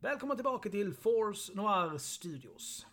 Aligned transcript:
Välkomna 0.00 0.34
tillbaka 0.34 0.70
till 0.70 0.94
Force 0.94 1.54
Noir 1.54 1.98
Studios. 1.98 2.86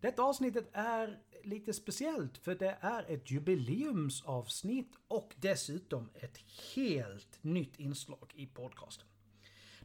Detta 0.00 0.22
avsnittet 0.22 0.70
är 0.72 1.18
lite 1.44 1.72
speciellt 1.72 2.38
för 2.38 2.54
det 2.54 2.78
är 2.80 3.04
ett 3.08 3.30
jubileumsavsnitt 3.30 4.96
och 5.08 5.34
dessutom 5.36 6.10
ett 6.14 6.38
helt 6.74 7.38
nytt 7.44 7.78
inslag 7.78 8.32
i 8.34 8.46
podcasten. 8.46 9.06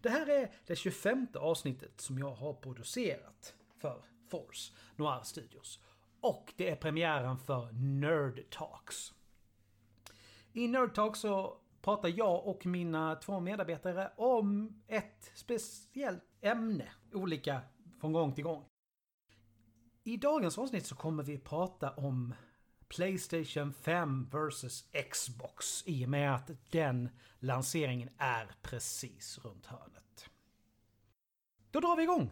Det 0.02 0.10
här 0.10 0.30
är 0.30 0.52
det 0.66 0.76
25 0.76 1.28
avsnittet 1.34 2.02
som 2.02 2.20
jag 2.20 2.32
har 2.36 2.54
producerat 2.54 3.56
för 3.78 4.06
Force 4.30 4.74
Noir 4.96 5.24
Studios. 5.24 5.80
Och 6.22 6.54
det 6.58 6.70
är 6.70 6.76
premiären 6.76 7.38
för 7.38 7.72
Nerd 7.72 8.50
Talks. 8.50 9.14
I 10.54 10.68
Nerd 10.68 10.96
Talks 10.96 11.20
så 11.20 11.58
pratar 11.88 12.14
jag 12.18 12.48
och 12.48 12.66
mina 12.66 13.16
två 13.16 13.40
medarbetare 13.40 14.12
om 14.18 14.82
ett 14.88 15.32
speciellt 15.36 16.24
ämne. 16.42 16.90
Olika 17.14 17.62
från 18.02 18.14
gång 18.14 18.34
till 18.34 18.44
gång. 18.44 18.66
I 20.04 20.18
dagens 20.18 20.58
avsnitt 20.58 20.86
så 20.86 20.96
kommer 20.96 21.24
vi 21.24 21.38
prata 21.38 21.92
om 21.92 22.34
Playstation 22.88 23.74
5 23.74 24.30
vs 24.30 24.86
Xbox 25.12 25.84
i 25.88 26.06
och 26.06 26.10
med 26.10 26.36
att 26.36 26.52
den 26.72 27.10
lanseringen 27.40 28.10
är 28.18 28.52
precis 28.62 29.40
runt 29.46 29.66
hörnet. 29.66 30.30
Då 31.72 31.80
drar 31.80 31.96
vi 31.96 32.04
igång! 32.04 32.30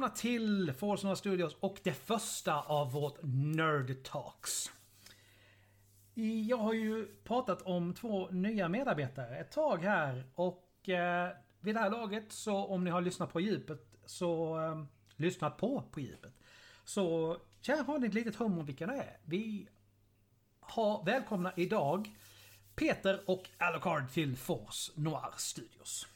Välkomna 0.00 0.16
till 0.16 0.72
Noir 0.80 1.14
Studios 1.14 1.56
och 1.60 1.80
det 1.82 1.92
första 1.92 2.60
av 2.60 2.92
vårt 2.92 3.18
Nerd 3.22 4.04
Talks. 4.04 4.70
Jag 6.48 6.56
har 6.56 6.72
ju 6.72 7.06
pratat 7.24 7.62
om 7.62 7.94
två 7.94 8.28
nya 8.30 8.68
medarbetare 8.68 9.38
ett 9.38 9.52
tag 9.52 9.82
här 9.82 10.24
och 10.34 10.88
eh, 10.88 11.30
vid 11.60 11.74
det 11.74 11.80
här 11.80 11.90
laget 11.90 12.32
så 12.32 12.64
om 12.64 12.84
ni 12.84 12.90
har 12.90 13.00
lyssnat 13.00 13.32
på 13.32 13.40
djupet 13.40 13.96
så 14.06 14.60
eh, 14.60 14.84
lyssnat 15.16 15.56
på 15.56 15.82
på 15.90 16.00
djupet 16.00 16.32
så 16.84 17.36
kanske 17.62 17.92
har 17.92 17.98
ni 17.98 18.06
ett 18.06 18.14
litet 18.14 18.36
hum 18.36 18.58
om 18.58 18.66
vilka 18.66 18.86
det 18.86 18.96
är. 18.96 19.18
Vi 19.24 19.68
har 20.60 21.04
välkomna 21.04 21.52
idag 21.56 22.16
Peter 22.74 23.30
och 23.30 23.50
Alucard 23.58 24.10
till 24.10 24.36
Force 24.36 24.92
Noir 24.94 25.34
Studios. 25.36 26.06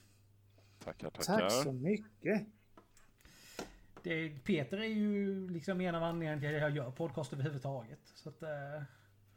Tackar, 0.84 1.10
tackar. 1.10 1.38
Tack 1.38 1.52
så 1.52 1.72
mycket. 1.72 2.46
Det, 4.04 4.28
Peter 4.44 4.78
är 4.78 4.84
ju 4.84 5.48
liksom 5.48 5.80
en 5.80 5.94
av 5.94 6.02
anledningarna 6.02 6.40
till 6.40 6.54
att 6.56 6.60
jag 6.62 6.76
gör 6.76 6.90
podcast 6.90 7.32
överhuvudtaget. 7.32 7.98
Så 8.04 8.28
att, 8.28 8.42
eh, 8.42 8.82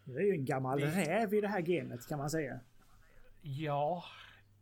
Du 0.03 0.18
är 0.18 0.22
ju 0.24 0.31
en 0.31 0.46
gammal 0.46 0.80
Det- 0.80 0.88
räv 0.88 1.34
i 1.34 1.41
det 1.41 1.47
här 1.47 1.62
gamet 1.62 2.08
kan 2.08 2.18
man 2.19 2.30
säga. 2.30 2.59
ja, 3.41 4.03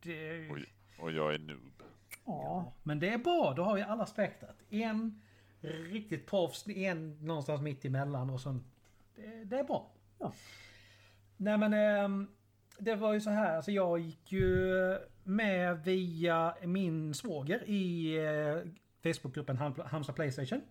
det... 0.02 0.50
Oj, 0.52 0.66
och 1.00 1.12
jag 1.12 1.34
är 1.34 1.40
noob. 1.40 1.84
Ja, 2.25 2.74
Men 2.84 3.00
det 3.00 3.09
är 3.09 3.18
bra, 3.18 3.53
då 3.57 3.63
har 3.63 3.75
vi 3.75 3.81
alla 3.81 4.06
spektrat. 4.06 4.56
En 4.69 5.22
riktigt 5.62 6.28
proffs, 6.28 6.68
en 6.68 7.25
någonstans 7.25 7.62
mitt 7.62 7.85
emellan 7.85 8.29
och 8.29 8.41
så... 8.41 8.59
Det, 9.16 9.44
det 9.46 9.59
är 9.59 9.63
bra. 9.63 9.91
Ja. 10.19 10.34
Nej 11.38 11.58
men... 11.58 11.74
ehm, 11.74 12.28
det 12.79 12.96
var 12.96 13.13
ju 13.13 13.22
så 13.22 13.29
här, 13.29 13.56
alltså 13.56 13.72
jag 13.72 14.00
gick 14.00 14.31
ju 14.31 14.74
med 15.24 15.84
via 15.84 16.56
min 16.63 17.13
svåger 17.13 17.63
i 17.69 18.16
eh, 18.25 18.72
Facebookgruppen 19.05 19.57
Halmstad 19.85 20.16
Playstation. 20.16 20.61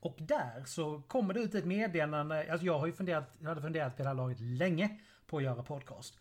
Och 0.00 0.16
där 0.18 0.64
så 0.64 1.02
kommer 1.02 1.34
det 1.34 1.40
ut 1.40 1.54
ett 1.54 1.64
meddelande, 1.64 2.52
alltså 2.52 2.66
jag 2.66 2.78
har 2.78 2.86
ju 2.86 2.92
funderat, 2.92 3.34
jag 3.38 3.48
hade 3.48 3.62
funderat 3.62 3.96
på 3.96 4.02
det 4.02 4.08
här 4.08 4.14
laget 4.14 4.40
länge 4.40 4.98
på 5.26 5.36
att 5.36 5.42
göra 5.42 5.62
podcast. 5.62 6.18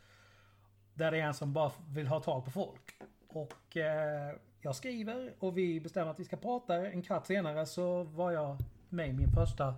Där 0.94 1.12
det 1.12 1.18
är 1.18 1.22
en 1.22 1.34
som 1.34 1.54
bara 1.54 1.72
vill 1.90 2.08
ha 2.08 2.20
tag 2.20 2.46
på 2.46 2.52
folk. 2.52 3.02
Och 3.28 3.78
eh, 3.78 4.36
jag 4.62 4.76
skriver 4.76 5.34
och 5.40 5.58
vi 5.58 5.82
bestämmer 5.82 6.12
att 6.12 6.20
vi 6.20 6.26
ska 6.26 6.38
prata. 6.38 6.88
En 6.88 7.02
kvart 7.02 7.26
senare 7.26 7.66
så 7.66 8.04
var 8.04 8.32
jag 8.32 8.58
med 8.90 9.10
i 9.10 9.14
min 9.14 9.32
första... 9.32 9.76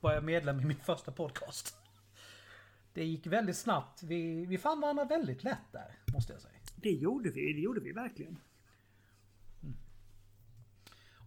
Var 0.00 0.12
jag 0.12 0.24
medlem 0.24 0.60
i 0.60 0.64
min 0.64 0.76
första 0.76 1.12
podcast. 1.12 1.76
Det 2.92 3.04
gick 3.04 3.26
väldigt 3.26 3.56
snabbt. 3.56 4.02
Vi, 4.02 4.46
vi 4.46 4.58
fann 4.58 4.80
varandra 4.80 5.04
väldigt 5.04 5.44
lätt 5.44 5.72
där, 5.72 5.98
måste 6.12 6.32
jag 6.32 6.42
säga. 6.42 6.54
det 6.76 6.90
gjorde 6.90 7.30
vi. 7.30 7.52
Det 7.52 7.60
gjorde 7.60 7.80
vi 7.80 7.92
verkligen. 7.92 8.38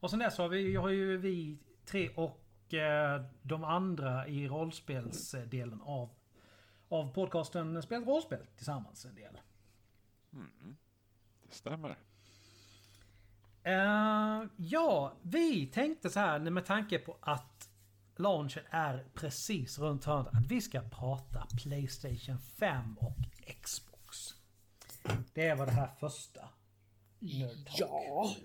Och 0.06 0.12
sen 0.12 0.20
dess 0.20 0.38
har 0.38 0.50
vi, 0.50 0.76
har 0.76 0.90
ju 0.90 1.18
vi 1.18 1.58
tre 1.86 2.10
och 2.10 2.74
eh, 2.74 3.26
de 3.42 3.64
andra 3.64 4.28
i 4.28 4.48
rollspelsdelen 4.48 5.82
av, 5.82 6.10
av 6.90 7.14
podcasten 7.14 7.84
spelat 7.84 8.08
rollspel 8.08 8.46
tillsammans 8.56 9.06
en 9.06 9.16
del. 9.16 9.38
Det 11.44 11.56
stämmer. 11.56 11.98
Eh, 13.64 14.44
ja, 14.56 15.14
vi 15.22 15.68
tänkte 15.68 16.10
så 16.10 16.20
här 16.20 16.40
med 16.40 16.66
tanke 16.66 17.00
på 17.00 17.18
att 17.22 17.70
launchen 18.16 18.64
är 18.70 19.06
precis 19.14 19.80
runt 19.80 20.06
hörnet 20.06 20.34
att 20.34 20.52
vi 20.52 20.62
ska 20.62 20.82
prata 20.82 21.48
Playstation 21.64 22.40
5 22.40 22.98
och 22.98 23.18
Xbox. 23.62 24.34
Det 25.34 25.56
vad 25.56 25.68
det 25.68 25.72
här 25.72 25.92
första 26.00 26.50
Ja. 27.20 28.36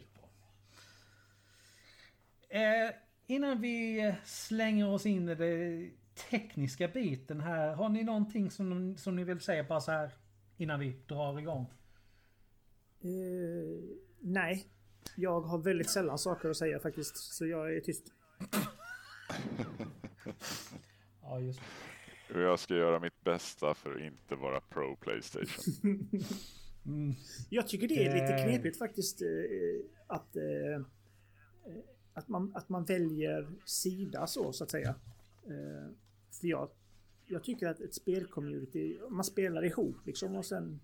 Eh, 2.52 2.90
innan 3.26 3.60
vi 3.60 4.14
slänger 4.24 4.88
oss 4.88 5.06
in 5.06 5.28
i 5.28 5.34
den 5.34 5.90
tekniska 6.30 6.88
biten 6.88 7.40
här. 7.40 7.74
Har 7.74 7.88
ni 7.88 8.04
någonting 8.04 8.50
som, 8.50 8.96
som 8.96 9.16
ni 9.16 9.24
vill 9.24 9.40
säga 9.40 9.64
bara 9.64 9.80
så 9.80 9.92
här 9.92 10.10
innan 10.56 10.80
vi 10.80 10.96
drar 11.06 11.38
igång? 11.38 11.66
Eh, 13.00 13.80
nej. 14.20 14.66
Jag 15.16 15.40
har 15.40 15.58
väldigt 15.58 15.90
sällan 15.90 16.18
saker 16.18 16.50
att 16.50 16.56
säga 16.56 16.78
faktiskt. 16.80 17.16
Så 17.16 17.46
jag 17.46 17.76
är 17.76 17.80
tyst. 17.80 18.04
Ja, 21.22 21.40
just 21.40 21.60
det. 22.28 22.40
Jag 22.40 22.58
ska 22.58 22.74
göra 22.74 22.98
mitt 23.00 23.24
bästa 23.24 23.74
för 23.74 23.94
att 23.94 24.00
inte 24.00 24.34
vara 24.34 24.60
pro 24.60 24.96
Playstation. 24.96 26.08
Jag 27.50 27.68
tycker 27.68 27.88
det 27.88 28.06
är 28.06 28.14
lite 28.14 28.36
Det- 28.36 28.44
knepigt 28.48 28.78
faktiskt. 28.78 29.22
eh, 29.22 29.28
Att, 30.06 30.36
eh, 30.36 30.42
eh, 30.44 30.82
att, 32.14 32.28
man, 32.28 32.52
att 32.54 32.68
man 32.68 32.84
väljer 32.84 33.48
sida 33.64 34.26
så, 34.26 34.52
så 34.52 34.64
att 34.64 34.70
säga. 34.70 34.94
Eh, 35.46 35.92
För 36.40 36.46
jag, 36.46 36.70
jag 37.26 37.44
tycker 37.44 37.68
att 37.68 37.80
ett 37.80 37.94
spelcommunity, 37.94 38.98
man 39.08 39.24
spelar 39.24 39.64
ihop 39.64 40.06
liksom 40.06 40.36
och 40.36 40.46
sen 40.46 40.80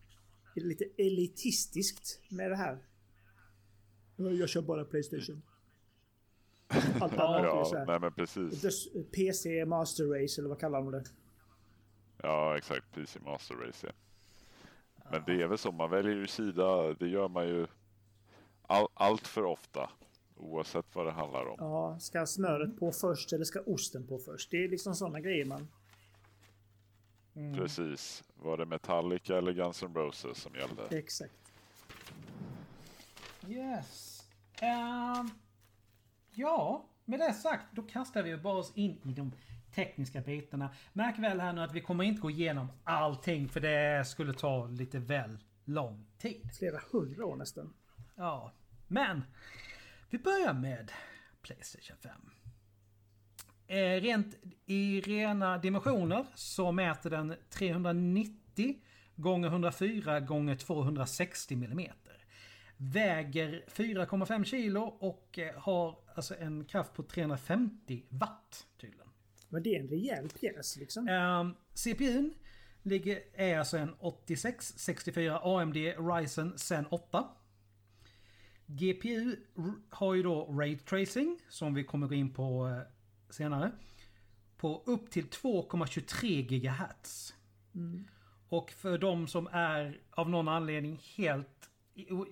är 0.57 0.61
det 0.61 0.67
lite 0.67 0.85
elitistiskt 0.97 2.21
med 2.31 2.51
det 2.51 2.57
här. 2.57 2.79
Jag 4.17 4.49
kör 4.49 4.63
bara 4.63 4.85
Playstation. 4.85 5.43
Allt 7.01 7.13
annat 7.13 7.45
är 7.45 7.65
så 7.65 7.75
ja, 7.75 7.79
här. 7.79 7.87
nej 7.87 8.01
men 8.01 8.13
precis. 8.13 8.89
PC 9.13 9.65
Master 9.65 10.05
Race 10.05 10.41
eller 10.41 10.49
vad 10.49 10.61
kallar 10.61 10.79
de 10.79 10.91
det? 10.91 11.05
Ja, 12.23 12.57
exakt. 12.57 12.95
PC 12.95 13.21
Master 13.21 13.55
Race, 13.55 13.87
ja. 13.87 13.93
Men 15.11 15.23
det 15.27 15.43
är 15.43 15.47
väl 15.47 15.59
så, 15.59 15.73
man 15.73 15.91
väljer 15.91 16.15
ju 16.15 16.27
sida. 16.27 16.95
Det 16.95 17.09
gör 17.09 17.29
man 17.29 17.49
ju 17.49 17.67
all, 18.63 18.89
allt 18.95 19.27
för 19.27 19.45
ofta. 19.45 19.91
Oavsett 20.37 20.95
vad 20.95 21.07
det 21.07 21.13
handlar 21.13 21.47
om. 21.47 21.57
Ja, 21.59 21.99
ska 21.99 22.27
smöret 22.27 22.79
på 22.79 22.93
först 22.93 23.33
eller 23.33 23.45
ska 23.45 23.61
osten 23.61 24.07
på 24.07 24.19
först? 24.19 24.51
Det 24.51 24.65
är 24.65 24.69
liksom 24.69 24.95
sådana 24.95 25.21
grejer 25.21 25.45
man... 25.45 25.69
Precis. 27.55 28.25
Var 28.35 28.57
det 28.57 28.67
Metallica 28.67 29.39
eller 29.39 29.53
Guns 29.53 29.83
N' 29.83 29.95
Roses 29.95 30.39
som 30.39 30.55
gällde? 30.55 30.99
Exakt. 30.99 31.53
Yes. 33.49 34.23
Ehm, 34.61 35.31
ja, 36.35 36.89
med 37.05 37.21
det 37.21 37.33
sagt 37.33 37.67
då 37.73 37.83
kastar 37.83 38.23
vi 38.23 38.37
bara 38.37 38.59
oss 38.59 38.73
in 38.75 39.01
i 39.05 39.13
de 39.13 39.33
tekniska 39.75 40.21
bitarna. 40.21 40.71
Märk 40.93 41.19
väl 41.19 41.41
här 41.41 41.53
nu 41.53 41.61
att 41.61 41.75
vi 41.75 41.81
kommer 41.81 42.05
inte 42.05 42.21
gå 42.21 42.31
igenom 42.31 42.69
allting 42.85 43.49
för 43.49 43.61
det 43.61 44.07
skulle 44.07 44.33
ta 44.33 44.67
lite 44.67 44.99
väl 44.99 45.39
lång 45.65 46.07
tid. 46.19 46.51
Flera 46.59 46.81
hundra 46.93 47.27
år 47.27 47.37
nästan. 47.37 47.73
Ja, 48.15 48.53
men 48.89 49.23
vi 50.11 50.19
börjar 50.19 50.55
med 50.55 50.93
Playstation 51.43 51.97
5. 52.03 52.13
Eh, 53.67 54.01
rent 54.01 54.37
i 54.67 55.01
rena 55.01 55.59
dimensioner 55.59 56.27
så 56.35 56.73
mäter 56.73 57.11
den 57.11 57.35
390 57.51 58.77
gånger 59.17 59.49
104 59.49 60.21
gånger 60.21 60.55
260 60.55 61.55
mm. 61.55 61.93
Väger 62.77 63.65
4,5 63.69 64.45
kilo 64.45 64.81
och 64.81 65.39
eh, 65.39 65.55
har 65.61 65.99
alltså 66.15 66.35
en 66.39 66.65
kraft 66.65 66.95
på 66.95 67.03
350 67.03 68.05
watt 68.09 68.67
tydligen. 68.81 69.09
Men 69.49 69.63
det 69.63 69.75
är 69.75 69.81
en 69.81 69.89
rejäl 69.89 70.29
pjäs 70.29 70.77
liksom. 70.77 71.09
Um, 71.09 71.55
CPUn 71.75 72.35
ligger, 72.83 73.21
är 73.35 73.59
alltså 73.59 73.79
en 73.79 73.95
8664 73.95 75.41
AMD 75.43 75.77
Ryzen 75.77 76.59
Zen 76.59 76.87
8. 76.87 77.29
GPU 78.67 79.37
har 79.91 80.15
ju 80.15 80.23
då 80.23 80.45
Ray 80.45 80.79
Tracing 80.79 81.41
som 81.49 81.75
vi 81.75 81.85
kommer 81.85 82.07
gå 82.07 82.15
in 82.15 82.33
på 82.33 82.69
eh, 82.69 83.33
senare. 83.33 83.73
På 84.57 84.83
upp 84.87 85.11
till 85.11 85.27
2,23 85.27 86.43
GHz. 86.43 87.35
Och 88.49 88.71
för 88.71 88.99
de 88.99 89.27
som 89.27 89.49
är 89.53 90.01
av 90.11 90.31
någon 90.31 90.49
anledning 90.49 91.01
helt, 91.17 91.71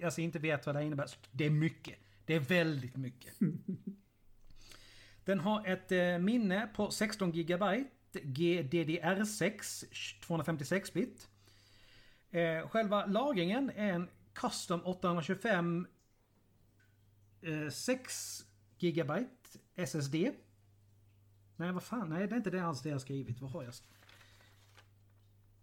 alltså 0.05 0.21
inte 0.21 0.39
vet 0.39 0.67
vad 0.67 0.75
det 0.75 0.85
innebär. 0.85 1.07
Det 1.31 1.47
är 1.47 1.51
mycket. 1.51 1.99
Det 2.27 2.35
är 2.35 2.41
väldigt 2.41 2.97
mycket. 2.97 3.35
Den 5.25 5.41
har 5.41 5.67
ett 5.67 5.93
eh, 5.93 6.19
minne 6.19 6.69
på 6.75 6.91
16 6.91 7.33
GB 7.33 7.85
GDDR6 8.13 9.85
256-bit. 10.27 11.29
Eh, 12.31 12.69
själva 12.69 13.07
lagringen 13.07 13.71
är 13.77 13.93
en 13.93 14.09
Custom 14.33 14.81
825 14.85 15.87
eh, 15.87 15.91
6 17.71 18.45
GB 18.79 19.11
SSD. 19.77 20.15
Nej, 21.57 21.73
vad 21.73 21.83
fan. 21.83 22.09
Nej, 22.11 22.27
det 22.27 22.35
är 22.35 22.37
inte 22.37 22.51
det 22.51 22.61
alls 22.65 22.83
det 22.83 22.89
jag 22.89 23.01
skrivit. 23.01 23.41
Vad 23.41 23.51
har 23.51 23.63
jag? 23.63 23.73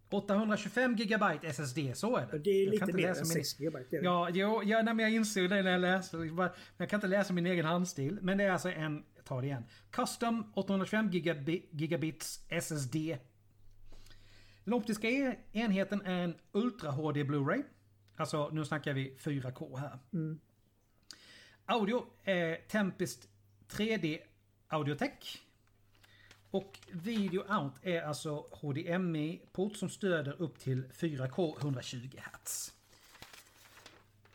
825 0.10 0.96
GB 0.96 1.24
SSD, 1.44 1.80
så 1.96 2.18
är 2.18 2.28
det. 2.32 2.40
Det 2.40 2.50
är 2.50 2.72
lite 2.72 2.94
mer 2.94 3.08
än 3.08 3.16
min- 3.18 3.26
6 3.26 3.54
GB. 3.58 3.80
Det 3.90 3.98
är 3.98 4.02
det. 4.02 4.06
Ja, 4.06 4.30
jo, 4.34 4.64
ja 4.64 4.82
nej, 4.82 4.94
men 4.94 5.00
jag 5.00 5.12
insåg 5.14 5.50
det 5.50 5.62
när 5.62 5.72
jag 5.72 5.82
läste. 5.82 6.18
Bara- 6.18 6.54
Jag 6.78 6.90
kan 6.90 6.98
inte 6.98 7.08
läsa 7.08 7.34
min 7.34 7.46
egen 7.46 7.66
handstil. 7.66 8.20
Men 8.22 8.38
det 8.38 8.44
är 8.44 8.52
alltså 8.52 8.70
en, 8.72 9.04
jag 9.16 9.26
tar 9.26 9.42
det 9.42 9.48
igen. 9.48 9.64
Custom 9.92 10.52
825 10.56 11.10
gigabi- 11.12 11.66
gigabits 11.72 12.46
SSD. 12.50 13.18
Den 14.64 14.74
optiska 14.74 15.08
enheten 15.52 16.02
är 16.02 16.24
en 16.24 16.36
Ultra 16.52 16.92
HD 16.92 17.24
Blu-ray. 17.24 17.64
Alltså 18.16 18.50
nu 18.50 18.66
snackar 18.66 18.94
vi 18.94 19.16
4K 19.20 19.78
här. 19.78 20.00
Audio 21.66 22.06
är 22.24 22.56
Tempest 22.56 23.28
3D 23.70 24.20
Audiotech. 24.68 25.42
Och 26.52 26.80
Video 26.92 27.42
Out 27.42 27.74
är 27.82 28.02
alltså 28.02 28.46
HDMI-port 28.52 29.76
som 29.76 29.90
stöder 29.90 30.42
upp 30.42 30.60
till 30.60 30.84
4K 30.94 31.60
120 31.60 32.10
Hz. 32.18 32.74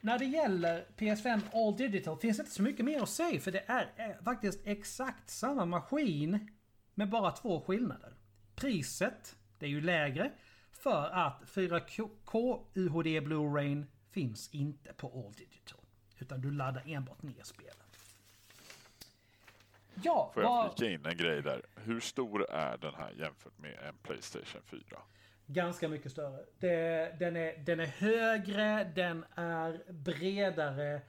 När 0.01 0.19
det 0.19 0.25
gäller 0.25 0.87
PS5 0.97 1.41
All 1.53 1.77
Digital 1.77 2.19
finns 2.19 2.37
det 2.37 2.41
inte 2.41 2.53
så 2.55 2.63
mycket 2.63 2.85
mer 2.85 3.03
att 3.03 3.09
säga 3.09 3.41
för 3.41 3.53
det 3.53 3.65
är 3.67 4.23
faktiskt 4.25 4.61
exakt 4.65 5.31
samma 5.31 5.65
maskin 5.65 6.51
med 6.95 7.11
bara 7.11 7.31
två 7.31 7.61
skillnader. 7.61 8.15
Priset, 8.55 9.37
det 9.59 9.67
är 9.67 9.71
ju 9.71 9.81
lägre 9.81 10.33
för 10.73 11.11
att 11.11 11.43
4K 11.47 12.65
UHD 12.75 13.21
Blu-ray 13.21 13.85
finns 14.11 14.55
inte 14.55 14.93
på 14.93 15.07
All 15.07 15.33
Digital. 15.33 15.86
Utan 16.19 16.41
du 16.41 16.51
laddar 16.51 16.83
enbart 16.87 17.23
ner 17.23 17.43
spelen. 17.43 17.75
Ja, 20.03 20.31
Får 20.35 20.43
jag 20.43 20.51
vad- 20.51 20.79
flika 20.79 20.93
in 20.93 21.07
en 21.07 21.17
grej 21.17 21.43
där? 21.43 21.63
Hur 21.77 22.01
stor 22.01 22.51
är 22.51 22.79
den 22.79 22.95
här 22.95 23.11
jämfört 23.13 23.59
med 23.59 23.79
en 23.89 23.97
Playstation 23.97 24.63
4? 24.67 24.83
Ganska 25.47 25.89
mycket 25.89 26.13
större. 26.13 26.45
Det, 26.59 27.17
den, 27.19 27.37
är, 27.37 27.59
den 27.59 27.81
är 27.81 27.87
högre, 27.87 28.85
den 28.95 29.25
är 29.35 29.93
bredare. 29.93 31.03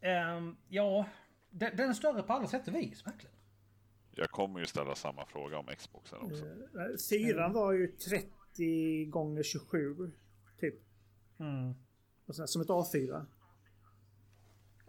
Ehm, 0.00 0.56
ja, 0.68 1.06
den, 1.50 1.76
den 1.76 1.88
är 1.90 1.94
större 1.94 2.22
på 2.22 2.32
alla 2.32 2.46
sätt 2.46 2.68
och 2.68 2.74
vis, 2.74 3.06
verkligen. 3.06 3.36
Jag 4.14 4.30
kommer 4.30 4.60
ju 4.60 4.66
ställa 4.66 4.94
samma 4.94 5.26
fråga 5.26 5.58
om 5.58 5.66
Xboxen 5.66 6.18
också. 6.18 6.44
Eh, 6.46 6.96
Fyran 7.10 7.52
var 7.52 7.72
ju 7.72 7.86
30 7.86 9.04
gånger 9.04 9.42
27 9.42 10.12
typ. 10.60 10.74
Mm. 11.38 11.74
Och 12.26 12.36
sen, 12.36 12.48
som 12.48 12.62
ett 12.62 12.68
A4. 12.68 13.26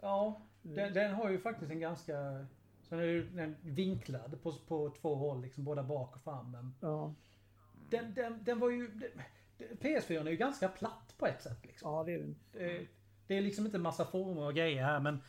Ja, 0.04 0.40
den, 0.62 0.94
den 0.94 1.14
har 1.14 1.30
ju 1.30 1.38
faktiskt 1.38 1.70
en 1.70 1.80
ganska... 1.80 2.46
Sen 2.82 2.98
är 2.98 3.02
ju 3.02 3.30
den 3.30 3.56
vinklad 3.62 4.42
på, 4.42 4.52
på 4.52 4.90
två 5.00 5.14
håll, 5.14 5.42
liksom 5.42 5.64
både 5.64 5.82
bak 5.82 6.16
och 6.16 6.22
fram. 6.22 6.50
Men 6.50 6.74
Ja, 6.80 7.14
den, 7.90 8.14
den, 8.14 8.44
den 8.44 8.58
var 8.58 8.70
ju... 8.70 8.88
Den, 8.88 9.10
PS4 9.58 10.26
är 10.26 10.30
ju 10.30 10.36
ganska 10.36 10.68
platt 10.68 11.14
på 11.18 11.26
ett 11.26 11.42
sätt. 11.42 11.58
Liksom. 11.62 11.92
ja 11.92 12.04
det 12.04 12.14
är 12.14 12.18
den. 12.18 12.36
Det, 12.52 12.86
det 13.26 13.36
är 13.36 13.42
liksom 13.42 13.66
inte 13.66 13.78
massa 13.78 14.04
former 14.04 14.42
och 14.42 14.54
grejer 14.54 14.84
här 14.84 15.00
men... 15.00 15.22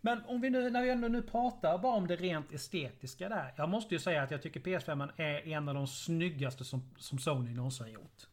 Men 0.00 0.24
om 0.26 0.40
vi 0.40 0.50
nu, 0.50 0.70
när 0.70 0.82
vi 0.82 0.90
ändå 0.90 1.08
nu 1.08 1.22
pratar 1.22 1.78
bara 1.78 1.96
om 1.96 2.06
det 2.06 2.16
rent 2.16 2.52
estetiska 2.52 3.28
där. 3.28 3.54
Jag 3.56 3.68
måste 3.68 3.94
ju 3.94 3.98
säga 3.98 4.22
att 4.22 4.30
jag 4.30 4.42
tycker 4.42 4.60
PS5 4.60 5.10
är 5.16 5.48
en 5.48 5.68
av 5.68 5.74
de 5.74 5.86
snyggaste 5.86 6.64
som, 6.64 6.94
som 6.98 7.18
Sony 7.18 7.54
någonsin 7.54 7.88
gjort. 7.88 8.26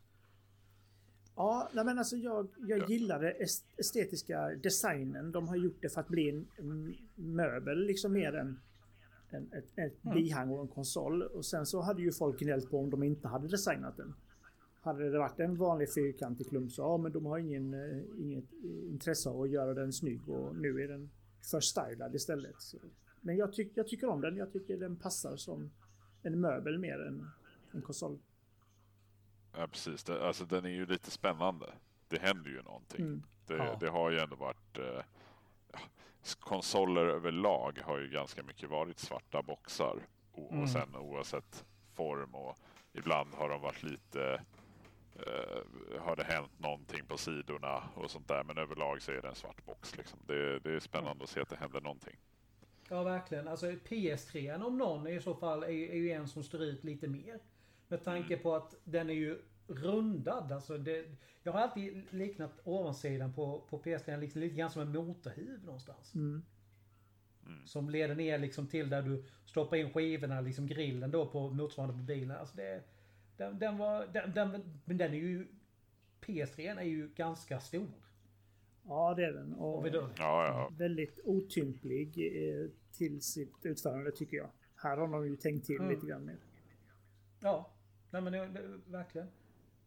Ja, 1.36 1.70
nej 1.74 1.86
men 1.86 1.98
alltså 1.98 2.16
jag, 2.16 2.48
jag 2.68 2.90
gillade 2.90 3.32
est- 3.34 3.66
estetiska 3.78 4.50
designen. 4.50 5.32
De 5.32 5.48
har 5.48 5.56
gjort 5.56 5.82
det 5.82 5.90
för 5.90 6.02
att 6.02 6.08
bli 6.08 6.30
en 6.30 6.48
mm, 6.60 6.94
möbel 7.16 7.86
liksom 7.86 8.14
mer 8.14 8.36
än 8.36 8.60
en, 9.30 9.50
ett, 9.54 9.78
ett 9.78 10.02
bihang 10.14 10.50
och 10.50 10.62
en 10.62 10.68
konsol. 10.68 11.22
Och 11.22 11.46
sen 11.46 11.66
så 11.66 11.82
hade 11.82 12.02
ju 12.02 12.12
folk 12.12 12.40
gnällt 12.40 12.70
på 12.70 12.80
om 12.80 12.90
de 12.90 13.04
inte 13.04 13.28
hade 13.28 13.48
designat 13.48 13.98
den. 13.98 14.14
Hade 14.82 15.10
det 15.12 15.18
varit 15.18 15.40
en 15.40 15.56
vanlig 15.56 15.94
fyrkantig 15.94 16.50
klump 16.50 16.72
så 16.72 16.82
ja 16.82 16.98
men 16.98 17.12
de 17.12 17.26
har 17.26 17.38
ingen, 17.38 17.74
eh, 17.74 18.04
inget 18.20 18.54
intresse 18.92 19.30
av 19.30 19.42
att 19.42 19.50
göra 19.50 19.74
den 19.74 19.94
snygg 19.94 20.30
och 20.30 20.56
nu 20.56 20.82
är 20.82 20.88
den 20.88 21.10
för 21.52 21.60
stylad 21.60 22.16
istället. 22.16 22.62
Så. 22.62 22.78
Men 23.22 23.38
jag, 23.38 23.54
tyck, 23.54 23.72
jag 23.76 23.88
tycker 23.88 24.08
om 24.08 24.22
den. 24.22 24.38
Jag 24.38 24.54
tycker 24.54 24.78
den 24.78 24.96
passar 24.96 25.36
som 25.36 25.72
en 26.24 26.42
möbel 26.42 26.80
mer 26.80 27.00
än 27.08 27.28
en 27.72 27.82
konsol. 27.82 28.20
Ja, 29.58 29.68
precis. 29.68 30.04
Det, 30.04 30.28
alltså, 30.28 30.46
den 30.46 30.66
är 30.66 30.70
ju 30.70 30.86
lite 30.86 31.12
spännande. 31.12 31.74
Det 32.08 32.22
händer 32.22 32.50
ju 32.51 32.62
någonting. 32.62 33.01
Mm. 33.06 33.24
Det, 33.48 33.56
Ja. 33.58 33.77
det 33.80 33.89
har 33.89 34.12
ju 34.12 34.20
ändå 34.20 34.36
varit... 34.36 34.77
Eh, 34.77 35.00
konsoler 36.39 37.06
överlag 37.06 37.80
har 37.84 38.00
ju 38.00 38.10
ganska 38.10 38.44
mycket 38.44 38.70
varit 38.70 39.00
svarta 39.00 39.42
boxar. 39.42 40.00
O- 40.34 40.48
Mm. 40.51 40.63
Och 40.63 40.70
sen 40.70 40.96
oavsett 40.96 41.66
form 41.94 42.36
och 42.36 42.58
ibland 42.94 43.34
har 43.34 43.50
de 43.50 43.62
varit 43.62 43.84
lite... 43.84 44.42
Eh, 45.16 46.01
har 46.01 46.16
det 46.16 46.24
hänt 46.24 46.60
någonting 46.60 47.06
på 47.06 47.18
sidorna 47.18 47.84
och 47.96 48.12
sånt 48.12 48.27
där. 48.27 48.44
Men 48.44 48.58
överlag 48.58 49.01
så 49.01 49.12
är 49.12 49.22
det 49.22 49.27
en 49.27 49.36
svart 49.36 49.66
box. 49.66 49.98
Liksom. 49.98 50.20
Det, 50.27 50.60
det 50.60 50.72
är 50.75 50.80
spännande 50.80 51.24
att 51.24 51.30
se 51.30 51.39
att 51.42 51.50
det 51.50 51.56
händer 51.56 51.82
någonting. 51.82 52.16
Ja 52.89 53.04
verkligen. 53.04 53.48
Alltså 53.48 53.66
PS3 53.66 54.63
om 54.63 54.77
någon 54.77 55.08
är 55.08 55.12
i 55.12 55.22
så 55.22 55.36
fall 55.36 55.63
är, 55.63 55.68
är 55.68 55.96
ju 55.98 56.12
en 56.12 56.27
som 56.27 56.44
står 56.44 56.62
ut 56.63 56.84
lite 56.84 57.08
mer. 57.08 57.39
Med 57.88 58.04
tanke 58.04 58.38
på 58.38 58.56
att 58.56 58.75
den 58.84 59.10
är 59.10 59.13
ju 59.13 59.42
rundad. 59.67 60.51
Alltså 60.51 60.77
det, 60.77 61.05
jag 61.43 61.51
har 61.51 61.60
alltid 61.60 62.03
liknat 62.10 62.51
ovansidan 62.63 63.34
på, 63.34 63.62
på 63.70 63.82
PS3 63.82 64.20
liksom, 64.20 64.41
lite 64.41 64.55
grann 64.55 64.70
som 64.72 64.82
en 64.82 64.91
motorhuv 64.91 65.63
någonstans. 65.65 66.15
Mm. 66.15 66.41
Som 67.65 67.89
leder 67.89 68.15
ner 68.15 68.38
liksom 68.39 68.67
till 68.67 68.89
där 68.89 69.01
du 69.01 69.24
stoppar 69.46 69.77
in 69.77 69.93
skivorna, 69.93 70.41
liksom 70.41 70.67
grillen 70.67 71.12
då 71.12 71.25
på 71.25 71.50
motsvarande 71.50 71.93
på 71.96 72.01
bilen. 72.03 72.38
Alltså 72.38 72.55
det, 72.55 72.84
den, 73.38 73.60
den 73.60 73.77
var, 73.77 74.08
den, 74.08 74.34
den, 74.34 74.79
men 74.86 74.98
den 74.98 75.13
är 75.13 75.17
ju, 75.17 75.48
PS3 76.22 76.79
är 76.79 76.84
ju 76.84 77.08
ganska 77.15 77.60
stor. 77.60 77.88
Ja 78.86 79.13
det 79.13 79.25
är 79.25 79.34
den. 79.34 79.53
Och, 79.53 79.88
Ja, 79.88 80.03
ja. 80.17 80.70
väldigt 80.77 81.20
otymplig 81.24 82.08
eh, 82.17 82.70
till 82.91 83.22
sitt 83.22 83.65
utförande 83.65 84.12
tycker 84.12 84.38
jag. 84.38 84.50
Här 84.75 84.98
har 84.98 85.08
de 85.08 85.27
ju 85.27 85.36
tänkt 85.36 85.65
till 85.65 85.75
Mm. 85.75 85.89
lite 85.89 86.08
grann 86.08 86.25
mer. 86.25 86.38
ja, 87.41 87.70
nej 88.10 88.22
men 88.22 88.34
det, 88.34 88.48
det, 88.48 88.79
verkligen. 88.91 89.27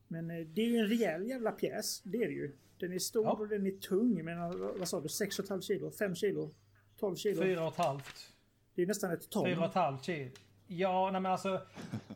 Men 0.08 0.30
eh, 0.30 0.46
det 0.46 0.60
är 0.62 0.66
ju 0.66 0.76
en 0.76 0.86
rejäl 0.88 1.28
jävla 1.28 1.52
pjäs. 1.52 2.02
Det 2.04 2.18
är 2.22 2.26
det 2.28 2.34
ju. 2.34 2.52
Den 2.78 2.92
är 2.92 2.98
stor 2.98 3.24
Ja. 3.24 3.32
och 3.32 3.48
den 3.48 3.66
är 3.66 3.70
tung. 3.70 4.24
Men 4.24 4.38
vad 4.78 4.88
sa 4.88 5.00
du? 5.00 5.06
6,5 5.08 5.60
kilo? 5.60 5.90
5 5.90 6.14
kilo? 6.14 6.50
12 6.98 7.16
kilo? 7.16 7.42
Fyra 7.42 7.62
och 7.66 7.72
ett 7.72 7.78
halvt. 7.78 8.32
Det 8.74 8.82
är 8.82 8.86
nästan 8.86 9.12
ett 9.12 9.30
ton. 9.30 9.44
Fyra 9.44 9.58
och 9.58 9.66
ett 9.66 9.74
halvt 9.74 10.04
kilo. 10.04 10.30
Ja, 10.66 11.10
nej 11.12 11.20
men 11.20 11.32
alltså. 11.32 11.60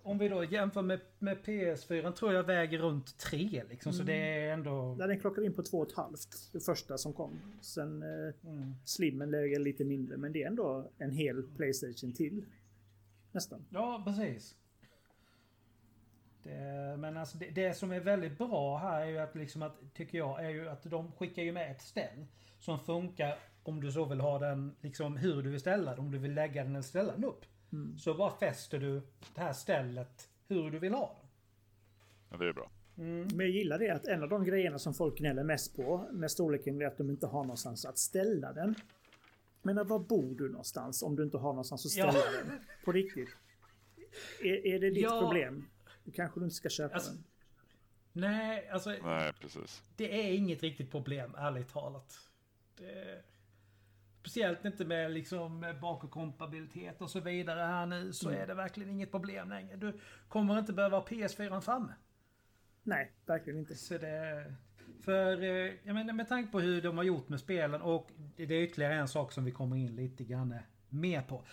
Om 0.03 0.19
vi 0.19 0.29
då 0.29 0.45
jämför 0.45 0.83
med, 0.83 1.01
med 1.19 1.39
PS4 1.39 2.13
tror 2.13 2.33
jag 2.33 2.43
väger 2.45 2.79
runt 2.79 3.19
tre 3.19 3.63
liksom. 3.71 3.93
Så 3.93 4.03
det 4.03 4.13
är 4.15 4.53
ändå... 4.53 4.95
Där 4.99 5.09
den 5.09 5.21
klockar 5.21 5.45
in 5.45 5.55
på 5.55 5.63
2,5. 5.63 6.51
Det 6.53 6.61
första 6.61 6.99
som 6.99 7.13
kom. 7.13 7.31
Sen 7.61 8.03
eh, 8.03 8.09
Mm. 8.45 8.75
Slimmen 8.85 9.31
lägger 9.31 9.59
lite 9.59 9.85
mindre. 9.85 10.17
Men 10.17 10.33
det 10.33 10.43
är 10.43 10.47
ändå 10.47 10.91
en 10.99 11.11
hel 11.11 11.43
Playstation 11.43 12.13
till. 12.13 12.45
Nästan. 13.33 13.65
Ja, 13.71 14.03
precis. 14.07 14.57
Det, 16.43 16.97
men 16.99 17.17
alltså 17.17 17.39
det, 17.39 17.51
det 17.51 17.75
som 17.75 17.93
är 17.93 18.01
väldigt 18.01 18.39
bra 18.39 18.79
här 18.79 19.01
är 19.01 19.07
ju 19.07 19.19
att, 19.19 19.35
liksom 19.35 19.63
att, 19.63 19.95
tycker 19.95 20.19
jag, 20.19 20.45
är 20.45 20.51
ju 20.51 20.69
att 20.69 20.83
de 20.83 21.13
skickar 21.13 21.43
ju 21.43 21.53
med 21.53 21.71
ett 21.71 21.81
ställ 21.83 22.27
som 22.59 22.81
funkar 22.81 23.39
om 23.63 23.81
du 23.81 23.93
så 23.93 24.05
vill 24.05 24.21
ha 24.21 24.39
den, 24.39 24.77
liksom 24.81 25.17
hur 25.17 25.43
du 25.43 25.51
vill 25.51 25.61
ställa 25.61 25.91
den. 25.91 26.01
Om 26.01 26.11
du 26.11 26.19
vill 26.19 26.35
lägga 26.35 26.63
den 26.63 26.73
eller 26.73 26.83
ställa 26.83 27.13
den 27.13 27.25
upp. 27.25 27.45
Mm. 27.73 27.99
Så 27.99 28.15
bara 28.15 28.31
fäster 28.31 28.79
du 28.79 29.03
det 29.35 29.41
här 29.41 29.53
stället 29.53 30.29
hur 30.49 30.71
du 30.71 30.79
vill 30.79 30.95
ha 30.95 31.17
den. 31.21 31.29
Ja, 32.31 32.37
det 32.37 32.49
är 32.49 32.53
bra. 32.53 32.71
Men 32.95 33.41
jag 33.41 33.49
gillar 33.49 33.79
det 33.79 33.91
att 33.91 34.07
en 34.07 34.23
av 34.23 34.29
de 34.29 34.45
grejerna 34.45 34.79
som 34.79 34.95
folk 34.95 35.19
gnäller 35.19 35.45
mest 35.45 35.77
på 35.77 36.09
med 36.13 36.31
storleken 36.31 36.83
är 36.83 36.87
att 36.87 36.99
de 36.99 37.11
inte 37.11 37.27
har 37.27 37.43
någonstans 37.43 37.85
att 37.85 37.99
ställa 37.99 38.53
den. 38.53 38.75
Men 39.63 39.89
var 39.89 39.99
bor 39.99 40.35
du 40.35 40.49
någonstans 40.49 41.03
om 41.03 41.17
du 41.17 41.23
inte 41.23 41.39
har 41.39 41.53
någonstans 41.53 41.87
att 41.87 41.93
ställa 41.93 42.13
Ja. 42.15 42.23
den? 42.45 42.59
På 42.85 42.93
riktigt. 42.93 43.29
Är, 44.43 44.67
är 44.67 44.81
det 44.81 44.91
ditt 44.91 45.03
Ja. 45.03 45.21
problem? 45.21 45.67
Då 46.11 46.14
kanske 46.17 46.40
du 46.40 46.45
inte 46.45 46.57
ska 46.57 46.69
köpa 46.69 46.95
Alltså- 46.95 47.11
den. 47.12 47.25
Nej, 48.12 48.69
alltså 48.69 48.90
Nej, 49.02 49.33
precis. 49.40 49.83
det 49.97 50.29
är 50.29 50.35
inget 50.35 50.62
riktigt 50.62 50.90
problem, 50.90 51.35
ärligt 51.38 51.69
talat. 51.69 52.19
Det, 52.76 53.23
speciellt 54.21 54.64
inte 54.64 54.85
med 54.85 55.11
liksom 55.11 55.75
bakåtkompatibilitet 55.81 57.00
och 57.00 57.11
så 57.11 57.21
vidare 57.21 57.61
här 57.61 57.87
nu 57.87 58.12
så 58.12 58.31
är 58.31 58.47
det 58.47 58.55
verkligen 58.55 58.90
inget 58.90 59.11
problem 59.11 59.49
längre. 59.49 59.76
Du 59.76 60.00
kommer 60.29 60.59
inte 60.59 60.73
behöva 60.73 60.97
ha 60.99 61.07
PS4 61.07 61.61
framme. 61.61 61.95
Nej, 62.83 63.12
verkligen 63.26 63.59
inte. 63.59 63.75
Så 63.75 63.99
det, 63.99 64.55
för 65.05 65.43
eh, 65.43 65.73
jag 65.83 65.95
menar, 65.95 66.12
med 66.12 66.29
tanke 66.29 66.52
på 66.52 66.61
hur 66.61 66.83
de 66.83 66.97
har 66.97 67.05
gjort 67.05 67.29
med 67.29 67.40
spelen 67.40 67.83
och 67.83 68.11
det 68.37 68.55
är 68.55 68.62
ytterligare 68.62 68.95
en 68.95 69.09
sak 69.09 69.33
som 69.33 69.45
vi 69.45 69.50
kommer 69.52 69.76
in 69.76 69.97
lite 69.97 70.25
grann 70.25 70.55
mer 70.88 71.23
på. 71.23 71.45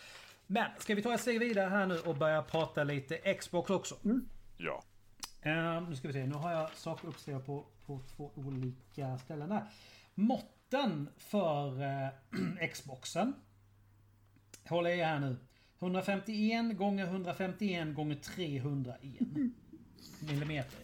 Men 0.47 0.71
ska 0.79 0.95
vi 0.95 1.01
ta 1.01 1.13
ett 1.13 1.21
steg 1.21 1.39
vidare 1.39 1.69
här 1.69 1.85
nu 1.85 1.99
och 1.99 2.15
börja 2.15 2.41
prata 2.41 2.83
lite 2.83 3.33
Xbox 3.33 3.69
också? 3.69 3.95
Ja. 4.57 4.83
Eh, 5.41 5.89
nu 5.89 5.95
ska 5.95 6.07
vi 6.07 6.13
se, 6.13 6.25
nu 6.25 6.35
har 6.35 6.51
jag 6.51 6.73
saker 6.73 7.07
uppskrivna 7.07 7.39
på, 7.39 7.65
på 7.85 8.01
två 8.15 8.31
olika 8.35 9.17
ställen 9.17 9.51
här. 9.51 9.63
Måtten 10.15 11.09
för 11.17 11.81
eh, 11.81 12.67
Xboxen. 12.73 13.33
Håller 14.69 14.89
i 14.89 15.03
här 15.03 15.19
nu. 15.19 15.37
151 15.79 16.77
gånger 16.77 17.05
151 17.05 17.95
gånger 17.95 18.15
301 18.15 19.19
millimeter. 20.19 20.79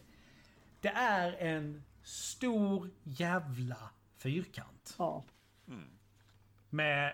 Det 0.81 0.89
är 0.89 1.33
en 1.33 1.83
stor 2.03 2.89
jävla 3.03 3.89
fyrkant. 4.17 4.95
Ja. 4.97 5.23
Med 6.69 7.13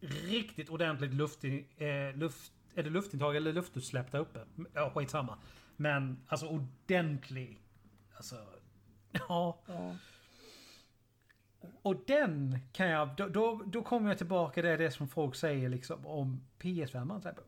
riktigt 0.00 0.68
ordentligt 0.68 1.14
luft, 1.14 1.44
eh, 1.44 2.16
luft... 2.16 2.52
Är 2.74 2.82
det 2.82 2.90
luftintag 2.90 3.36
eller 3.36 3.52
luftutsläpp 3.52 4.12
där 4.12 4.18
uppe? 4.18 4.44
Ja, 4.74 4.90
skitsamma. 4.94 5.38
Men 5.80 6.18
alltså 6.28 6.46
ordentlig... 6.46 7.62
Alltså... 8.16 8.36
Ja. 9.12 9.58
ja. 9.66 9.96
Och 11.82 11.96
den 12.06 12.58
kan 12.72 12.88
jag... 12.88 13.16
Då, 13.16 13.28
då, 13.28 13.62
då 13.66 13.82
kommer 13.82 14.08
jag 14.08 14.18
tillbaka 14.18 14.54
till 14.54 14.64
det, 14.64 14.76
det 14.76 14.90
som 14.90 15.08
folk 15.08 15.34
säger 15.34 15.68
liksom 15.68 16.06
om 16.06 16.40
PS5. 16.58 17.04
Man 17.04 17.22
säger, 17.22 17.38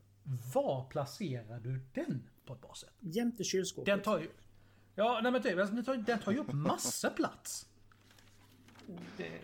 Var 0.55 0.85
placerar 0.91 1.61
du 1.61 1.81
den 1.95 2.31
på 2.47 2.53
ett 2.53 2.61
bra 2.61 2.75
sätt? 2.75 2.95
Jämte 3.01 3.45
kylskåpet. 3.45 3.87
Den 3.87 4.03
tar 4.03 4.19
ju... 4.19 4.29
Ja, 4.95 5.21
nej 5.23 5.33
men 5.33 5.43
typ. 5.43 5.59
Alltså, 5.59 5.75
den, 5.75 5.85
tar, 5.85 5.97
den 5.97 6.19
tar 6.19 6.33
ju 6.33 6.39
upp 6.39 6.53
massa 6.53 7.11
plats. 7.11 7.69
Det, 9.17 9.41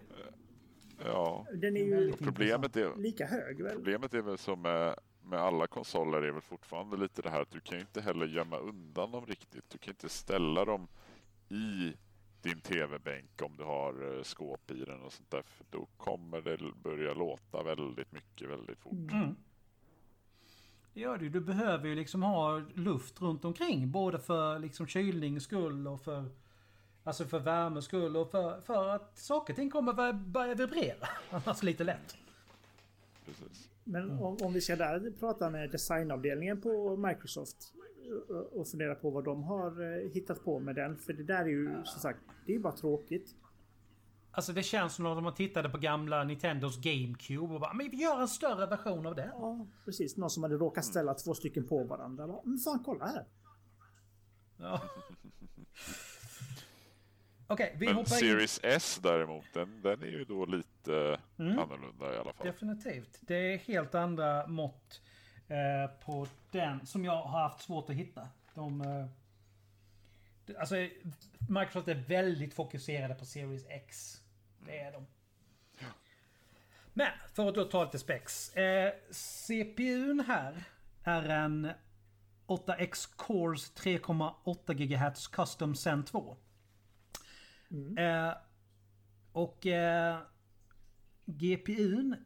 Ja. 1.04 1.46
Den 1.52 1.76
är 1.76 1.84
ju 1.84 2.12
Problemet 2.12 2.76
är, 2.76 2.96
lika 2.96 3.26
hög 3.26 3.62
väl? 3.62 3.74
problemet 3.74 4.14
är 4.14 4.22
väl 4.22 4.38
som 4.38 4.62
med, 4.62 4.94
med 5.28 5.40
alla 5.40 5.66
konsoler 5.66 6.22
är 6.22 6.32
väl 6.32 6.42
fortfarande 6.42 6.96
lite 6.96 7.22
det 7.22 7.30
här 7.30 7.40
att 7.40 7.50
du 7.50 7.60
kan 7.60 7.80
inte 7.80 8.00
heller 8.00 8.26
gömma 8.26 8.56
undan 8.56 9.10
dem 9.10 9.26
riktigt. 9.26 9.70
Du 9.70 9.78
kan 9.78 9.92
inte 9.92 10.08
ställa 10.08 10.64
dem 10.64 10.88
i 11.48 11.92
din 12.42 12.60
tv-bänk 12.60 13.42
om 13.42 13.56
du 13.56 13.64
har 13.64 14.16
eh, 14.16 14.22
skåp 14.22 14.70
i 14.70 14.84
den 14.84 15.02
och 15.02 15.12
sånt 15.12 15.30
där. 15.30 15.42
För 15.42 15.64
då 15.70 15.86
kommer 15.96 16.40
det 16.40 16.58
börja 16.82 17.14
låta 17.14 17.62
väldigt 17.62 18.12
mycket 18.12 18.48
väldigt 18.48 18.78
fort. 18.78 19.12
Mm. 19.12 19.36
Det 20.94 21.00
gör 21.00 21.18
det. 21.18 21.28
Du 21.28 21.40
behöver 21.40 21.88
ju 21.88 21.94
liksom 21.94 22.22
ha 22.22 22.62
luft 22.74 23.20
runt 23.22 23.44
omkring. 23.44 23.90
Både 23.90 24.18
för 24.18 24.58
liksom 24.58 24.86
kylnings 24.86 25.44
skull 25.44 25.86
och 25.86 26.00
för... 26.00 26.24
Alltså 27.04 27.24
för 27.24 27.38
värmes 27.38 27.84
skull 27.84 28.16
och 28.16 28.30
för, 28.30 28.60
för 28.60 28.88
att 28.88 29.18
saker 29.18 29.52
och 29.52 29.56
ting 29.56 29.70
kommer 29.70 29.92
börja, 29.92 30.12
börja 30.12 30.54
vibrera. 30.54 31.08
Annars 31.30 31.62
lite 31.62 31.84
lätt. 31.84 32.16
Precis. 33.24 33.67
Men 33.88 34.10
om, 34.10 34.36
om 34.42 34.52
vi 34.52 34.60
ska 34.60 34.76
där 34.76 35.12
prata 35.20 35.50
med 35.50 35.70
designavdelningen 35.70 36.60
på 36.60 36.96
Microsoft 36.96 37.56
och- 38.52 38.68
fundera 38.68 38.94
på 38.94 39.10
vad 39.10 39.24
de 39.24 39.42
har 39.42 39.82
eh, 39.82 40.10
hittat 40.12 40.44
på 40.44 40.58
med 40.60 40.74
den. 40.74 40.96
För 40.96 41.12
det 41.12 41.22
där 41.22 41.40
är 41.44 41.48
ju 41.48 41.70
som 41.84 42.00
sagt, 42.00 42.18
det 42.46 42.52
är 42.52 42.56
ju 42.56 42.62
bara 42.62 42.76
tråkigt. 42.76 43.34
Alltså 44.30 44.52
det 44.52 44.62
känns 44.62 44.94
som 44.94 45.04
när 45.04 45.20
man 45.20 45.34
tittade 45.34 45.68
på 45.68 45.78
gamla 45.78 46.24
Nintendos 46.24 46.80
GameCube 46.80 47.54
och 47.54 47.60
bara 47.60 47.72
Men 47.74 47.90
vi 47.90 47.96
gör 47.96 48.20
en 48.20 48.28
större 48.28 48.66
version 48.66 49.06
av 49.06 49.14
det. 49.14 49.30
Ja, 49.34 49.66
precis. 49.84 50.16
Någon 50.16 50.30
som 50.30 50.42
hade 50.42 50.54
råkat 50.54 50.84
ställa 50.84 51.14
två 51.14 51.34
stycken 51.34 51.66
på 51.66 51.84
varandra. 51.84 52.40
Men 52.44 52.58
fan, 52.58 52.82
kolla 52.84 53.06
här. 53.06 53.24
Ja. 54.58 54.80
Okej, 57.50 57.74
vi 57.78 57.86
Men 57.86 57.94
hoppar 57.94 58.14
in. 58.14 58.20
Series 58.20 58.60
S 58.62 58.98
däremot, 59.02 59.44
den, 59.52 59.82
den 59.82 60.02
är 60.02 60.06
ju 60.06 60.24
då 60.24 60.46
lite 60.46 61.18
Mm. 61.38 61.58
annorlunda 61.58 62.14
i 62.14 62.18
alla 62.18 62.32
fall. 62.32 62.46
Definitivt. 62.46 63.18
Det 63.20 63.34
är 63.34 63.58
helt 63.58 63.94
andra 63.94 64.46
mått 64.46 65.00
eh, 65.48 65.90
på 66.04 66.26
den 66.50 66.86
som 66.86 67.04
jag 67.04 67.22
har 67.22 67.40
haft 67.42 67.60
svårt 67.60 67.90
att 67.90 67.96
hitta. 67.96 68.28
De, 68.54 68.80
eh, 68.80 69.06
alltså, 70.60 70.74
Microsoft 71.48 71.88
är 71.88 71.94
väldigt 71.94 72.54
fokuserade 72.54 73.14
på 73.14 73.24
Series 73.24 73.66
X. 73.68 74.20
Det 74.66 74.78
är 74.78 74.92
de. 74.92 75.06
Men 76.94 77.08
för 77.34 77.48
att 77.48 77.54
då 77.54 77.64
ta 77.64 77.84
lite 77.84 77.98
specs. 77.98 78.56
Eh, 78.56 78.92
CPUn 79.10 80.24
här 80.26 80.64
är 81.04 81.28
en 81.28 81.70
8X 82.46 83.06
Cores 83.16 83.72
3,8 83.74 84.74
GHz 84.74 85.28
Custom 85.28 85.74
Zen 85.74 86.04
2. 86.04 86.36
Mm. 87.70 87.98
Eh, 87.98 88.34
och 89.32 89.66
eh, 89.66 90.18
GPUn 91.24 92.16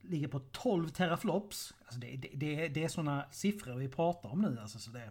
ligger 0.00 0.28
på 0.28 0.38
12 0.38 0.88
teraflops. 0.88 1.74
Alltså 1.84 2.00
det, 2.00 2.16
det, 2.16 2.28
det, 2.34 2.68
det 2.68 2.84
är 2.84 2.88
sådana 2.88 3.28
siffror 3.30 3.74
vi 3.74 3.88
pratar 3.88 4.28
om 4.28 4.42
nu. 4.42 4.58
Alltså 4.60 4.78
så 4.78 4.90
det 4.90 5.10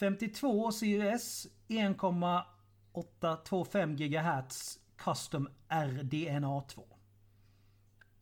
52 0.00 0.70
CUS 0.70 1.46
1,825 1.68 3.96
GHz 3.96 4.80
Custom 4.96 5.48
RDNA2. 5.68 6.82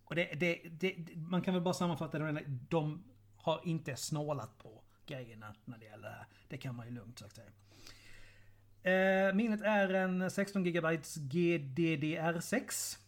Och 0.04 0.14
det, 0.14 0.24
det, 0.24 0.62
det, 0.70 1.16
man 1.16 1.42
kan 1.42 1.54
väl 1.54 1.62
bara 1.62 1.74
sammanfatta 1.74 2.18
det 2.18 2.32
med 2.32 2.42
att 2.42 2.70
de 2.70 3.04
har 3.36 3.60
inte 3.64 3.96
snålat 3.96 4.58
på 4.58 4.82
grejerna 5.06 5.54
när 5.64 5.78
det 5.78 5.84
gäller 5.84 6.08
det 6.08 6.14
här. 6.14 6.26
Det 6.48 6.56
kan 6.56 6.76
man 6.76 6.86
ju 6.86 6.92
lugnt 6.92 7.18
sagt 7.18 7.36
säga. 7.36 7.50
Eh, 8.82 9.34
minnet 9.34 9.60
är 9.60 9.94
en 9.94 10.30
16 10.30 10.64
GB 10.64 10.88
GDDR6. 11.14 12.98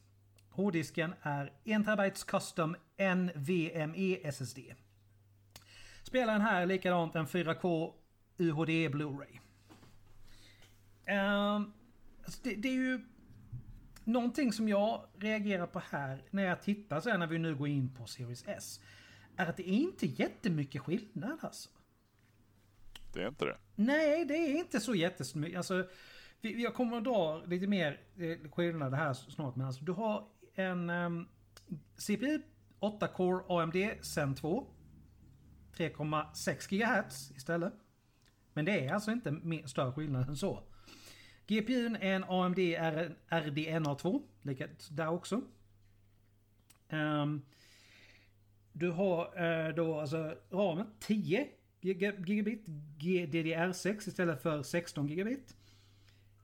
Hårddisken 0.49 1.14
är 1.23 1.52
1 1.64 1.85
TB 1.87 2.26
custom 2.26 2.76
NVMe 2.99 4.16
SSD. 4.25 4.59
Spelaren 6.02 6.40
här 6.40 6.62
är 6.62 6.66
likadant 6.66 7.14
en 7.14 7.26
4K 7.26 7.93
UHD 8.38 8.88
Blu-ray. 8.88 9.38
Eh, 11.04 11.54
alltså 12.25 12.40
det, 12.43 12.54
det 12.54 12.69
är 12.69 12.73
ju 12.73 13.00
någonting 14.04 14.52
som 14.52 14.69
jag 14.69 15.07
reagerar 15.19 15.66
på 15.66 15.83
här 15.90 16.23
när 16.31 16.43
jag 16.43 16.62
tittar 16.62 17.00
så 17.00 17.11
här 17.11 17.19
när 17.19 17.26
vi 17.26 17.38
nu 17.38 17.54
går 17.54 17.69
in 17.69 17.95
på 17.95 18.07
Series 18.07 18.45
S. 18.47 18.81
Är 19.37 19.47
att 19.47 19.57
det 19.57 19.69
är 19.69 19.75
inte 19.75 20.07
jättemycket 20.07 20.83
skillnad 20.83 21.38
alltså. 21.40 21.69
Det 23.14 23.23
är 23.23 23.28
inte 23.28 23.44
det. 23.44 23.56
Nej, 23.75 24.25
det 24.25 24.35
är 24.35 24.59
inte 24.59 24.80
så 24.80 24.94
jättesnyggt. 24.94 25.56
Alltså, 25.56 25.87
vi- 26.40 26.62
jag 26.62 26.75
kommer 26.75 26.97
att 26.97 27.04
dra 27.04 27.44
lite 27.47 27.66
mer 27.66 28.00
eh, 28.16 28.50
skillnad 28.50 28.52
skillnader 28.52 28.97
här 28.97 29.12
snart. 29.14 29.56
Men 29.56 29.66
alltså, 29.66 29.85
du 29.85 29.92
har 29.92 30.28
en 30.54 30.90
ehm, 30.90 31.16
um, 31.16 31.28
CPU 31.97 32.42
8-core 32.80 33.44
AMD 33.62 34.04
Zen 34.04 34.35
2. 34.35 34.66
3,6 35.76 36.68
GHz 36.68 37.30
istället. 37.30 37.73
Men 38.52 38.64
det 38.64 38.87
är 38.87 38.94
alltså 38.94 39.11
inte 39.11 39.30
mer, 39.33 39.66
större 39.66 39.92
skillnad 39.92 40.28
än 40.28 40.37
så. 40.37 40.62
GPUn 41.47 41.97
är 41.97 42.14
en 42.14 42.25
AMD 42.25 42.59
RDNA2. 43.28 44.23
Likadant 44.42 44.88
där 44.90 45.09
också. 45.09 45.40
Um, 46.90 47.44
du 48.73 48.90
har 48.90 49.42
eh, 49.68 49.75
då 49.75 50.00
alltså 50.00 50.35
ramen 50.50 50.87
10 51.00 51.49
gigabit 51.85 52.67
GDDR6 52.99 54.09
istället 54.09 54.43
för 54.43 54.62
16 54.62 55.09
gigabit. 55.09 55.57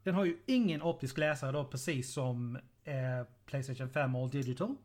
Den 0.03 0.15
har 0.15 0.25
ju 0.25 0.39
ingen 0.47 0.83
optisk 0.83 1.19
läsare 1.19 1.53
då 1.53 1.65
precis 1.65 2.13
som 2.13 2.57
eh, 2.85 3.27
Playstation 3.47 3.91
5 3.91 4.17
All 4.17 4.31
Digital. 4.31 4.77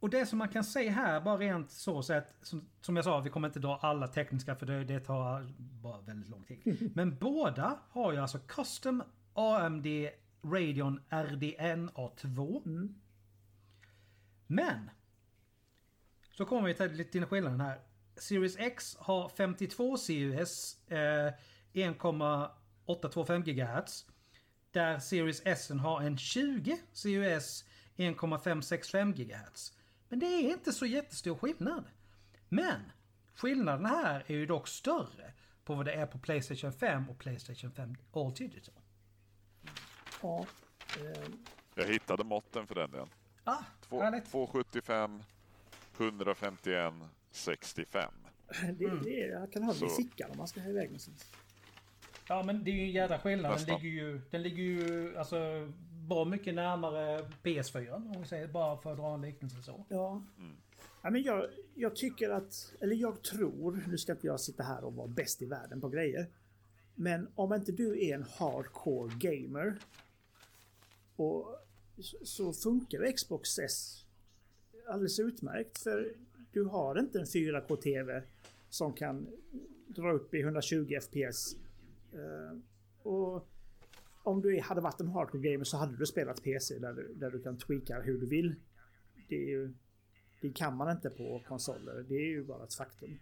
och 0.00 0.10
det 0.10 0.26
som 0.26 0.38
man 0.38 0.48
kan 0.48 0.64
säga 0.64 0.92
här, 0.92 1.20
bara 1.20 1.36
rent 1.36 1.70
så, 1.70 2.02
så 2.02 2.12
att, 2.12 2.34
som, 2.42 2.68
som 2.80 2.96
jag 2.96 3.04
sa, 3.04 3.20
vi 3.20 3.30
kommer 3.30 3.48
inte 3.48 3.60
dra 3.60 3.76
alla 3.76 4.08
tekniska 4.08 4.56
för 4.56 4.66
det, 4.66 4.84
det 4.84 5.00
tar 5.00 5.52
bara 5.58 6.00
väldigt 6.00 6.30
lång 6.30 6.44
tid. 6.44 6.90
Men 6.94 7.16
båda 7.18 7.78
har 7.88 8.12
ju 8.12 8.18
alltså 8.18 8.38
Custom 8.38 9.02
AMD 9.34 9.86
Radeon 10.42 11.00
RDNA2. 11.10 12.66
Mm. 12.66 12.94
Men! 14.46 14.90
Så 16.30 16.44
kommer 16.44 16.68
vi 16.68 16.74
till 16.74 16.92
lite 16.92 17.26
skillnaden 17.26 17.60
här. 17.60 17.78
Series 18.16 18.56
X 18.58 18.96
har 19.00 19.28
52 19.28 19.96
CUS, 19.96 20.76
eh, 20.90 21.32
1,825 21.72 23.42
GHz. 23.42 24.06
Där 24.70 24.98
Series 24.98 25.42
S 25.44 25.70
har 25.70 26.00
en 26.02 26.18
20 26.18 26.76
CUS, 27.02 27.64
1,565 27.96 29.12
GHz. 29.14 29.72
Men 30.08 30.18
det 30.18 30.26
är 30.26 30.50
inte 30.52 30.72
så 30.72 30.86
jättestor 30.86 31.34
skillnad. 31.36 31.84
Men 32.48 32.80
skillnaden 33.34 33.86
här 33.86 34.24
är 34.26 34.34
ju 34.34 34.46
dock 34.46 34.68
större 34.68 35.32
på 35.64 35.74
vad 35.74 35.84
det 35.86 35.92
är 35.92 36.06
på 36.06 36.18
Playstation 36.18 36.72
5 36.72 37.10
och 37.10 37.18
Playstation 37.18 37.72
5 37.72 37.96
All 38.12 38.34
Digital. 38.34 38.74
Ja. 40.22 40.46
Eh, 41.00 41.28
Jag 41.74 41.86
hittade 41.86 42.24
måtten 42.24 42.66
för 42.66 42.74
den 42.74 42.94
igen. 42.94 43.08
Ah, 43.44 43.62
Två- 43.88 44.02
härligt. 44.02 44.30
275, 44.30 45.22
151, 45.98 46.94
65. 47.32 48.12
det, 48.78 49.00
det 49.04 49.22
är, 49.22 49.28
jag 49.28 49.52
kan 49.52 49.62
ha 49.62 49.72
den 49.72 49.84
i 49.84 49.90
fickan 49.90 50.30
om 50.30 50.38
man 50.38 50.48
ska 50.48 50.60
ha 50.60 50.68
iväg 50.68 50.86
någonstans. 50.86 51.26
Ja 52.28 52.42
men 52.42 52.64
det 52.64 52.70
är 52.70 52.74
ju 52.74 52.82
en 52.82 52.90
jädra 52.90 53.18
skillnad. 53.18 53.58
Den 53.58 53.66
ligger 53.66 53.88
ju, 53.88 54.20
den 54.30 54.42
ligger 54.42 54.62
ju 54.62 55.16
alltså 55.18 55.72
bra 56.08 56.24
mycket 56.24 56.54
närmare 56.54 57.28
PS4 57.42 57.94
om 57.94 58.22
vi 58.22 58.28
säger 58.28 58.48
bara 58.48 58.76
för 58.76 58.92
att 58.92 58.98
dra 58.98 59.14
en 59.14 59.20
liknelse 59.20 59.56
så. 59.62 59.86
Ja. 59.88 60.22
ja 61.02 61.10
men 61.10 61.22
jag, 61.22 61.46
jag 61.74 61.96
tycker 61.96 62.30
att, 62.30 62.72
eller 62.80 62.96
jag 62.96 63.22
tror, 63.22 63.84
nu 63.88 63.98
ska 63.98 64.12
inte 64.12 64.26
jag 64.26 64.40
sitta 64.40 64.62
här 64.62 64.84
och 64.84 64.94
vara 64.94 65.08
bäst 65.08 65.42
i 65.42 65.46
världen 65.46 65.80
på 65.80 65.88
grejer. 65.88 66.26
Men 66.94 67.28
om 67.34 67.52
inte 67.54 67.72
du 67.72 68.06
är 68.06 68.14
en 68.14 68.22
hardcore 68.22 69.12
gamer 69.18 69.78
och 71.16 71.58
så, 71.98 72.24
så 72.24 72.52
funkar 72.52 72.98
ju 72.98 73.12
Xbox 73.12 73.58
S 73.58 74.04
alldeles 74.88 75.18
utmärkt. 75.18 75.78
För 75.78 76.14
du 76.52 76.64
har 76.64 76.98
inte 76.98 77.18
en 77.18 77.24
4K-TV 77.24 78.22
som 78.68 78.92
kan 78.92 79.26
dra 79.86 80.12
upp 80.12 80.34
i 80.34 80.40
120 80.40 80.98
FPS. 81.00 81.56
Uh, 82.14 82.58
och 83.02 83.48
om 84.22 84.40
du 84.40 84.60
hade 84.60 84.80
varit 84.80 85.00
en 85.00 85.08
hardcore 85.08 85.50
gamer 85.50 85.64
så 85.64 85.76
hade 85.76 85.96
du 85.96 86.06
spelat 86.06 86.42
PC 86.42 86.78
där 86.78 86.92
du, 86.92 87.14
där 87.14 87.30
du 87.30 87.42
kan 87.42 87.58
tweaka 87.58 88.00
hur 88.00 88.20
du 88.20 88.26
vill. 88.26 88.54
Det, 89.28 89.36
är 89.36 89.48
ju, 89.48 89.74
det 90.40 90.52
kan 90.52 90.76
man 90.76 90.90
inte 90.90 91.10
på 91.10 91.42
konsoler. 91.48 92.04
Det 92.08 92.14
är 92.14 92.28
ju 92.28 92.44
bara 92.44 92.64
ett 92.64 92.74
faktum. 92.74 93.18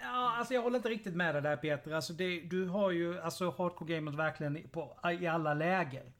Ja, 0.00 0.36
alltså 0.36 0.54
jag 0.54 0.62
håller 0.62 0.76
inte 0.76 0.88
riktigt 0.88 1.14
med 1.14 1.34
dig 1.34 1.42
där 1.42 1.56
Peter. 1.56 1.90
Alltså 1.90 2.12
det, 2.12 2.40
du 2.40 2.66
har 2.66 2.90
ju 2.90 3.18
alltså 3.18 3.50
hardcore 3.50 3.94
gamers 3.94 4.14
verkligen 4.14 4.68
på, 4.68 4.98
i 5.20 5.26
alla 5.26 5.54
läger. 5.54 6.12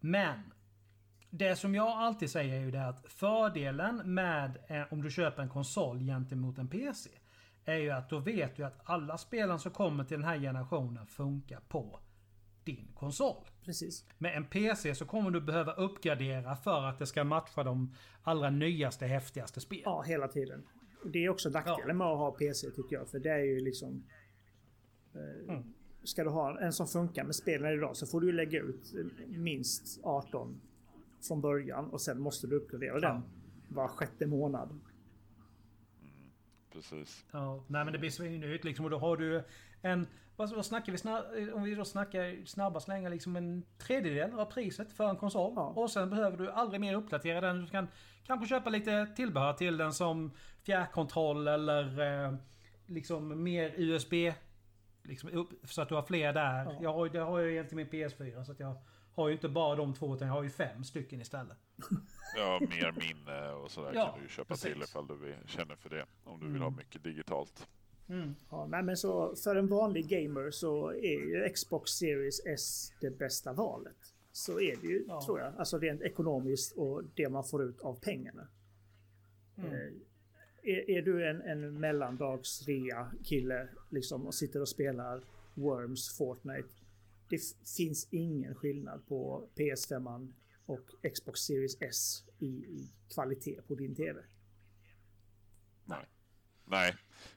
Men. 0.00 0.38
Det 1.34 1.56
som 1.56 1.74
jag 1.74 1.88
alltid 1.88 2.30
säger 2.30 2.54
är 2.56 2.60
ju 2.60 2.70
det 2.70 2.86
att 2.86 3.06
fördelen 3.06 4.14
med 4.14 4.58
eh, 4.68 4.82
om 4.90 5.02
du 5.02 5.10
köper 5.10 5.42
en 5.42 5.48
konsol 5.48 5.98
gentemot 5.98 6.58
en 6.58 6.68
PC. 6.68 7.10
Är 7.64 7.76
ju 7.76 7.90
att 7.90 8.10
då 8.10 8.18
vet 8.18 8.56
du 8.56 8.64
att 8.64 8.80
alla 8.84 9.18
spelen 9.18 9.58
som 9.58 9.72
kommer 9.72 10.04
till 10.04 10.16
den 10.16 10.28
här 10.28 10.38
generationen 10.38 11.06
funkar 11.06 11.60
på 11.68 12.00
din 12.64 12.88
konsol. 12.94 13.44
Precis. 13.64 14.04
Med 14.18 14.36
en 14.36 14.44
PC 14.44 14.94
så 14.94 15.04
kommer 15.04 15.30
du 15.30 15.40
behöva 15.40 15.72
uppgradera 15.72 16.56
för 16.56 16.84
att 16.84 16.98
det 16.98 17.06
ska 17.06 17.24
matcha 17.24 17.64
de 17.64 17.94
allra 18.22 18.50
nyaste 18.50 19.06
häftigaste 19.06 19.60
spelen. 19.60 19.82
Ja, 19.84 20.02
hela 20.02 20.28
tiden. 20.28 20.66
Det 21.04 21.24
är 21.24 21.28
också 21.28 21.48
nackdelen 21.48 21.96
med 21.96 22.06
att 22.06 22.18
ha 22.18 22.30
PC 22.30 22.70
tycker 22.70 22.96
jag. 22.96 23.08
För 23.08 23.18
det 23.18 23.30
är 23.30 23.44
ju 23.44 23.60
liksom... 23.60 24.04
Eh, 25.14 25.60
Ska 26.04 26.24
du 26.24 26.30
ha 26.30 26.60
en 26.60 26.72
som 26.72 26.86
funkar 26.86 27.24
med 27.24 27.34
spelen 27.34 27.72
idag 27.72 27.96
så 27.96 28.06
får 28.06 28.20
du 28.20 28.32
lägga 28.32 28.60
ut 28.60 28.92
minst 29.28 30.00
18 30.04 30.60
från 31.28 31.40
början 31.40 31.90
och 31.90 32.00
sen 32.00 32.20
måste 32.20 32.46
du 32.46 32.56
uppgradera 32.56 33.00
den 33.00 33.22
var 33.68 33.88
sjätte 33.88 34.26
månad. 34.26 34.80
Precis. 36.72 37.24
Ja, 37.32 37.64
nej 37.68 37.84
men 37.84 37.92
det 37.92 37.98
blir 37.98 38.10
svindyrt 38.10 38.64
liksom 38.64 38.84
och 38.84 38.90
då 38.90 38.98
har 38.98 39.16
du 39.16 39.44
en... 39.82 40.06
Vad, 40.36 40.54
vad 40.54 40.66
snackar 40.66 40.92
vi 40.92 40.98
snabb, 40.98 41.24
Om 41.54 41.62
vi 41.62 41.74
då 41.74 41.84
snackar 41.84 42.44
snabba 42.44 42.80
slängar 42.80 43.10
liksom 43.10 43.36
en 43.36 43.64
tredjedel 43.78 44.38
av 44.38 44.44
priset 44.44 44.92
för 44.92 45.08
en 45.08 45.16
konsol. 45.16 45.52
Ja. 45.56 45.66
Och 45.66 45.90
sen 45.90 46.10
behöver 46.10 46.36
du 46.36 46.50
aldrig 46.50 46.80
mer 46.80 46.94
uppdatera 46.94 47.40
den. 47.40 47.64
Du 47.64 47.70
kan 47.70 47.88
kanske 48.26 48.46
köpa 48.46 48.70
lite 48.70 49.06
tillbehör 49.16 49.52
till 49.52 49.76
den 49.76 49.92
som 49.92 50.30
fjärrkontroll 50.62 51.48
eller 51.48 52.00
eh, 52.00 52.34
liksom 52.86 53.42
mer 53.42 53.74
USB. 53.76 54.12
Liksom 55.02 55.30
upp, 55.30 55.50
så 55.64 55.82
att 55.82 55.88
du 55.88 55.94
har 55.94 56.02
fler 56.02 56.32
där. 56.32 56.64
Ja. 56.64 56.78
Jag 56.82 56.92
har, 56.92 57.08
det 57.08 57.18
har 57.18 57.38
jag 57.38 57.48
ju 57.48 57.54
egentligen 57.54 57.88
min 57.90 58.02
PS4 58.02 58.44
så 58.44 58.52
att 58.52 58.60
jag 58.60 58.76
har 59.14 59.28
ju 59.28 59.34
inte 59.34 59.48
bara 59.48 59.76
de 59.76 59.94
två 59.94 60.14
utan 60.14 60.28
jag 60.28 60.34
har 60.34 60.42
ju 60.42 60.50
fem 60.50 60.84
stycken 60.84 61.20
istället. 61.20 61.58
Ja, 62.36 62.60
mer 62.60 62.92
minne 62.92 63.50
och 63.52 63.70
sådär 63.70 63.92
Ja, 63.94 64.06
kan 64.06 64.18
du 64.18 64.22
ju 64.22 64.28
köpa 64.28 64.48
precis. 64.48 64.72
till 64.72 64.82
ifall 64.82 65.06
du 65.06 65.34
känner 65.46 65.76
för 65.76 65.90
det. 65.90 66.06
Om 66.24 66.40
du 66.40 66.48
vill 66.48 66.62
ha 66.62 66.70
mycket 66.70 67.04
digitalt. 67.04 67.68
Ja, 68.50 68.66
nej, 68.66 68.82
men 68.82 68.96
så 68.96 69.36
för 69.36 69.56
en 69.56 69.66
vanlig 69.66 70.06
gamer 70.08 70.50
så 70.50 70.90
är 70.92 71.20
ju 71.26 71.48
Xbox 71.48 71.90
Series 71.90 72.46
S 72.46 72.92
det 73.00 73.10
bästa 73.18 73.52
valet. 73.52 74.14
Så 74.32 74.60
är 74.60 74.76
det 74.76 74.86
ju, 74.86 75.04
Ja. 75.08 75.22
tror 75.26 75.40
jag. 75.40 75.52
Alltså 75.56 75.78
rent 75.78 76.02
ekonomiskt 76.02 76.72
och 76.76 77.02
det 77.14 77.28
man 77.28 77.44
får 77.44 77.62
ut 77.62 77.80
av 77.80 78.00
pengarna. 78.00 78.48
Eh, 79.56 79.92
är, 80.62 80.90
är 80.90 81.02
du 81.02 81.28
en, 81.30 81.42
en 81.42 81.80
mellandagsrea 81.80 83.10
kille 83.24 83.68
liksom 83.90 84.26
och 84.26 84.34
sitter 84.34 84.60
och 84.60 84.68
spelar 84.68 85.20
Worms, 85.54 86.16
Fortnite. 86.18 86.68
Det 87.32 87.40
finns 87.76 88.08
ingen 88.10 88.54
skillnad 88.54 89.06
på 89.06 89.48
PS5 89.54 90.32
och 90.66 91.12
Xbox 91.14 91.40
Series 91.40 91.76
S 91.80 92.24
i, 92.38 92.46
i 92.46 92.94
kvalitet 93.14 93.60
på 93.68 93.74
din 93.74 93.94
TV. 93.94 94.20
Nej. 95.84 96.06
Nej. 96.64 96.94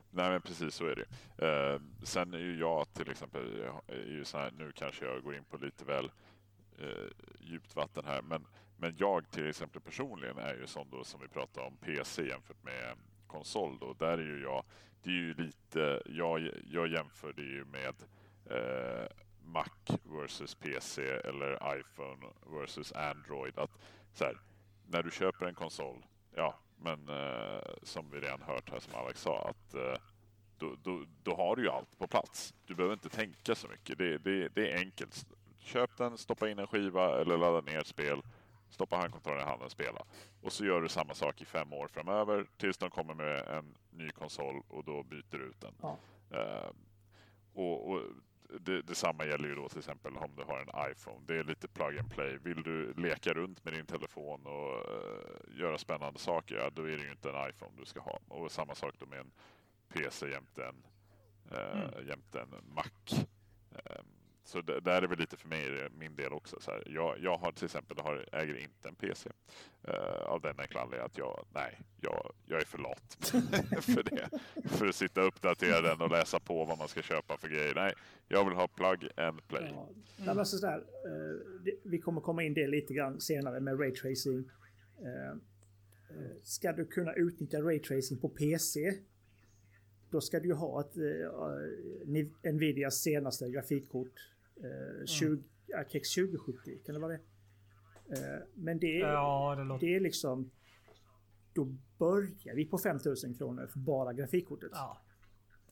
Nej 0.09 0.29
men 0.29 0.41
precis 0.41 0.75
så 0.75 0.85
är 0.85 0.95
det. 0.95 1.07
Eh, 1.45 1.81
sen 2.03 2.33
är 2.33 2.37
ju 2.37 2.59
jag 2.59 2.93
till 2.93 3.11
exempel, 3.11 3.63
är 3.87 4.11
ju 4.11 4.25
så 4.25 4.37
här, 4.37 4.51
nu 4.51 4.71
kanske 4.71 5.05
jag 5.05 5.23
går 5.23 5.35
in 5.35 5.43
på 5.43 5.57
lite 5.57 5.85
väl 5.85 6.11
eh, 6.79 7.09
djupt 7.39 7.75
vatten 7.75 8.05
här, 8.05 8.21
men, 8.21 8.47
men 8.77 8.95
jag 8.97 9.31
till 9.31 9.49
exempel 9.49 9.81
personligen 9.81 10.37
är 10.37 10.55
ju 10.55 10.67
sån 10.67 10.89
då 10.89 11.03
som 11.03 11.21
vi 11.21 11.27
pratar 11.27 11.61
om 11.61 11.77
PC 11.77 12.27
jämfört 12.27 12.63
med 12.63 12.97
konsol 13.27 13.77
då. 13.79 13.93
Där 13.93 14.17
är 14.17 14.35
ju 14.35 14.41
jag, 14.41 14.65
det 15.03 15.09
är 15.09 15.13
ju 15.13 15.33
lite, 15.33 16.01
jag, 16.05 16.51
jag 16.65 16.87
jämför 16.87 17.33
det 17.33 17.43
ju 17.43 17.65
med 17.65 17.95
eh, 18.45 19.24
Mac 19.45 19.97
versus 20.03 20.55
PC 20.55 21.01
eller 21.03 21.79
iPhone 21.79 22.27
versus 22.45 22.91
Android. 22.91 23.59
Att 23.59 23.71
så 24.13 24.23
här, 24.23 24.37
när 24.87 25.03
du 25.03 25.11
köper 25.11 25.45
en 25.45 25.55
konsol, 25.55 26.05
ja, 26.35 26.55
men 26.77 27.09
eh, 27.09 27.61
som 27.83 28.09
vi 28.11 28.19
redan 28.19 28.41
hört 28.41 28.69
här 28.69 28.79
som 28.79 28.95
Alex 28.95 29.21
sa, 29.21 29.49
att 29.49 29.73
eh, 29.73 30.01
då, 30.57 30.75
då, 30.83 31.05
då 31.23 31.35
har 31.35 31.55
du 31.55 31.63
ju 31.63 31.69
allt 31.69 31.97
på 31.97 32.07
plats. 32.07 32.53
Du 32.65 32.75
behöver 32.75 32.93
inte 32.93 33.09
tänka 33.09 33.55
så 33.55 33.67
mycket. 33.67 33.97
Det, 33.97 34.17
det, 34.17 34.49
det 34.55 34.71
är 34.71 34.77
enkelt. 34.77 35.25
Köp 35.59 35.97
den, 35.97 36.17
stoppa 36.17 36.49
in 36.49 36.59
en 36.59 36.67
skiva 36.67 37.21
eller 37.21 37.37
ladda 37.37 37.61
ner 37.61 37.79
ett 37.79 37.87
spel. 37.87 38.21
Stoppa 38.69 38.97
handkontrollen 38.97 39.41
i 39.41 39.45
handen 39.45 39.65
och 39.65 39.71
spela. 39.71 40.05
Och 40.41 40.53
så 40.53 40.65
gör 40.65 40.81
du 40.81 40.89
samma 40.89 41.13
sak 41.13 41.41
i 41.41 41.45
fem 41.45 41.73
år 41.73 41.87
framöver 41.87 42.45
tills 42.57 42.77
de 42.77 42.89
kommer 42.89 43.13
med 43.13 43.47
en 43.47 43.77
ny 43.89 44.09
konsol 44.09 44.63
och 44.67 44.83
då 44.83 45.03
byter 45.03 45.37
du 45.37 45.45
ut 45.45 45.61
den. 45.61 45.73
Ja. 45.81 45.97
Eh, 46.31 46.69
och, 47.53 47.91
och 47.91 48.01
det, 48.49 48.81
detsamma 48.81 49.25
gäller 49.25 49.47
ju 49.47 49.55
då 49.55 49.69
till 49.69 49.79
exempel 49.79 50.17
om 50.17 50.35
du 50.35 50.43
har 50.43 50.59
en 50.59 50.91
iPhone. 50.91 51.19
Det 51.27 51.37
är 51.37 51.43
lite 51.43 51.67
plug 51.67 51.99
and 51.99 52.11
play. 52.11 52.37
Vill 52.43 52.63
du 52.63 52.93
leka 52.93 53.33
runt 53.33 53.65
med 53.65 53.73
din 53.73 53.85
telefon 53.85 54.45
och 54.45 54.73
eh, 54.73 55.59
göra 55.59 55.77
spännande 55.77 56.19
saker, 56.19 56.55
ja, 56.55 56.69
då 56.69 56.81
är 56.81 56.97
det 56.97 57.03
ju 57.03 57.11
inte 57.11 57.29
en 57.29 57.49
iPhone 57.49 57.71
du 57.77 57.85
ska 57.85 57.99
ha. 57.99 58.19
Och 58.27 58.51
samma 58.51 58.75
sak 58.75 58.95
då 58.99 59.05
med 59.05 59.19
en 59.19 59.31
PC 59.89 60.29
jämte 60.29 60.65
en, 60.65 60.83
eh, 61.51 62.07
jämte 62.07 62.41
en 62.41 62.73
Mac. 62.73 63.25
Eh, 63.71 64.01
så 64.45 64.61
det, 64.61 64.79
där 64.79 65.01
är 65.01 65.07
väl 65.07 65.19
lite 65.19 65.37
för 65.37 65.47
mig 65.47 65.89
min 65.99 66.15
del 66.15 66.33
också. 66.33 66.57
Så 66.59 66.71
här. 66.71 66.83
Jag, 66.85 67.19
jag 67.19 67.37
har 67.37 67.51
till 67.51 67.65
exempel 67.65 67.97
har, 67.99 68.29
äger 68.31 68.57
inte 68.57 68.89
en 68.89 68.95
PC. 68.95 69.29
uh, 69.29 69.93
eh, 69.93 70.25
av 70.25 70.41
den 70.41 70.59
enkla 70.59 70.81
anledningen 70.81 71.05
att 71.05 71.17
jag, 71.17 71.45
nej, 71.53 71.79
jag, 72.01 72.33
jag 72.45 72.61
är 72.61 72.65
för 72.65 72.77
lat 72.77 73.17
för 73.81 74.03
det. 74.03 74.29
För 74.69 74.87
att 74.87 74.95
sitta 74.95 75.21
och 75.21 75.27
uppdatera 75.27 75.81
den 75.81 76.01
och 76.01 76.11
läsa 76.11 76.39
på 76.39 76.65
vad 76.65 76.77
man 76.77 76.87
ska 76.87 77.01
köpa 77.01 77.37
för 77.37 77.47
grejer. 77.47 77.75
Nej, 77.75 77.93
jag 78.27 78.45
vill 78.45 78.53
ha 78.53 78.67
plug 78.67 79.09
and 79.17 79.47
play. 79.47 79.73
Ja. 80.17 80.31
Mm. 80.31 80.45
så 80.45 80.57
där, 80.57 80.77
eh, 80.77 81.73
vi 81.83 81.99
kommer 81.99 82.21
komma 82.21 82.43
in 82.43 82.53
det 82.53 82.67
lite 82.67 82.93
grann 82.93 83.21
senare 83.21 83.59
med 83.59 83.79
raytracing. 83.79 84.49
Uh, 85.01 85.37
ska 86.43 86.71
du 86.71 86.85
kunna 86.85 87.13
utnyttja 87.13 87.61
raytracing 87.61 88.21
på 88.21 88.29
PC 88.29 88.93
då 90.15 90.21
ska 90.21 90.39
du 90.39 90.47
ju 90.47 90.53
ha 90.53 90.81
ett 90.81 90.97
eh, 90.97 92.51
Nvidias 92.53 92.95
senaste 92.95 93.49
grafikkort. 93.49 94.31
Eh, 94.63 95.05
20, 95.05 95.43
RTX 95.73 96.15
2070, 96.15 96.79
kan 96.85 96.95
det 96.95 97.01
vara 97.01 97.11
det? 97.11 97.19
Eh, 98.09 98.43
men 98.53 98.79
det 98.79 99.01
är, 99.01 99.07
Ja, 99.07 99.55
det 99.57 99.63
låter... 99.63 99.87
det 99.87 99.95
är 99.95 99.99
liksom... 99.99 100.51
då 101.53 101.65
börjar 101.97 102.55
vi 102.55 102.65
på 102.65 102.77
5000 102.77 103.33
kronor 103.33 103.67
för 103.67 103.79
bara 103.79 104.13
grafikkortet. 104.13 104.69
Ja. 104.73 105.01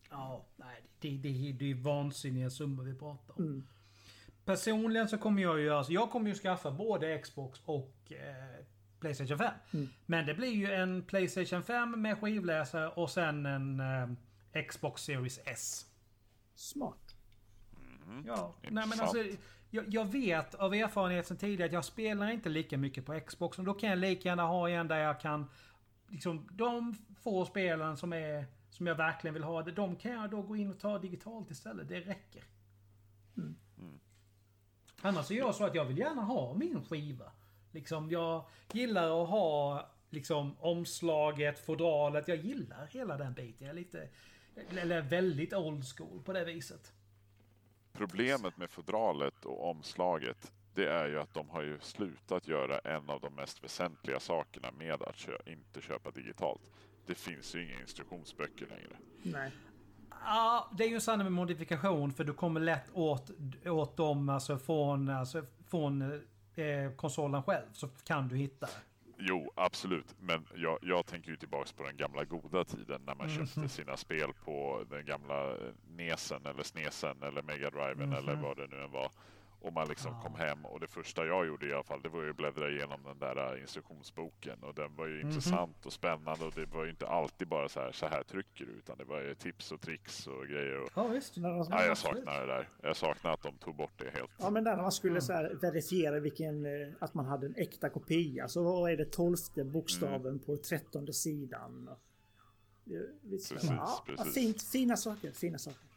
Ja, 0.09 0.45
nej, 0.55 0.83
det, 0.99 1.17
det, 1.17 1.51
det 1.59 1.71
är 1.71 1.75
vansinniga 1.75 2.49
summor 2.49 2.83
vi 2.83 2.93
pratar 2.93 3.33
om. 3.37 3.43
Mm. 3.43 3.63
Personligen 4.45 5.07
så 5.07 5.17
kommer 5.17 5.41
jag 5.41 5.59
ju, 5.59 5.69
alltså, 5.69 5.93
jag 5.93 6.11
kommer 6.11 6.29
ju 6.29 6.35
skaffa 6.35 6.71
både 6.71 7.17
Xbox 7.17 7.61
och 7.65 7.95
eh, 8.11 8.65
Playstation 8.99 9.37
5. 9.37 9.53
Mm. 9.73 9.89
Men 10.05 10.25
det 10.25 10.33
blir 10.33 10.51
ju 10.51 10.71
en 10.71 11.03
Playstation 11.03 11.63
5 11.63 12.01
med 12.01 12.17
skivläsare 12.17 12.89
och 12.89 13.09
sen 13.09 13.45
en 13.45 13.79
eh, 13.79 14.63
Xbox 14.67 15.01
Series 15.01 15.39
S. 15.45 15.85
Smart. 16.55 17.02
Ja, 18.27 18.55
nej 18.61 18.87
men 18.87 18.99
alltså. 18.99 19.17
Jag, 19.69 19.93
jag 19.93 20.05
vet 20.05 20.55
av 20.55 20.73
erfarenhet 20.73 21.27
sedan 21.27 21.37
tidigare 21.37 21.65
att 21.65 21.73
jag 21.73 21.85
spelar 21.85 22.31
inte 22.31 22.49
lika 22.49 22.77
mycket 22.77 23.05
på 23.05 23.19
Xbox. 23.19 23.59
Och 23.59 23.65
då 23.65 23.73
kan 23.73 23.89
jag 23.89 23.99
lika 23.99 24.29
gärna 24.29 24.43
ha 24.43 24.69
en 24.69 24.87
där 24.87 24.97
jag 24.97 25.19
kan... 25.19 25.49
Liksom, 26.07 26.47
de 26.51 26.95
få 27.21 27.45
spelen 27.45 27.97
som 27.97 28.13
är... 28.13 28.45
Som 28.69 28.87
jag 28.87 28.95
verkligen 28.95 29.33
vill 29.33 29.43
ha, 29.43 29.61
de 29.61 29.95
kan 29.95 30.11
jag 30.11 30.29
då 30.29 30.41
gå 30.41 30.55
in 30.55 30.71
och 30.71 30.79
ta 30.79 30.99
digitalt 30.99 31.51
istället. 31.51 31.89
Det 31.89 31.99
räcker. 31.99 32.43
Mm. 33.37 33.55
Annars 35.01 35.31
är 35.31 35.35
jag 35.35 35.55
så 35.55 35.65
att 35.65 35.75
jag 35.75 35.85
vill 35.85 35.97
gärna 35.97 36.21
ha 36.21 36.53
min 36.53 36.85
skiva. 36.85 37.31
Liksom, 37.71 38.11
jag 38.11 38.45
gillar 38.71 39.23
att 39.23 39.29
ha 39.29 39.89
liksom 40.09 40.55
omslaget, 40.59 41.65
fodralet. 41.65 42.27
Jag 42.27 42.37
gillar 42.37 42.87
hela 42.87 43.17
den 43.17 43.33
biten. 43.33 43.67
Jag 43.67 43.69
är 43.69 43.79
lite... 43.79 44.09
Eller 44.69 45.01
väldigt 45.01 45.53
old 45.53 45.85
school 45.85 46.21
på 46.23 46.33
det 46.33 46.45
viset. 46.45 46.93
Problemet 47.93 48.57
med 48.57 48.69
fodralet 48.69 49.45
och 49.45 49.69
omslaget 49.69 50.51
det 50.73 50.87
är 50.87 51.07
ju 51.07 51.19
att 51.19 51.33
de 51.33 51.49
har 51.49 51.61
ju 51.61 51.79
slutat 51.79 52.47
göra 52.47 52.79
en 52.79 53.09
av 53.09 53.21
de 53.21 53.35
mest 53.35 53.63
väsentliga 53.63 54.19
sakerna 54.19 54.71
med 54.71 55.01
att 55.01 55.15
kö 55.15 55.37
inte 55.45 55.81
köpa 55.81 56.11
digitalt. 56.11 56.61
Det 57.05 57.15
finns 57.15 57.55
ju 57.55 57.63
inga 57.63 57.81
instruktionsböcker 57.81 58.67
längre. 58.67 58.95
Nej. 59.23 59.51
Ja, 60.09 60.71
det 60.77 60.83
är 60.83 60.87
ju 60.87 60.95
en 60.95 61.01
sanning 61.01 61.23
med 61.23 61.31
modifikation 61.31 62.13
för 62.13 62.23
du 62.23 62.33
kommer 62.33 62.59
lätt 62.59 62.85
åt, 62.93 63.31
åt 63.65 63.97
dem 63.97 64.29
alltså 64.29 64.57
från, 64.57 65.09
alltså 65.09 65.45
från 65.67 66.01
eh, 66.55 66.91
konsolen 66.95 67.43
själv. 67.43 67.65
Så 67.73 67.87
kan 67.87 68.27
du 68.27 68.35
hitta 68.35 68.65
det. 68.65 68.92
Jo, 69.17 69.51
absolut. 69.55 70.15
Men 70.19 70.45
jag, 70.55 70.79
jag 70.81 71.05
tänker 71.05 71.29
ju 71.31 71.37
tillbaks 71.37 71.71
på 71.71 71.83
den 71.83 71.97
gamla 71.97 72.23
goda 72.23 72.63
tiden 72.63 73.01
när 73.05 73.15
man 73.15 73.29
köpte 73.29 73.69
sina 73.69 73.97
spel 73.97 74.33
på 74.45 74.85
den 74.89 75.05
gamla 75.05 75.53
Nesen 75.87 76.45
eller 76.45 76.63
Snesen 76.63 77.23
eller 77.23 77.41
Mega 77.41 77.69
Driven 77.69 78.13
eller 78.13 78.35
vad 78.35 78.57
det 78.57 78.67
nu 78.67 78.83
än 78.83 78.91
var. 78.91 79.11
Och 79.63 79.73
man 79.73 79.87
liksom 79.87 80.21
kom 80.21 80.35
hem 80.35 80.65
och 80.65 80.79
det 80.79 80.87
första 80.87 81.25
jag 81.25 81.47
gjorde 81.47 81.67
i 81.67 81.73
alla 81.73 81.83
fall 81.83 82.01
det 82.01 82.09
var 82.09 82.23
ju 82.23 82.29
att 82.29 82.37
bläddra 82.37 82.69
igenom 82.69 83.03
den 83.03 83.19
där 83.19 83.53
eh, 83.55 83.61
instruktionsboken 83.61 84.63
och 84.63 84.73
den 84.75 84.95
var 84.95 85.07
ju 85.07 85.21
intressant 85.21 85.85
och 85.85 85.93
spännande 85.93 86.45
och 86.45 86.51
det 86.55 86.65
var 86.65 86.83
ju 86.83 86.89
inte 86.89 87.07
alltid 87.07 87.47
bara 87.47 87.69
så 87.69 87.79
här, 87.79 87.91
så 87.91 88.05
här 88.05 88.23
trycker 88.23 88.65
du 88.65 88.71
utan 88.71 88.97
det 88.97 89.03
var 89.03 89.21
ju 89.21 89.35
tips 89.35 89.71
och 89.71 89.81
tricks 89.81 90.27
och 90.27 90.47
grejer. 90.47 90.81
Och, 90.81 90.89
Ja, 90.95 91.07
visst. 91.07 91.35
De, 91.35 91.43
ja, 91.43 91.85
jag 91.85 91.97
saknar 91.97 92.39
det 92.39 92.45
där. 92.45 92.69
Jag 92.81 92.95
saknar 92.95 93.33
att 93.33 93.41
de 93.41 93.57
tog 93.57 93.75
bort 93.75 93.93
det 93.97 94.09
helt. 94.13 94.31
Ja 94.37 94.49
men 94.49 94.63
där 94.63 94.75
när 94.75 94.83
man 94.83 94.91
skulle 94.91 95.21
så 95.21 95.33
här 95.33 95.57
verifiera 95.61 96.19
vilken, 96.19 96.65
eh, 96.65 96.93
att 96.99 97.13
man 97.13 97.25
hade 97.25 97.45
en 97.45 97.55
äkta 97.55 97.89
kopia. 97.89 98.47
Så 98.47 98.63
vad 98.63 98.91
är 98.91 98.97
det 98.97 99.05
tolfte 99.05 99.63
bokstaven 99.63 100.39
på 100.39 100.57
trettonde 100.57 101.13
sidan? 101.13 101.89
Precis, 103.29 103.63
ja, 103.63 104.03
ja, 104.07 104.15
precis. 104.15 104.33
Fint, 104.33 104.61
fina 104.61 104.97
saker, 104.97 105.31
fina 105.31 105.57
saker. 105.57 105.92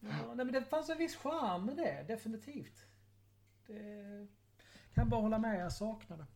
Ja, 0.00 0.34
nej, 0.34 0.44
men 0.44 0.52
det 0.52 0.64
fanns 0.64 0.90
en 0.90 0.98
viss 0.98 1.16
charm 1.16 1.66
med 1.66 1.76
det, 1.76 2.04
definitivt. 2.08 2.86
Det 3.66 4.94
kan 4.94 5.08
bara 5.08 5.20
hålla 5.20 5.38
med, 5.38 5.60
jag 5.60 5.72
saknar 5.72 6.16
det. 6.16 6.26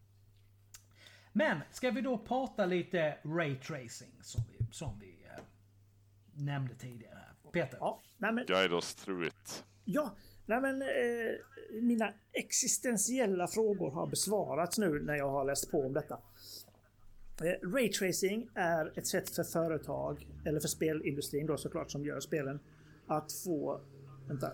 Men, 1.32 1.60
ska 1.70 1.90
vi 1.90 2.00
då 2.00 2.18
prata 2.18 2.66
lite 2.66 3.18
Ray 3.24 3.56
Tracing 3.56 4.22
som 4.22 4.42
vi, 4.52 4.66
som 4.70 4.98
vi 5.00 5.24
eh, 5.24 5.42
nämnde 6.32 6.74
tidigare. 6.74 7.18
Peter? 7.52 7.78
Ja, 7.80 8.02
nej 8.18 8.32
men, 8.32 8.46
Guide 8.46 8.72
us 8.72 8.94
through 8.94 9.26
it. 9.26 9.64
ja, 9.84 10.16
nej 10.46 10.60
men 10.60 10.82
eh, 10.82 10.88
mina 11.82 12.12
existentiella 12.32 13.46
frågor 13.48 13.90
har 13.90 14.06
besvarats 14.06 14.78
nu 14.78 15.02
när 15.02 15.14
jag 15.16 15.30
har 15.30 15.44
läst 15.44 15.70
på 15.70 15.86
om 15.86 15.92
detta. 15.92 16.18
Eh, 17.40 17.68
Raytracing 17.68 18.48
är 18.54 18.98
ett 18.98 19.06
sätt 19.06 19.30
för 19.30 19.44
företag, 19.44 20.26
eller 20.44 20.60
för 20.60 20.68
spelindustrin 20.68 21.46
då 21.46 21.56
såklart 21.56 21.90
som 21.90 22.04
gör 22.04 22.20
spelen, 22.20 22.60
att 23.06 23.32
få... 23.32 23.80
Vänta. 24.28 24.52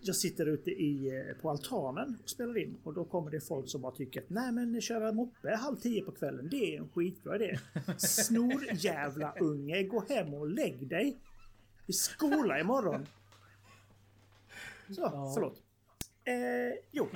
Jag 0.00 0.16
sitter 0.16 0.46
ute 0.46 0.70
i, 0.70 1.08
eh, 1.08 1.36
på 1.42 1.50
altanen 1.50 2.18
och 2.22 2.30
spelar 2.30 2.58
in 2.58 2.78
och 2.84 2.94
då 2.94 3.04
kommer 3.04 3.30
det 3.30 3.40
folk 3.40 3.68
som 3.68 3.82
bara 3.82 3.94
tycker 3.94 4.20
att 4.20 4.30
nej 4.30 4.52
men 4.52 4.80
köra 4.80 5.12
moppe 5.12 5.56
halv 5.56 5.76
tio 5.76 6.02
på 6.02 6.12
kvällen 6.12 6.48
det 6.50 6.74
är 6.74 6.80
en 6.80 6.88
skitbra 6.88 7.36
idé. 7.36 7.58
Snor 7.98 8.64
jävla 8.72 9.34
unge, 9.40 9.82
gå 9.82 10.04
hem 10.08 10.34
och 10.34 10.48
lägg 10.48 10.88
dig. 10.88 11.18
I 11.86 11.92
skola 11.92 12.60
imorgon. 12.60 13.06
Så, 14.88 15.32
förlåt. 15.34 15.62
Eh, 16.24 16.78
jo. 16.90 17.08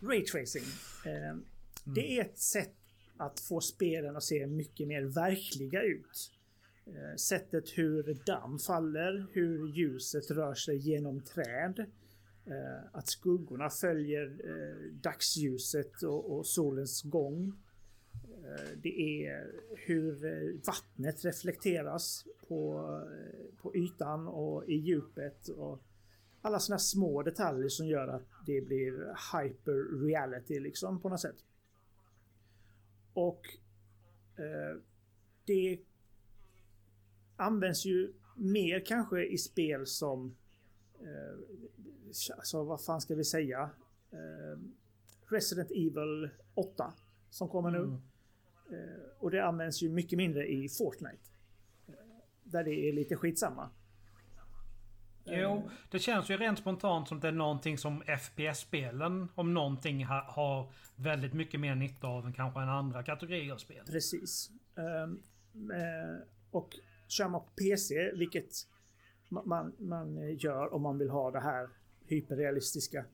Raytracing. 0.00 0.64
Eh, 1.06 1.36
Det 1.84 2.18
är 2.18 2.24
ett 2.24 2.38
sätt 2.38 2.74
att 3.16 3.40
få 3.40 3.60
spelen 3.60 4.16
att 4.16 4.22
se 4.22 4.46
mycket 4.46 4.88
mer 4.88 5.02
verkliga 5.02 5.82
ut. 5.82 6.32
Eh, 6.94 7.16
sättet 7.16 7.78
hur 7.78 8.18
damm 8.26 8.58
faller, 8.58 9.26
hur 9.32 9.68
ljuset 9.68 10.30
rör 10.30 10.54
sig 10.54 10.76
genom 10.76 11.20
träd. 11.20 11.78
Eh, 12.46 12.84
att 12.92 13.08
skuggorna 13.08 13.70
följer 13.70 14.40
eh, 14.44 14.92
dagsljuset 14.92 16.02
och, 16.02 16.46
solens 16.46 17.02
gång. 17.02 17.52
Det 18.82 19.24
är 19.26 19.52
hur 19.76 20.12
vattnet 20.66 21.24
reflekteras 21.24 22.26
på, 22.48 22.90
på 23.62 23.76
ytan 23.76 24.28
och 24.28 24.68
i 24.68 24.74
djupet. 24.74 25.48
Och 25.48 25.82
alla 26.40 26.58
sådana 26.58 26.78
små 26.78 27.22
detaljer 27.22 27.68
som 27.68 27.86
gör 27.86 28.08
att 28.08 28.26
det 28.46 28.60
blir 28.60 28.92
hyper 29.32 30.06
reality 30.06 30.60
liksom 30.60 31.00
på 31.00 31.08
något 31.08 31.20
sätt. 31.20 31.44
Och 33.12 33.46
eh, 34.36 34.80
det 35.44 35.78
används 37.38 37.86
ju 37.86 38.12
mer 38.36 38.86
kanske 38.86 39.26
i 39.26 39.38
spel 39.38 39.86
som 39.86 40.36
eh, 41.00 42.36
alltså 42.36 42.64
vad 42.64 42.84
fan 42.84 43.00
ska 43.00 43.14
vi 43.14 43.24
säga? 43.24 43.70
Eh, 44.10 44.60
Resident 45.30 45.70
Evil 45.70 46.30
8 46.54 46.92
som 47.30 47.48
kommer 47.48 47.70
nu. 47.70 48.00
Eh, 48.70 49.18
och 49.18 49.30
det 49.30 49.44
används 49.44 49.82
ju 49.82 49.90
mycket 49.90 50.16
mindre 50.16 50.46
i 50.46 50.68
Fortnite. 50.68 51.30
Eh, 51.88 51.94
där 52.42 52.64
det 52.64 52.88
är 52.88 52.92
lite 52.92 53.16
skitsamma. 53.16 53.70
Jo, 55.30 55.70
det 55.90 55.98
känns 55.98 56.30
ju 56.30 56.36
rent 56.36 56.58
spontant 56.58 57.08
som 57.08 57.16
att 57.16 57.22
det 57.22 57.28
är 57.28 57.32
någonting 57.32 57.78
som 57.78 58.02
FPS-spelen, 58.02 59.28
om 59.34 59.54
någonting, 59.54 60.04
ha, 60.04 60.24
har 60.28 60.72
väldigt 60.96 61.32
mycket 61.32 61.60
mer 61.60 61.74
nytta 61.74 62.06
av 62.06 62.26
än 62.26 62.32
kanske 62.32 62.60
en 62.60 62.68
andra 62.68 63.02
kategorier 63.02 63.52
av 63.52 63.58
spel. 63.58 63.86
Precis. 63.86 64.50
Eh, 64.76 65.08
och 66.50 66.78
kör 67.08 67.28
man 67.28 67.40
på 67.40 67.50
PC, 67.56 68.12
vilket 68.14 68.50
ma- 69.28 69.46
man, 69.46 69.72
man 69.78 70.36
gör 70.36 70.74
om 70.74 70.82
man 70.82 70.98
vill 70.98 71.10
ha 71.10 71.30
det 71.30 71.40
här 71.40 71.68
hyperrealistiska. 72.06 73.04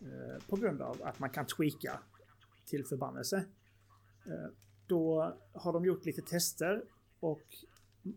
eh, 0.00 0.44
På 0.48 0.56
grund 0.56 0.82
av 0.82 1.02
att 1.02 1.18
man 1.18 1.30
kan 1.30 1.46
tweaka 1.46 2.00
till 2.66 2.84
förbannelse. 2.86 3.44
Eh, 4.26 4.50
Då 4.86 5.34
har 5.52 5.72
de 5.72 5.84
gjort 5.84 6.04
lite 6.04 6.22
tester 6.22 6.84
och 7.20 7.42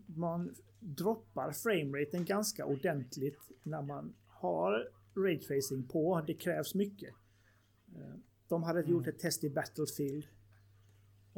man 0.06 0.54
droppar 0.80 1.52
frameraten 1.52 2.24
ganska 2.24 2.64
ordentligt 2.66 3.38
när 3.62 3.82
man 3.82 4.14
har 4.26 4.88
raytracing 5.16 5.88
på. 5.88 6.22
Det 6.26 6.34
krävs 6.34 6.74
mycket. 6.74 7.14
Eh, 7.96 8.14
De 8.48 8.62
hade 8.62 8.80
gjort 8.80 9.06
ett 9.06 9.18
test 9.18 9.44
i 9.44 9.50
Battlefield 9.50 10.26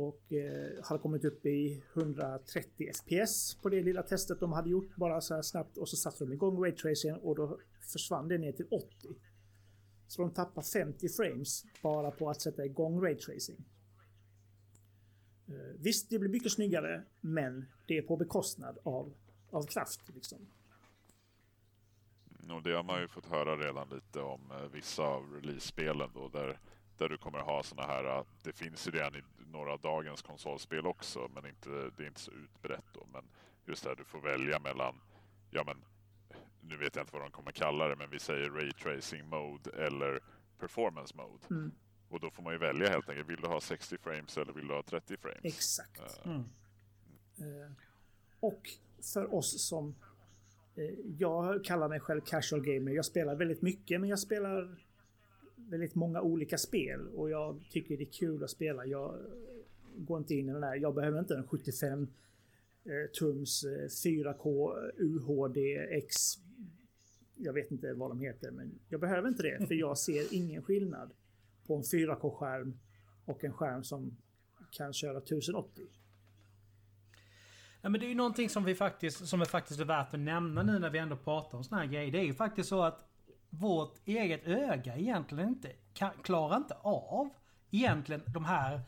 och 0.07 0.33
eh, 0.33 0.85
hade 0.85 1.01
kommit 1.01 1.25
upp 1.25 1.47
i 1.47 1.83
130 1.95 2.91
FPS 2.95 3.55
på 3.63 3.69
det 3.69 3.83
lilla 3.83 4.03
testet 4.03 4.41
de 4.41 4.53
hade 4.53 4.71
gjort 4.71 4.97
bara 4.97 5.21
så 5.21 5.35
här 5.35 5.43
snabbt 5.43 5.79
och 5.79 5.89
så 5.89 5.97
satte 5.97 6.25
de 6.25 6.33
igång 6.33 6.65
raytracing 6.65 7.17
och 7.17 7.37
då 7.37 7.59
försvann 7.93 8.29
det 8.29 8.39
ner 8.39 8.53
till 8.53 8.67
80. 8.71 8.87
Så 10.07 10.23
de 10.23 10.31
tappar 10.31 10.63
50 10.63 11.09
frames 11.09 11.65
bara 11.83 12.11
på 12.11 12.31
att 12.31 12.41
sätta 12.41 12.65
igång 12.65 13.05
raytracing. 13.05 13.65
Eh, 15.49 15.55
visst, 15.79 16.11
det 16.11 16.19
blir 16.19 16.31
mycket 16.31 16.53
snyggare, 16.53 17.05
men 17.21 17.67
det 17.87 17.99
är 17.99 18.03
på 18.03 18.17
bekostnad 18.17 18.79
av, 18.83 19.15
av 19.51 19.67
kraft. 19.67 20.01
Liksom. 20.15 20.39
Mm, 22.43 22.57
och 22.57 22.63
det 22.63 22.73
har 22.73 22.83
man 22.83 23.01
ju 23.01 23.09
fått 23.09 23.27
höra 23.27 23.57
redan 23.57 23.89
lite 23.89 24.21
om 24.21 24.51
eh, 24.51 24.73
vissa 24.73 25.03
av 25.03 25.33
release-spelen 25.33 26.11
då 26.15 26.29
där, 26.29 26.59
där 26.99 27.09
du 27.09 27.19
kommer 27.19 27.39
ha 27.39 27.63
såna 27.63 27.83
här, 27.83 28.19
eh, 28.19 28.25
det 28.43 28.53
finns 28.53 28.87
ju 28.89 28.91
redan 28.91 29.17
i 29.17 29.23
några 29.51 29.73
av 29.73 29.81
dagens 29.81 30.23
konsolspel 30.23 30.87
också 30.87 31.31
men 31.35 31.47
inte, 31.47 31.71
det 31.97 32.03
är 32.03 32.07
inte 32.07 32.21
så 32.21 32.31
utbrett 32.31 32.85
då. 32.93 33.07
Men 33.13 33.25
just 33.67 33.83
det 33.83 33.89
här 33.89 33.97
du 33.97 34.05
får 34.05 34.21
välja 34.21 34.59
mellan, 34.59 35.01
ja 35.51 35.65
men 35.67 35.77
nu 36.61 36.77
vet 36.77 36.97
jag 36.97 37.03
inte 37.03 37.13
vad 37.13 37.23
de 37.23 37.31
kommer 37.31 37.53
kalla 37.53 37.89
det 37.89 37.97
men 37.97 38.11
vi 38.11 38.19
säger 38.19 38.51
Ray 38.51 38.73
Tracing 38.73 39.29
Mode 39.29 39.71
eller 39.71 40.21
Performance 40.59 41.17
Mode. 41.17 41.47
Mm. 41.51 41.73
Och 42.09 42.21
då 42.21 42.31
får 42.31 42.43
man 42.43 42.53
ju 42.53 42.59
välja 42.59 42.89
helt 42.89 43.09
enkelt. 43.09 43.29
Vill 43.29 43.41
du 43.41 43.49
ha 43.49 43.61
60 43.61 43.99
frames 43.99 44.39
eller 44.39 44.53
vill 44.53 44.69
du 44.69 44.75
ha 44.75 44.83
30 44.83 45.17
frames? 45.17 45.41
Exakt. 45.43 46.25
Mm. 46.25 46.45
Eh, 47.39 47.73
och 48.41 48.69
för 49.15 49.35
oss 49.35 49.69
som... 49.69 49.95
Eh, 50.75 50.85
jag 51.19 51.65
kallar 51.65 51.89
mig 51.89 52.01
själv 52.01 52.21
casual 52.21 52.63
gamer. 52.63 52.93
Jag 52.93 53.05
spelar 53.05 53.35
väldigt 53.35 53.63
mycket 53.63 54.01
men 54.01 54.11
jag 54.11 54.19
spelar 54.19 54.85
väldigt 55.71 55.95
många 55.95 56.21
olika 56.21 56.59
spel 56.59 57.09
och 57.09 57.31
jag 57.31 57.61
tycker 57.71 57.97
det 57.97 58.03
är 58.03 58.13
kul 58.13 58.45
att 58.45 58.51
spela. 58.51 58.87
Jag 58.87 59.15
går 59.97 60.19
inte 60.19 60.35
in 60.35 60.49
i 60.49 60.53
den 60.53 60.63
här. 60.63 60.77
Jag 60.77 60.95
behöver 60.95 61.19
inte 61.19 61.35
en 61.35 61.47
75 61.47 62.09
eh, 62.85 63.11
tums 63.19 63.65
eh, 63.65 63.89
4K 64.09 64.73
UHD 64.99 65.77
X. 65.91 66.15
Jag 67.37 67.53
vet 67.53 67.71
inte 67.71 67.93
vad 67.93 68.11
de 68.11 68.21
heter 68.21 68.51
men 68.51 68.79
jag 68.89 69.01
behöver 69.01 69.29
inte 69.29 69.43
det 69.43 69.67
för 69.67 69.75
jag 69.75 69.99
ser 69.99 70.27
ingen 70.35 70.63
skillnad 70.63 71.11
på 71.67 71.77
en 71.77 71.83
4K-skärm 71.83 72.79
och 73.25 73.45
en 73.45 73.53
skärm 73.53 73.85
som 73.85 74.17
kan 74.71 74.93
köra 74.93 75.19
1080. 75.19 75.87
Ja, 77.83 77.89
men 77.89 78.01
det 78.01 78.07
är 78.07 78.09
ju 78.09 78.15
någonting 78.15 78.49
som 78.49 78.65
vi 78.65 78.75
faktiskt, 78.75 79.27
som 79.27 79.41
är 79.41 79.45
faktiskt 79.45 79.81
är 79.81 79.85
värt 79.85 80.15
att 80.15 80.21
nämna 80.21 80.63
nu 80.63 80.79
när 80.79 80.91
vi 80.91 80.99
ändå 80.99 81.17
pratar 81.17 81.59
om 81.59 81.65
såna 81.65 81.81
här 81.81 81.89
grejer. 81.89 82.13
Det 82.13 82.19
är 82.19 82.25
ju 82.25 82.35
faktiskt 82.35 82.69
så 82.69 82.83
att 82.83 83.10
vårt 83.51 83.95
eget 84.05 84.47
öga 84.47 84.97
egentligen 84.97 85.49
inte 85.49 85.73
kan, 85.95 86.11
klarar 86.23 86.57
inte 86.57 86.75
av 86.75 87.31
egentligen 87.71 88.23
de 88.27 88.45
här 88.45 88.81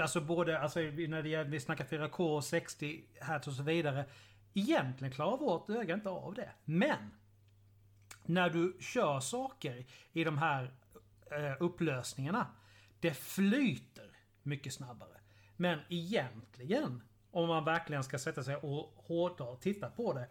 Alltså 0.00 0.20
både 0.20 0.58
alltså 0.58 0.80
när 0.80 1.22
det 1.22 1.28
gäller, 1.28 1.50
vi 1.50 1.60
snackar 1.60 1.84
4K, 1.84 2.40
60 2.40 3.04
Hz 3.20 3.46
och 3.48 3.54
så 3.54 3.62
vidare. 3.62 4.04
Egentligen 4.54 5.14
klarar 5.14 5.36
vårt 5.36 5.70
öga 5.70 5.94
inte 5.94 6.08
av 6.08 6.34
det. 6.34 6.50
Men! 6.64 7.10
När 8.22 8.50
du 8.50 8.76
kör 8.80 9.20
saker 9.20 9.86
i 10.12 10.24
de 10.24 10.38
här 10.38 10.74
eh, 11.30 11.52
upplösningarna. 11.60 12.46
Det 13.00 13.14
flyter 13.14 14.10
mycket 14.42 14.74
snabbare. 14.74 15.20
Men 15.56 15.78
egentligen, 15.88 17.02
om 17.30 17.48
man 17.48 17.64
verkligen 17.64 18.04
ska 18.04 18.18
sätta 18.18 18.44
sig 18.44 18.56
och 18.56 18.94
hårdra 18.96 19.44
och 19.44 19.60
titta 19.60 19.90
på 19.90 20.12
det. 20.12 20.28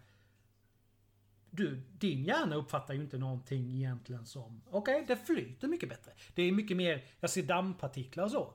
Du, 1.56 1.82
din 2.00 2.24
hjärna 2.24 2.56
uppfattar 2.56 2.94
ju 2.94 3.02
inte 3.02 3.18
någonting 3.18 3.72
egentligen 3.72 4.26
som... 4.26 4.62
Okej, 4.70 5.04
okay, 5.04 5.16
det 5.16 5.26
flyter 5.26 5.68
mycket 5.68 5.90
bättre. 5.90 6.12
Det 6.36 6.44
är 6.44 6.52
mycket 6.52 6.78
mer, 6.78 7.06
jag 7.20 7.30
ser 7.30 7.44
dammpartiklar 7.44 8.24
och 8.24 8.32
så. 8.32 8.54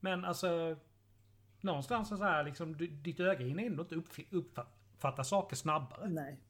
Men 0.00 0.24
alltså... 0.24 0.76
Någonstans 1.60 2.08
så 2.08 2.16
här 2.16 2.44
liksom, 2.44 2.76
ditt 3.02 3.20
öga 3.20 3.44
hinner 3.46 3.66
ändå 3.66 3.82
inte 3.82 4.26
uppfatta 4.30 5.24
saker 5.24 5.56
snabbare. 5.56 6.08
Nej. 6.08 6.40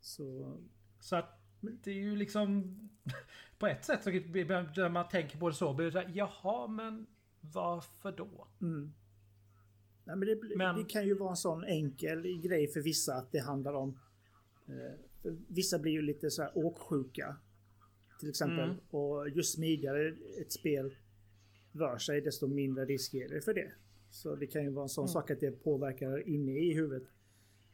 Så... 0.00 0.56
Så 1.00 1.16
att 1.16 1.40
det 1.60 1.90
är 1.90 1.94
ju 1.94 2.16
liksom... 2.16 2.78
På 3.58 3.66
ett 3.66 3.84
sätt 3.84 4.04
så 4.04 4.10
när 4.10 4.88
man 4.88 5.08
tänker 5.08 5.38
på 5.38 5.48
det 5.48 5.54
så 5.54 5.74
blir 5.74 5.86
det 5.86 5.92
så 5.92 5.98
här, 5.98 6.10
jaha 6.14 6.66
men 6.66 7.06
varför 7.40 8.12
då? 8.12 8.48
Mm. 8.60 8.92
Nej, 10.04 10.16
men, 10.16 10.28
det, 10.28 10.56
men 10.56 10.76
det, 10.76 10.84
kan 10.84 11.06
ju 11.06 11.14
vara 11.14 11.30
en 11.30 11.36
sån 11.36 11.64
enkel 11.64 12.40
grej 12.40 12.68
för 12.68 12.80
vissa 12.80 13.14
att 13.14 13.32
det 13.32 13.40
handlar 13.40 13.74
om... 13.74 13.98
Eh, 14.68 15.32
vissa 15.48 15.78
blir 15.78 15.92
ju 15.92 16.02
lite 16.02 16.30
så 16.30 16.42
här 16.42 16.58
åksjuka. 16.58 17.36
Till 18.20 18.28
exempel. 18.28 18.64
Mm. 18.64 18.76
Och 18.90 19.28
ju 19.28 19.42
smidigare 19.42 20.16
ett 20.40 20.52
spel 20.52 20.96
rör 21.72 21.98
sig 21.98 22.20
desto 22.20 22.46
mindre 22.46 22.84
risk 22.84 23.14
är 23.14 23.28
det 23.28 23.40
för 23.40 23.54
det. 23.54 23.72
Så 24.10 24.34
det 24.34 24.46
kan 24.46 24.62
ju 24.62 24.70
vara 24.70 24.82
en 24.82 24.88
sån 24.88 25.04
mm. 25.04 25.12
sak 25.12 25.30
att 25.30 25.40
det 25.40 25.50
påverkar 25.50 26.28
inne 26.28 26.58
i 26.58 26.74
huvudet. 26.74 27.08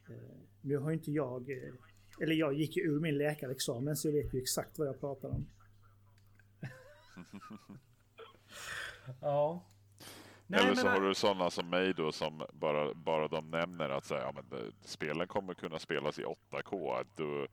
Eh, 0.08 0.38
nu 0.60 0.76
har 0.76 0.92
inte 0.92 1.12
jag... 1.12 1.50
Eh, 1.50 1.74
eller 2.20 2.34
jag 2.34 2.54
gick 2.54 2.76
ju 2.76 2.82
ur 2.82 3.00
min 3.00 3.18
läkarexamen 3.18 3.96
så 3.96 4.08
jag 4.08 4.12
vet 4.12 4.34
ju 4.34 4.38
exakt 4.38 4.78
vad 4.78 4.88
jag 4.88 5.00
pratar 5.00 5.28
om. 5.28 5.46
ja. 9.20 9.66
Nej, 10.50 10.60
Eller 10.60 10.74
så 10.74 10.84
men... 10.84 10.92
har 10.92 11.08
du 11.08 11.14
sådana 11.14 11.50
som 11.50 11.70
mig 11.70 11.94
då 11.94 12.12
som 12.12 12.42
bara, 12.52 12.94
bara 12.94 13.28
de 13.28 13.50
nämner 13.50 13.88
att 13.88 14.04
så 14.04 14.14
ja, 14.14 14.32
men, 14.34 14.60
eh, 14.60 14.66
spelen 14.80 15.26
kommer 15.26 15.54
kunna 15.54 15.78
spelas 15.78 16.18
i 16.18 16.24
8K. 16.24 17.04
Då, 17.16 17.46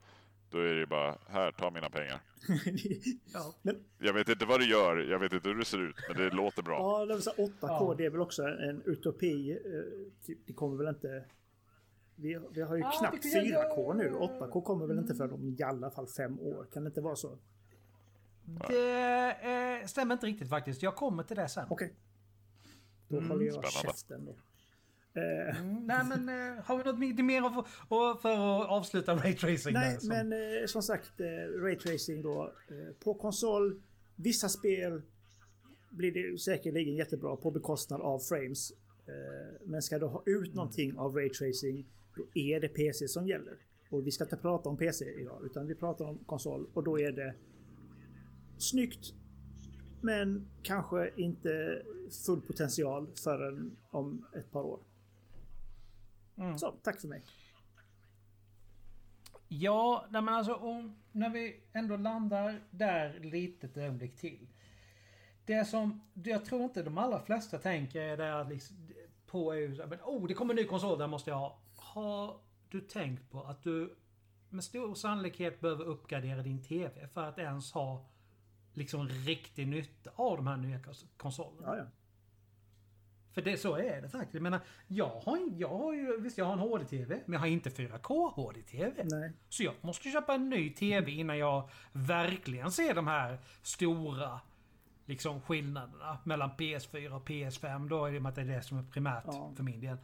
då 0.50 0.58
är 0.58 0.74
det 0.74 0.86
bara, 0.86 1.18
här, 1.28 1.52
ta 1.52 1.70
mina 1.70 1.90
pengar. 1.90 2.20
ja, 3.32 3.54
men... 3.62 3.84
Jag 3.98 4.12
vet 4.12 4.28
inte 4.28 4.46
vad 4.46 4.60
det 4.60 4.66
gör, 4.66 4.96
jag 4.96 5.18
vet 5.18 5.32
inte 5.32 5.48
hur 5.48 5.56
det 5.56 5.64
ser 5.64 5.88
ut, 5.88 5.96
men 6.08 6.16
det 6.16 6.30
låter 6.30 6.62
bra. 6.62 6.78
Ja, 6.78 7.06
det 7.06 7.14
8K 7.14 7.56
ja. 7.60 7.94
det 7.98 8.04
är 8.04 8.10
väl 8.10 8.20
också 8.20 8.42
en 8.42 8.82
utopi. 8.84 9.50
Eh, 9.50 10.26
typ, 10.26 10.38
det 10.46 10.52
kommer 10.52 10.76
väl 10.76 10.94
inte... 10.94 11.24
Vi, 12.14 12.38
vi 12.50 12.62
har 12.62 12.76
ju 12.76 12.82
ja, 12.82 12.90
knappt 12.90 13.24
4K 13.24 13.94
nu. 13.94 14.10
8K 14.10 14.62
kommer 14.62 14.86
väl 14.86 14.98
inte 14.98 15.14
för 15.14 15.32
om 15.32 15.56
i 15.58 15.62
alla 15.62 15.90
fall 15.90 16.06
fem 16.06 16.40
år. 16.40 16.66
Kan 16.72 16.84
det 16.84 16.88
inte 16.88 17.00
vara 17.00 17.16
så? 17.16 17.38
Det 18.68 19.80
eh, 19.80 19.86
stämmer 19.86 20.12
inte 20.12 20.26
riktigt 20.26 20.48
faktiskt. 20.48 20.82
Jag 20.82 20.96
kommer 20.96 21.22
till 21.22 21.36
det 21.36 21.48
sen. 21.48 21.66
Okej. 21.70 21.86
Okay. 21.86 21.96
Då 23.08 23.16
mm. 23.16 23.30
håller 23.30 23.46
jag 23.46 23.54
Spännande. 23.54 23.80
käften 23.82 24.24
då. 24.24 24.36
Eh. 25.20 25.60
Mm, 25.60 25.86
nej 25.86 26.04
men 26.04 26.28
eh, 26.28 26.64
har 26.64 26.78
vi 26.78 26.84
något 26.84 27.24
mer 27.24 27.42
för, 27.88 28.20
för 28.20 28.62
att 28.62 28.68
avsluta 28.68 29.14
raytracing? 29.14 29.72
Nej 29.72 29.98
där, 30.00 30.08
men 30.08 30.32
eh, 30.32 30.66
som 30.66 30.82
sagt 30.82 31.20
eh, 31.20 31.60
raytracing 31.60 32.22
då 32.22 32.52
eh, 32.68 32.94
på 33.04 33.14
konsol. 33.14 33.80
Vissa 34.16 34.48
spel 34.48 35.02
blir 35.90 36.12
det 36.12 36.38
säkerligen 36.38 36.94
jättebra 36.94 37.36
på 37.36 37.50
bekostnad 37.50 38.00
av 38.00 38.18
frames. 38.18 38.70
Eh, 39.06 39.60
men 39.64 39.82
ska 39.82 39.98
du 39.98 40.06
ha 40.06 40.22
ut 40.26 40.44
mm. 40.44 40.56
någonting 40.56 40.98
av 40.98 41.16
raytracing 41.16 41.86
då 42.16 42.26
är 42.34 42.60
det 42.60 42.68
PC 42.68 43.08
som 43.08 43.28
gäller. 43.28 43.58
Och 43.90 44.06
vi 44.06 44.10
ska 44.10 44.24
inte 44.24 44.36
prata 44.36 44.68
om 44.68 44.76
PC 44.76 45.04
idag 45.04 45.42
utan 45.44 45.66
vi 45.66 45.74
pratar 45.74 46.04
om 46.04 46.18
konsol 46.18 46.66
och 46.74 46.84
då 46.84 47.00
är 47.00 47.12
det 47.12 47.34
snyggt 48.58 49.14
men 50.00 50.48
kanske 50.62 51.10
inte 51.16 51.82
full 52.10 52.40
potential 52.40 53.10
förrän 53.24 53.76
om 53.90 54.26
ett 54.36 54.50
par 54.50 54.62
år. 54.62 54.80
Mm. 56.36 56.58
Så, 56.58 56.70
tack 56.82 57.00
för 57.00 57.08
mig. 57.08 57.24
Ja, 59.48 60.06
men 60.10 60.28
alltså 60.28 60.54
om, 60.54 60.96
när 61.12 61.30
vi 61.30 61.60
ändå 61.72 61.96
landar 61.96 62.60
där 62.70 63.20
lite 63.20 63.66
ett 63.66 63.76
ögonblick 63.76 64.16
till. 64.16 64.48
Det 65.44 65.64
som 65.64 66.02
jag 66.14 66.44
tror 66.44 66.62
inte 66.64 66.82
de 66.82 66.98
allra 66.98 67.20
flesta 67.20 67.58
tänker 67.58 68.00
är 68.00 68.16
det 68.16 68.40
att 68.40 68.48
liksom, 68.48 68.76
på 69.26 69.52
är 69.52 69.56
ju 69.56 69.86
men 69.86 69.98
oh 70.04 70.26
det 70.26 70.34
kommer 70.34 70.54
en 70.54 70.56
ny 70.56 70.64
konsol, 70.64 70.98
där 70.98 71.06
måste 71.06 71.30
jag 71.30 71.38
ha. 71.38 71.58
Har 71.76 72.40
du 72.68 72.80
tänkt 72.80 73.30
på 73.30 73.42
att 73.42 73.62
du 73.62 73.96
med 74.50 74.64
stor 74.64 74.94
sannolikhet 74.94 75.60
behöver 75.60 75.84
uppgradera 75.84 76.42
din 76.42 76.62
TV 76.62 77.08
för 77.08 77.24
att 77.24 77.38
ens 77.38 77.72
ha 77.72 78.06
liksom 78.72 79.08
riktig 79.08 79.68
nytta 79.68 80.10
av 80.14 80.36
de 80.36 80.46
här 80.46 80.56
nya 80.56 80.80
konsolerna? 81.16 81.66
Ja, 81.66 81.76
ja. 81.76 81.84
För 83.36 83.42
det, 83.42 83.56
så 83.56 83.76
är 83.76 84.02
det 84.02 84.08
faktiskt. 84.08 84.34
Jag 84.34 84.42
menar, 84.42 84.60
jag 84.88 85.08
har, 85.08 85.38
jag 85.56 85.68
har 85.68 85.94
ju, 85.94 86.20
visst 86.20 86.38
jag 86.38 86.44
har 86.44 86.52
en 86.52 86.58
HD-TV, 86.58 87.20
men 87.24 87.32
jag 87.32 87.40
har 87.40 87.46
inte 87.46 87.70
4K 87.70 88.30
HD-TV. 88.30 89.04
Nej. 89.04 89.32
Så 89.48 89.62
jag 89.62 89.74
måste 89.80 90.08
köpa 90.08 90.34
en 90.34 90.48
ny 90.48 90.70
TV 90.70 91.10
innan 91.10 91.38
jag 91.38 91.70
verkligen 91.92 92.70
ser 92.70 92.94
de 92.94 93.06
här 93.06 93.38
stora 93.62 94.40
liksom 95.06 95.40
skillnaderna 95.40 96.18
mellan 96.24 96.50
PS4 96.50 97.16
och 97.16 97.28
PS5. 97.28 97.88
Då 97.88 98.04
är 98.04 98.12
det 98.12 98.28
att 98.28 98.34
det 98.34 98.40
är 98.40 98.44
det 98.44 98.62
som 98.62 98.78
är 98.78 98.82
primärt 98.82 99.24
ja. 99.26 99.52
för 99.56 99.62
min 99.62 99.80
del. 99.80 99.96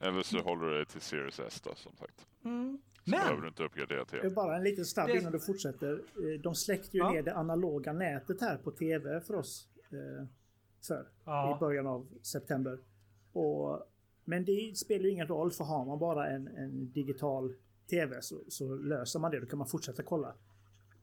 Eller 0.00 0.22
så 0.22 0.38
håller 0.38 0.66
du 0.66 0.76
dig 0.76 0.86
till 0.86 1.00
Series 1.00 1.40
S 1.40 1.60
då, 1.60 1.74
som 1.74 1.96
sagt. 1.96 2.26
Mm. 2.44 2.78
Så 3.04 3.10
men, 3.10 3.20
behöver 3.20 3.42
du 3.42 3.48
inte 3.48 3.62
uppgradera 3.62 4.04
TV. 4.04 4.30
Bara 4.30 4.56
en 4.56 4.64
liten 4.64 4.84
snabb 4.84 5.06
det... 5.06 5.18
innan 5.18 5.32
du 5.32 5.40
fortsätter. 5.40 5.92
Eh, 5.92 6.40
de 6.40 6.54
släckte 6.54 6.96
ju 6.96 7.02
ja. 7.02 7.12
ner 7.12 7.22
det 7.22 7.34
analoga 7.34 7.92
nätet 7.92 8.40
här 8.40 8.56
på 8.56 8.70
TV 8.70 9.20
för 9.20 9.34
oss. 9.34 9.68
För 10.82 11.08
ja. 11.24 11.56
i 11.56 11.60
början 11.60 11.86
av 11.86 12.08
september. 12.22 12.78
Och, 13.32 13.86
men 14.24 14.44
det 14.44 14.76
spelar 14.76 15.04
ju 15.04 15.10
ingen 15.10 15.28
roll 15.28 15.50
för 15.50 15.64
har 15.64 15.84
man 15.84 15.98
bara 15.98 16.30
en, 16.30 16.48
en 16.48 16.92
digital 16.92 17.54
TV 17.90 18.22
så, 18.22 18.44
så, 18.48 18.74
löser 18.74 19.18
man 19.18 19.30
det. 19.30 19.40
Då 19.40 19.46
kan 19.46 19.58
man 19.58 19.68
fortsätta 19.68 20.02
kolla. 20.02 20.34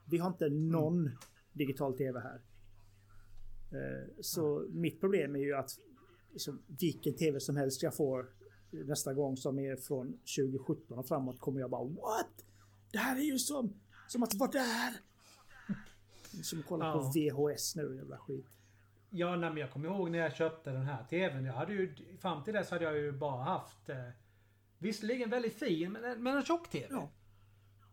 Vi 0.05 0.17
har 0.17 0.27
inte 0.27 0.49
någon 0.49 0.99
mm. 0.99 1.17
digital 1.53 1.97
TV 1.97 2.19
här. 2.19 2.41
Eh, 3.71 4.09
så 4.21 4.59
mm. 4.59 4.81
mitt 4.81 4.99
problem 4.99 5.35
är 5.35 5.39
ju 5.39 5.53
att 5.53 5.71
liksom, 6.31 6.61
vilken 6.67 7.15
TV 7.15 7.39
som 7.39 7.55
helst 7.55 7.83
jag 7.83 7.95
får 7.95 8.25
nästa 8.69 9.13
gång 9.13 9.37
som 9.37 9.59
är 9.59 9.75
från 9.75 10.11
2017 10.11 10.99
och 10.99 11.07
framåt 11.07 11.39
kommer 11.39 11.59
jag 11.59 11.69
bara 11.69 11.83
What? 11.83 12.45
Det 12.91 12.97
här 12.97 13.17
är 13.17 13.23
ju 13.23 13.39
som, 13.39 13.73
som 14.07 14.23
att 14.23 14.33
vara 14.33 14.51
där! 14.51 14.93
Som 16.43 16.59
att 16.59 16.65
kolla 16.65 16.85
ja. 16.85 16.93
på 16.93 17.11
VHS 17.19 17.75
nu, 17.75 17.95
jävla 17.95 18.17
skit. 18.17 18.54
Ja, 19.17 19.35
nej, 19.35 19.49
men 19.49 19.57
jag 19.57 19.71
kommer 19.71 19.89
ihåg 19.89 20.11
när 20.11 20.19
jag 20.19 20.35
köpte 20.35 20.71
den 20.71 20.85
här 20.85 21.03
TVn. 21.03 21.45
Jag 21.45 21.53
hade 21.53 21.73
ju, 21.73 21.95
fram 22.21 22.43
till 22.43 22.53
dess 22.53 22.71
hade 22.71 22.83
jag 22.83 22.97
ju 22.97 23.11
bara 23.11 23.43
haft 23.43 23.89
eh, 23.89 24.09
Visserligen 24.77 25.29
väldigt 25.29 25.59
fin, 25.59 25.91
men, 25.91 26.23
men 26.23 26.37
en 26.37 26.43
tjock-TV. 26.43 26.87
Ja. 26.89 27.09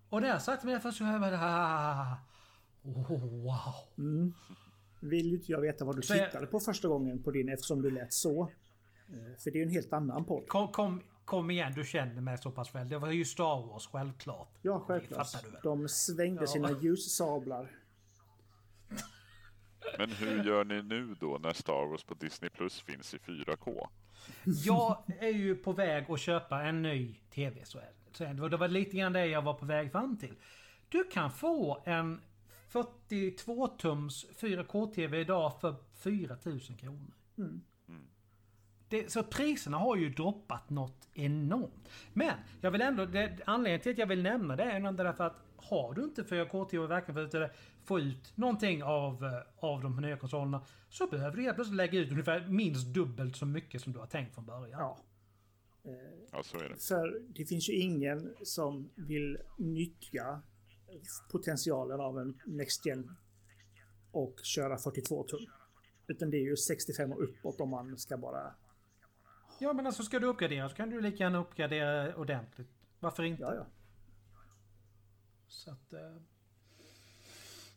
Och 0.08 0.20
när 0.20 0.28
jag 0.28 0.42
satte 0.42 0.66
mig 0.66 0.74
där 0.74 0.80
först 0.80 0.98
så 0.98 1.04
jag 1.04 1.20
bara... 1.20 2.16
Oh, 2.82 3.10
wow. 3.20 3.74
Mm. 3.98 4.34
Vill 5.00 5.26
ju 5.26 5.34
inte 5.34 5.52
jag 5.52 5.60
veta 5.60 5.84
vad 5.84 5.96
du 5.96 6.02
så 6.02 6.12
tittade 6.12 6.38
jag, 6.40 6.50
på 6.50 6.60
första 6.60 6.88
gången 6.88 7.22
på 7.22 7.30
din 7.30 7.48
eftersom 7.48 7.82
du 7.82 7.90
lät 7.90 8.12
så. 8.12 8.42
Eh, 9.08 9.38
för 9.38 9.50
det 9.50 9.58
är 9.58 9.60
ju 9.60 9.62
en 9.62 9.70
helt 9.70 9.92
annan 9.92 10.24
podd. 10.24 10.48
Kom, 10.48 10.72
kom, 10.72 11.02
kom 11.24 11.50
igen, 11.50 11.72
du 11.76 11.84
känner 11.84 12.20
mig 12.20 12.38
så 12.38 12.50
pass 12.50 12.74
väl. 12.74 12.88
Det 12.88 12.98
var 12.98 13.10
ju 13.10 13.24
Star 13.24 13.66
Wars, 13.66 13.86
självklart. 13.86 14.58
Ja, 14.62 14.84
självklart. 14.86 15.62
De 15.62 15.88
svängde 15.88 16.42
ja. 16.42 16.46
sina 16.46 16.70
ljussablar. 16.80 17.70
Men 19.98 20.10
hur 20.10 20.44
gör 20.44 20.64
ni 20.64 20.82
nu 20.82 21.14
då 21.20 21.38
när 21.42 21.52
Star 21.52 21.86
Wars 21.86 22.04
på 22.04 22.14
Disney 22.14 22.50
Plus 22.50 22.80
finns 22.80 23.14
i 23.14 23.18
4K? 23.18 23.88
Jag 24.44 25.02
är 25.20 25.28
ju 25.28 25.56
på 25.56 25.72
väg 25.72 26.10
att 26.10 26.20
köpa 26.20 26.62
en 26.62 26.82
ny 26.82 27.14
TV. 27.30 27.64
Så 27.64 27.78
är 27.78 27.82
det. 27.82 28.24
Det. 28.24 28.42
Och 28.42 28.50
det 28.50 28.56
var 28.56 28.68
lite 28.68 28.96
grann 28.96 29.12
det 29.12 29.26
jag 29.26 29.42
var 29.42 29.54
på 29.54 29.66
väg 29.66 29.92
fram 29.92 30.16
till. 30.16 30.34
Du 30.88 31.04
kan 31.04 31.30
få 31.30 31.82
en 31.84 32.20
42 32.68 33.66
tums 33.66 34.26
4K-TV 34.40 35.20
idag 35.20 35.60
för 35.60 35.74
4000 35.94 36.76
kronor. 36.76 37.12
Det, 38.88 39.12
så 39.12 39.22
priserna 39.22 39.78
har 39.78 39.96
ju 39.96 40.08
droppat 40.08 40.70
något 40.70 41.08
enormt. 41.14 41.88
Men 42.12 42.34
jag 42.60 42.70
vill 42.70 42.80
ändå, 42.80 43.04
det, 43.04 43.38
anledningen 43.46 43.80
till 43.80 43.92
att 43.92 43.98
jag 43.98 44.06
vill 44.06 44.22
nämna 44.22 44.56
det 44.56 44.62
är 44.62 44.76
ändå 44.76 45.02
därför 45.02 45.24
att 45.24 45.36
har 45.56 45.94
du 45.94 46.04
inte 46.04 46.22
4K-TV 46.22 46.78
och 46.78 46.90
verkligen 46.90 47.30
för 47.30 47.52
få 47.84 48.00
ut 48.00 48.36
någonting 48.36 48.82
av, 48.82 49.24
eh, 49.24 49.64
av 49.64 49.82
de 49.82 49.96
nya 49.96 50.16
konsolerna 50.16 50.64
så 50.88 51.06
behöver 51.06 51.36
du 51.36 51.42
helt 51.42 51.54
plötsligt 51.54 51.76
lägga 51.76 51.98
ut 51.98 52.10
ungefär 52.10 52.46
minst 52.48 52.86
dubbelt 52.86 53.36
så 53.36 53.46
mycket 53.46 53.82
som 53.82 53.92
du 53.92 53.98
har 53.98 54.06
tänkt 54.06 54.34
från 54.34 54.46
början. 54.46 54.80
Ja. 54.80 54.98
Ja, 56.32 56.42
så 56.42 56.58
är 56.58 56.68
det. 56.68 56.76
För 56.76 57.22
det 57.28 57.44
finns 57.44 57.68
ju 57.68 57.72
ingen 57.72 58.34
som 58.42 58.90
vill 58.94 59.38
nyttja 59.58 60.42
potentialen 61.30 62.00
av 62.00 62.18
en 62.18 62.40
Next 62.46 62.86
Gen 62.86 63.16
och 64.10 64.40
köra 64.42 64.78
42 64.78 65.22
tum. 65.22 65.46
Utan 66.06 66.30
det 66.30 66.36
är 66.36 66.44
ju 66.50 66.56
65 66.56 67.12
och 67.12 67.24
uppåt 67.24 67.60
om 67.60 67.68
man 67.68 67.98
ska 67.98 68.16
bara... 68.16 68.54
Ja 69.58 69.72
men 69.72 69.86
alltså 69.86 70.02
ska 70.02 70.18
du 70.18 70.26
uppgradera 70.26 70.68
så 70.68 70.74
kan 70.74 70.90
du 70.90 71.00
lika 71.00 71.24
gärna 71.24 71.38
uppgradera 71.38 72.16
ordentligt. 72.16 72.68
Varför 73.00 73.22
inte? 73.22 73.42
Ja, 73.42 73.54
ja. 73.54 73.66
Så 75.46 75.70
att... 75.70 75.94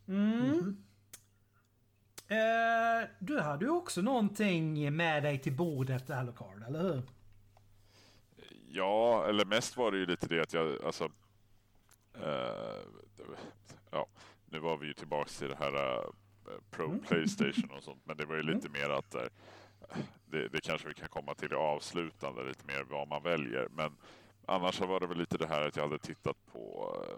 eh, 0.08 0.14
Mm. 0.14 0.78
Eh, 2.28 3.08
du 3.20 3.40
hade 3.40 3.66
ju 3.66 3.72
också 3.72 4.02
någonting 4.02 4.96
med 4.96 5.24
dig 5.24 5.40
till 5.40 5.54
bordet 5.56 6.10
Alucard, 6.10 6.64
eller 6.68 6.82
hur? 6.82 7.02
Ja, 8.70 9.26
eller 9.30 9.46
mest 9.46 9.78
var 9.78 9.92
det 9.92 9.98
ju 9.98 10.06
lite 10.06 10.28
det 10.28 10.42
att 10.42 10.54
jag, 10.54 10.84
alltså... 10.86 11.04
eh, 12.14 12.82
ja, 13.92 14.08
nu 14.46 14.60
var 14.60 14.78
vi 14.78 14.88
ju 14.88 14.94
tillbaks 14.94 15.38
till 15.38 15.50
det 15.50 15.56
här 15.56 15.96
eh, 15.98 16.04
Pro 16.72 17.00
Playstation 17.08 17.72
och 17.78 17.84
sånt, 17.84 18.02
men 18.06 18.18
det 18.18 18.26
var 18.26 18.36
ju 18.36 18.42
lite 18.44 18.70
mer 18.70 18.90
att 18.90 19.16
eh, 19.16 19.22
det, 20.26 20.48
det 20.48 20.62
kanske 20.62 20.88
vi 20.88 20.94
kan 20.94 21.10
komma 21.10 21.34
till 21.36 21.52
i 21.52 21.56
avslutande, 21.56 22.44
lite 22.44 22.66
mer 22.66 22.84
vad 22.90 23.08
man 23.08 23.24
väljer. 23.24 23.68
Men 23.72 23.92
annars 24.46 24.76
så 24.76 24.86
var 24.86 25.00
det 25.00 25.08
väl 25.08 25.18
lite 25.18 25.38
det 25.38 25.48
här 25.48 25.68
att 25.68 25.76
jag 25.76 25.84
hade 25.84 26.00
tittat 26.00 26.38
på 26.52 26.96
eh, 27.10 27.18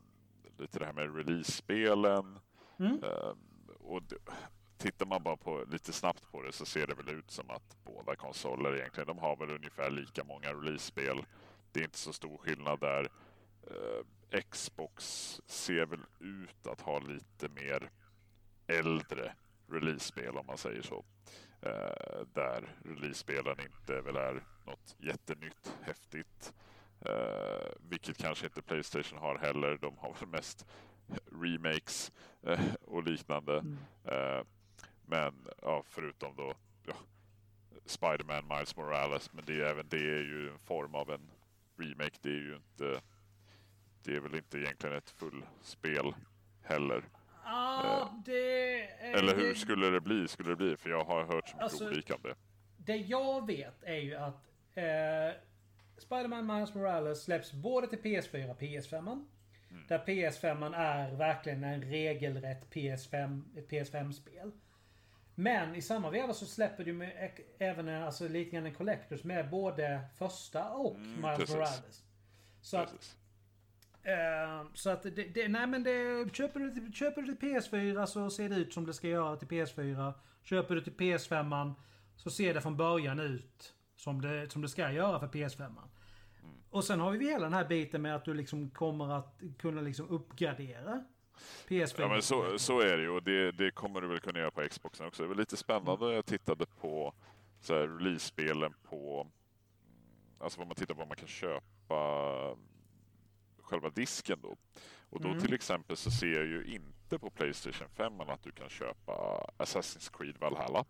lite 0.61 0.79
det 0.79 0.85
här 0.85 0.93
med 0.93 1.15
release-spelen. 1.15 2.39
Mm. 2.79 3.03
Eh, 3.03 3.33
och 3.79 4.03
det, 4.03 4.17
tittar 4.77 5.05
man 5.05 5.23
bara 5.23 5.37
på 5.37 5.63
lite 5.67 5.93
snabbt 5.93 6.31
på 6.31 6.41
det 6.41 6.51
så 6.51 6.65
ser 6.65 6.87
det 6.87 6.93
väl 6.93 7.09
ut 7.09 7.31
som 7.31 7.49
att 7.49 7.77
båda 7.83 8.15
konsoler 8.15 8.75
egentligen, 8.75 9.07
de 9.07 9.17
har 9.17 9.35
väl 9.35 9.51
ungefär 9.51 9.89
lika 9.89 10.23
många 10.23 10.53
release-spel. 10.53 11.25
Det 11.71 11.79
är 11.79 11.83
inte 11.83 11.97
så 11.97 12.13
stor 12.13 12.37
skillnad 12.37 12.79
där. 12.79 13.09
Eh, 13.63 14.41
Xbox 14.49 15.03
ser 15.45 15.85
väl 15.85 16.05
ut 16.19 16.67
att 16.67 16.81
ha 16.81 16.99
lite 16.99 17.49
mer 17.49 17.89
äldre 18.67 19.33
release-spel 19.71 20.37
om 20.37 20.45
man 20.45 20.57
säger 20.57 20.81
så. 20.81 21.05
Eh, 21.61 22.25
där 22.33 22.75
release-spelen 22.85 23.59
inte 23.59 24.01
väl 24.01 24.15
är 24.15 24.43
något 24.65 24.95
jättenytt, 24.99 25.73
häftigt. 25.81 26.53
Eh, 27.01 27.71
vilket 27.79 28.17
kanske 28.17 28.45
inte 28.45 28.61
Playstation 28.61 29.19
har 29.19 29.37
heller. 29.37 29.77
De 29.81 29.97
har 29.97 30.13
väl 30.19 30.29
mest 30.29 30.65
remakes 31.41 32.11
eh, 32.43 32.59
och 32.81 33.03
liknande. 33.03 33.53
Mm. 33.59 33.77
Eh, 34.05 34.43
men 35.05 35.47
ja, 35.61 35.83
förutom 35.85 36.35
då 36.35 36.53
ja, 36.85 36.93
Spider-Man 37.85 38.47
Miles 38.47 38.75
Morales, 38.75 39.33
men 39.33 39.45
det 39.45 39.53
är, 39.61 39.65
även 39.65 39.87
det 39.89 39.97
är 39.97 40.23
ju 40.23 40.49
en 40.49 40.59
form 40.59 40.95
av 40.95 41.11
en 41.11 41.31
remake. 41.77 42.17
Det 42.21 42.29
är 42.29 42.33
ju 42.41 42.55
inte, 42.55 43.01
det 44.03 44.15
är 44.15 44.19
väl 44.19 44.35
inte 44.35 44.57
egentligen 44.57 44.95
ett 44.97 45.09
fullspel 45.09 46.15
heller. 46.63 47.03
Ja, 47.43 48.21
det... 48.25 48.79
Eller 48.89 49.35
hur 49.35 49.53
skulle 49.53 49.89
det 49.89 50.01
bli? 50.01 50.27
Skulle 50.27 50.49
det 50.49 50.55
bli? 50.55 50.77
För 50.77 50.89
jag 50.89 51.03
har 51.03 51.23
hört 51.23 51.47
så 51.47 51.55
mycket 51.55 51.63
Alltså- 51.63 51.87
olika 51.87 52.15
om 52.15 52.21
det. 52.23 52.35
Det 52.77 52.95
jag 52.97 53.47
vet 53.47 53.83
är 53.83 53.95
ju 53.95 54.15
att 54.15 54.49
eh, 54.73 55.41
Spider-Man 55.97 56.45
Miles 56.47 56.73
Morales 56.73 57.23
släpps 57.23 57.53
både 57.53 57.87
till 57.87 57.99
PS4 57.99 58.49
och 58.49 58.61
PS5. 58.61 59.25
Där 59.87 59.99
PS5 59.99 60.75
är 60.75 61.15
verkligen 61.15 61.63
en 61.63 61.81
regelrätt 61.81 62.73
PS5, 62.73 63.41
ett 63.57 63.69
PS5-spel. 63.69 64.51
Men 65.35 65.75
i 65.75 65.81
samma 65.81 66.09
veva 66.09 66.33
så 66.33 66.45
släpper 66.45 66.83
du 66.83 67.11
även 67.59 67.87
en, 67.87 68.03
alltså, 68.03 68.27
lite 68.27 68.51
grann 68.51 68.65
en 68.65 68.73
Collectors 68.73 69.23
med 69.23 69.49
både 69.49 70.01
första 70.17 70.69
och 70.69 70.95
Mm, 70.95 71.21
Miles 71.21 71.37
precis. 71.37 71.55
Morales. 71.55 72.03
Så 72.61 72.77
att, 72.77 73.17
eh, 74.03 74.65
så 74.73 74.89
att 74.89 75.03
det, 75.03 75.09
det, 75.09 75.47
nej 75.47 75.67
men 75.67 75.83
det, 75.83 76.29
köper 76.35 76.59
du, 76.59 76.91
köper 76.91 77.21
du 77.21 77.35
till 77.35 77.49
PS4 77.49 78.05
så 78.05 78.29
ser 78.29 78.49
det 78.49 78.55
ut 78.55 78.73
som 78.73 78.85
det 78.85 78.93
ska 78.93 79.07
göra 79.07 79.35
till 79.35 79.47
PS4. 79.47 80.13
Köper 80.43 80.75
du 80.75 80.81
till 80.81 80.93
PS5 80.93 81.73
så 82.15 82.29
ser 82.29 82.53
det 82.53 82.61
från 82.61 82.77
början 82.77 83.19
ut 83.19 83.73
som 83.95 84.21
det, 84.21 84.51
som 84.51 84.61
det 84.61 84.69
ska 84.69 84.91
göra 84.91 85.19
för 85.19 85.27
PS5. 85.27 85.75
Och 86.77 86.83
sen 86.83 86.99
har 86.99 87.11
vi 87.11 87.25
hela 87.25 87.43
den 87.43 87.53
här 87.53 87.65
biten 87.65 88.01
med 88.01 88.15
att 88.15 88.25
du 88.25 88.33
liksom 88.33 88.69
kommer 88.69 89.13
att 89.13 89.41
kunna 89.59 89.81
liksom 89.81 90.09
uppgradera 90.09 91.03
PS4. 91.67 91.95
Ja 91.97 92.07
men 92.07 92.21
så, 92.21 92.59
så 92.59 92.79
är 92.79 92.97
det 92.97 93.03
ju 93.03 93.09
och 93.09 93.23
det, 93.23 93.51
det 93.51 93.71
kommer 93.71 94.01
du 94.01 94.07
väl 94.07 94.19
kunna 94.19 94.39
göra 94.39 94.51
på 94.51 94.67
Xboxen 94.69 95.07
också. 95.07 95.23
Det 95.23 95.29
var 95.29 95.35
lite 95.35 95.57
spännande. 95.57 96.13
Jag 96.13 96.25
tittade 96.25 96.65
på 96.65 97.13
release-spelen 97.67 98.73
på, 98.83 99.21
mm, 99.21 99.33
alltså 100.39 100.59
vad 100.59 100.67
man 100.67 100.75
tittar 100.75 100.93
på 100.93 100.99
vad 100.99 101.07
man 101.07 101.17
kan 101.17 101.27
köpa 101.27 102.57
själva 103.61 103.89
disken 103.89 104.39
då. 104.41 104.57
Och 105.09 105.21
då 105.21 105.27
Mm. 105.27 105.39
till 105.41 105.53
exempel 105.53 105.97
så 105.97 106.11
ser 106.11 106.33
jag 106.33 106.45
ju 106.45 106.65
inte 106.65 107.19
på 107.19 107.29
Playstation 107.29 107.89
5 107.89 108.19
att 108.19 108.43
du 108.43 108.51
kan 108.51 108.69
köpa 108.69 109.11
Assassin's 109.57 110.17
Creed 110.17 110.37
Valhalla. 110.37 110.85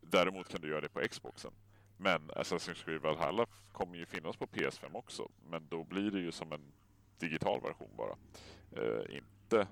Däremot 0.00 0.48
kan 0.48 0.60
du 0.60 0.68
göra 0.68 0.80
det 0.80 0.88
på 0.88 1.00
Xboxen. 1.10 1.52
Men 2.02 2.30
Assassin's 2.30 2.84
Creed 2.84 3.00
Valhalla 3.00 3.46
kommer 3.72 3.96
ju 3.96 4.06
finnas 4.06 4.36
på 4.36 4.46
PS5 4.46 4.94
också. 4.94 5.28
Men 5.50 5.66
då 5.68 5.84
blir 5.84 6.10
det 6.10 6.20
ju 6.20 6.32
som 6.32 6.52
en 6.52 6.72
digital 7.18 7.60
version 7.60 7.90
bara. 7.96 8.16
Eh, 8.76 9.16
inte 9.16 9.68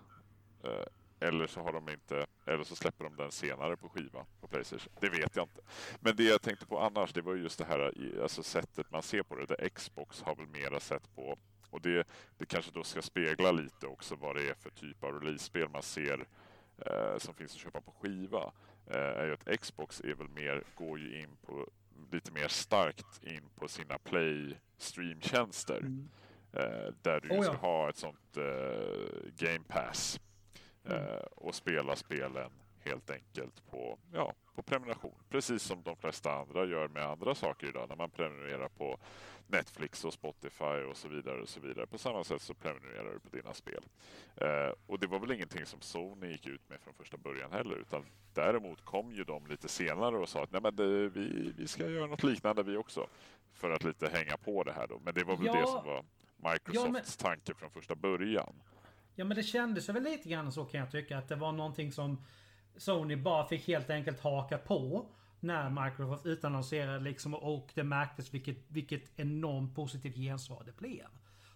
eh, 0.65 0.87
eller 1.21 1.47
så 1.47 1.61
har 1.61 1.73
de 1.73 1.89
inte 1.89 2.27
eller 2.47 2.65
så 2.65 2.77
släpper 2.77 3.05
de 3.05 3.17
den 3.17 3.31
senare 3.31 3.77
på 3.77 3.89
skiva 3.89 4.27
på 4.41 4.49
Playstation. 4.49 4.93
Det 5.01 5.09
vet 5.09 5.37
jag 5.37 5.45
inte. 5.45 5.61
Men 6.01 6.17
det 6.17 6.25
jag 6.25 6.43
tänkte 6.43 6.67
på 6.67 6.79
annars, 6.79 7.13
det 7.13 7.23
var 7.23 7.35
ju 7.35 7.43
just 7.43 7.59
det 7.59 7.65
här 7.65 7.93
alltså 8.23 8.43
sättet 8.43 8.91
man 8.91 9.03
ser 9.03 9.23
på 9.23 9.37
det. 9.37 9.47
Där 9.47 9.69
Xbox 9.69 10.23
har 10.23 10.37
väl 10.37 10.47
mera 10.47 10.81
sett 10.81 11.15
på 11.15 11.39
och 11.71 11.81
det, 11.81 12.09
det 12.39 12.47
kanske 12.47 12.71
då 12.75 12.85
ska 12.85 13.03
spegla 13.03 13.53
lite 13.53 13.87
också 13.87 14.15
vad 14.17 14.37
det 14.37 14.49
är 14.49 14.55
för 14.55 14.71
typ 14.71 15.05
av 15.05 15.21
release-spel 15.21 15.69
man 15.69 15.83
ser 15.83 16.27
eh, 16.87 17.19
som 17.19 17.35
finns 17.35 17.53
att 17.53 17.61
köpa 17.61 17.81
på 17.81 17.93
skiva. 17.93 18.53
Eh, 18.87 18.97
är 18.97 19.27
ju 19.27 19.33
att 19.33 19.61
Xbox 19.61 20.01
är 20.01 20.15
väl 20.15 20.29
mer, 20.29 20.63
går 20.75 20.99
ju 20.99 21.21
in 21.21 21.37
på 21.47 21.67
lite 22.13 22.33
mer 22.33 22.49
starkt 22.49 23.23
in 23.25 23.49
på 23.55 23.69
sina 23.69 23.99
play 23.99 24.57
streamtjänster. 24.79 25.79
Mm. 25.81 26.09
Eh, 26.53 26.93
där 27.03 27.21
du 27.21 27.29
Oh, 27.29 27.43
ska 27.43 27.53
ja. 27.53 27.59
ha 27.59 27.89
ett 27.89 27.97
sånt 27.97 28.37
eh, 28.37 29.31
Game 29.37 29.65
Pass 29.69 30.21
Mm. 30.85 31.03
eh, 31.03 31.17
och 31.37 31.55
spela 31.55 31.97
spelen 31.97 32.51
helt 32.89 33.11
enkelt 33.11 33.71
på, 33.71 33.99
ja, 34.13 34.35
på 34.55 34.63
prenumeration. 34.63 35.15
Precis 35.29 35.63
som 35.63 35.83
de 35.83 35.97
flesta 35.97 36.33
andra 36.33 36.65
gör 36.65 36.89
med 36.89 37.03
andra 37.05 37.35
saker 37.35 37.67
idag 37.67 37.89
när 37.89 37.97
man 37.97 38.11
prenumererar 38.11 38.69
på 38.69 38.99
Netflix 39.47 40.05
och 40.05 40.13
Spotify 40.13 40.65
och 40.91 40.97
så 40.97 41.09
vidare. 41.09 41.41
och 41.43 41.49
så 41.49 41.61
vidare. 41.61 41.87
På 41.87 41.99
samma 41.99 42.25
sätt 42.25 42.43
så 42.43 42.55
prenumererar 42.55 43.13
du 43.13 43.21
på 43.21 43.37
dina 43.37 43.55
spel. 43.55 43.85
Eh, 44.37 44.73
och 44.87 44.99
det 44.99 45.07
var 45.07 45.19
väl 45.19 45.33
ingenting 45.33 45.67
som 45.67 45.81
Sony 45.81 46.27
gick 46.31 46.47
ut 46.47 46.69
med 46.69 46.81
från 46.81 46.95
första 46.95 47.17
början 47.17 47.53
heller 47.53 47.77
utan 47.77 48.05
däremot 48.35 48.85
kom 48.85 49.13
ju 49.13 49.25
de 49.25 49.47
lite 49.47 49.69
senare 49.69 50.17
och 50.17 50.29
sa 50.29 50.43
att 50.43 50.53
Nej, 50.53 50.61
men 50.63 50.77
det, 50.77 51.09
vi, 51.09 51.53
vi 51.57 51.67
ska 51.69 51.89
göra 51.91 52.07
något 52.07 52.23
liknande 52.23 52.63
vi 52.63 52.77
också. 52.77 53.07
För 53.53 53.71
att 53.71 53.85
lite 53.85 54.09
hänga 54.09 54.37
på 54.37 54.65
det 54.65 54.73
här 54.73 54.87
då. 54.87 55.01
Men 55.05 55.15
det 55.15 55.25
var 55.25 55.37
väl 55.37 55.47
Ja. 55.47 55.61
det 55.61 55.67
som 55.67 55.85
var 55.85 56.05
Microsofts 56.53 57.17
tanke 57.17 57.55
från 57.55 57.71
första 57.71 57.95
början. 57.95 58.55
Ja 59.15 59.25
men 59.25 59.37
det 59.37 59.43
kändes 59.43 59.89
väl 59.89 60.03
lite 60.03 60.29
grann 60.29 60.53
så 60.53 60.65
kan 60.65 60.81
jag 60.81 60.91
tycka 60.91 61.19
att 61.19 61.29
det 61.29 61.37
var 61.37 61.53
någonting 61.53 61.93
som 61.93 62.25
Sony 62.79 63.17
bara 63.17 63.47
fick 63.47 63.69
helt 63.69 63.91
enkelt 63.91 64.21
haka 64.21 64.59
på. 64.59 65.07
När 65.41 65.85
Microsoft 65.85 66.27
utannonserade 66.27 66.99
liksom 66.99 67.35
och 67.35 67.71
det 67.75 67.85
märktes 67.85 68.35
vilket, 68.35 68.57
vilket 68.69 69.19
enormt 69.19 69.75
positivt 69.75 70.17
gensvar 70.17 70.63
det 70.67 70.77
blev. 70.77 71.07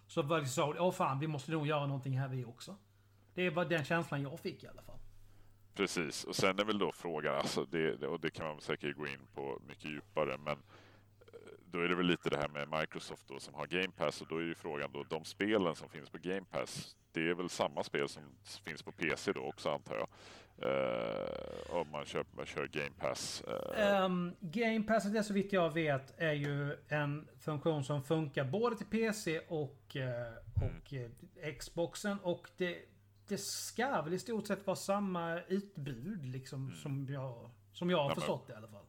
Så 0.07 0.21
var 0.21 0.39
det 0.39 0.47
så, 0.47 0.75
åh 0.79 0.91
fan 0.91 1.19
vi 1.19 1.27
måste 1.27 1.51
nog 1.51 1.67
göra 1.67 1.87
någonting 1.87 2.19
här 2.19 2.27
vi 2.27 2.45
också. 2.45 2.77
Det 3.33 3.49
var 3.49 3.65
den 3.65 3.83
känslan 3.83 4.21
jag 4.21 4.39
fick 4.39 4.63
i 4.63 4.67
alla 4.67 4.81
fall. 4.81 4.99
Precis, 5.75 6.23
och 6.23 6.35
sen 6.35 6.59
är 6.59 6.65
väl 6.65 6.77
då 6.77 6.91
frågan, 6.91 7.35
alltså 7.35 7.65
det, 7.65 8.07
och 8.07 8.19
det 8.19 8.29
kan 8.29 8.47
man 8.47 8.61
säkert 8.61 8.97
gå 8.97 9.07
in 9.07 9.27
på 9.33 9.61
mycket 9.67 9.85
djupare, 9.85 10.37
men 10.37 10.53
eh, 10.53 10.57
då 11.65 11.79
är 11.79 11.87
det 11.87 11.95
väl 11.95 12.05
lite 12.05 12.29
det 12.29 12.37
här 12.37 12.47
med 12.47 12.79
Microsoft 12.79 13.27
då 13.27 13.39
som 13.39 13.53
har 13.53 13.67
Game 13.67 13.91
Pass 13.97 14.21
och 14.21 14.27
då 14.27 14.37
är 14.37 14.41
ju 14.41 14.55
frågan 14.55 14.91
då 14.93 15.03
de 15.03 15.25
spelen 15.25 15.75
som 15.75 15.89
finns 15.89 16.09
på 16.09 16.17
Game 16.17 16.45
Pass. 16.51 16.95
Det 17.11 17.29
är 17.29 17.33
väl 17.33 17.49
samma 17.49 17.83
spel 17.83 18.09
som 18.09 18.23
finns 18.65 18.83
på 18.83 18.91
PC 18.91 19.33
då 19.33 19.41
också 19.41 19.69
antar 19.69 19.95
jag. 19.95 20.07
Uh, 20.61 21.75
om 21.75 21.91
man 21.91 22.05
kör, 22.05 22.25
man 22.31 22.45
kör 22.45 22.67
Game 22.67 22.91
Pass. 22.99 23.43
Uh. 23.47 24.03
Um, 24.05 24.35
Game 24.39 24.83
Pass, 24.83 25.03
det 25.03 25.23
så 25.23 25.33
vitt 25.33 25.53
jag 25.53 25.73
vet, 25.73 26.13
är 26.17 26.33
ju 26.33 26.77
en 26.87 27.27
funktion 27.39 27.83
som 27.83 28.03
funkar 28.03 28.45
både 28.45 28.75
till 28.75 28.85
PC 28.85 29.39
och, 29.39 29.95
uh, 29.95 30.03
och 30.63 30.93
mm. 30.93 31.11
Xboxen. 31.59 32.17
Och 32.19 32.49
det, 32.57 32.77
det 33.27 33.37
ska 33.37 34.01
väl 34.01 34.13
i 34.13 34.19
stort 34.19 34.47
sett 34.47 34.67
vara 34.67 34.75
samma 34.75 35.39
utbud 35.39 36.25
liksom 36.25 36.63
mm. 36.63 36.75
som 36.75 37.07
jag, 37.09 37.49
som 37.71 37.89
jag 37.89 37.97
har 37.97 38.09
ja, 38.09 38.15
förstått 38.15 38.47
det 38.47 38.53
i 38.53 38.55
alla 38.55 38.67
fall. 38.67 38.85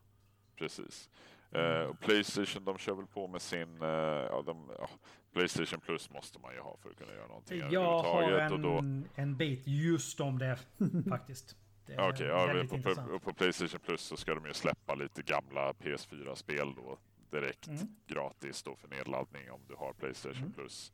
Precis. 0.57 1.11
Uh, 1.57 1.95
Playstation 1.95 2.65
de 2.65 2.79
kör 2.79 2.95
väl 2.95 3.07
på 3.07 3.27
med 3.29 3.43
sin, 3.43 3.83
uh, 3.83 3.89
ja, 4.31 4.43
de, 4.47 4.71
ja, 4.79 4.89
Playstation 5.33 5.81
Plus 5.81 6.11
måste 6.11 6.39
man 6.39 6.55
ju 6.55 6.61
ha 6.61 6.77
för 6.77 6.91
att 6.91 6.97
kunna 6.97 7.13
göra 7.13 7.27
någonting 7.27 7.63
Jag 7.71 8.03
har 8.03 8.23
en, 8.23 8.53
och 8.53 8.61
då... 8.61 8.85
en 9.15 9.37
bit 9.37 9.63
just 9.67 10.21
om 10.21 10.39
det 10.39 10.59
faktiskt. 11.09 11.57
Okej, 11.85 12.09
okay, 12.09 12.27
ja, 12.27 12.65
på, 13.09 13.19
på, 13.19 13.33
Playstation 13.33 13.81
Plus 13.81 14.01
så 14.01 14.17
ska 14.17 14.35
de 14.35 14.47
ju 14.47 14.53
släppa 14.53 14.95
lite 14.95 15.23
gamla 15.23 15.73
PS4-spel 15.73 16.75
då 16.75 16.99
direkt 17.31 17.67
mm. 17.67 17.87
gratis 18.07 18.63
då 18.63 18.77
för 18.77 18.89
nedladdning 18.89 19.51
om 19.51 19.61
du 19.69 19.75
har 19.75 19.93
Playstation 19.93 20.43
mm. 20.43 20.53
Plus. 20.53 20.93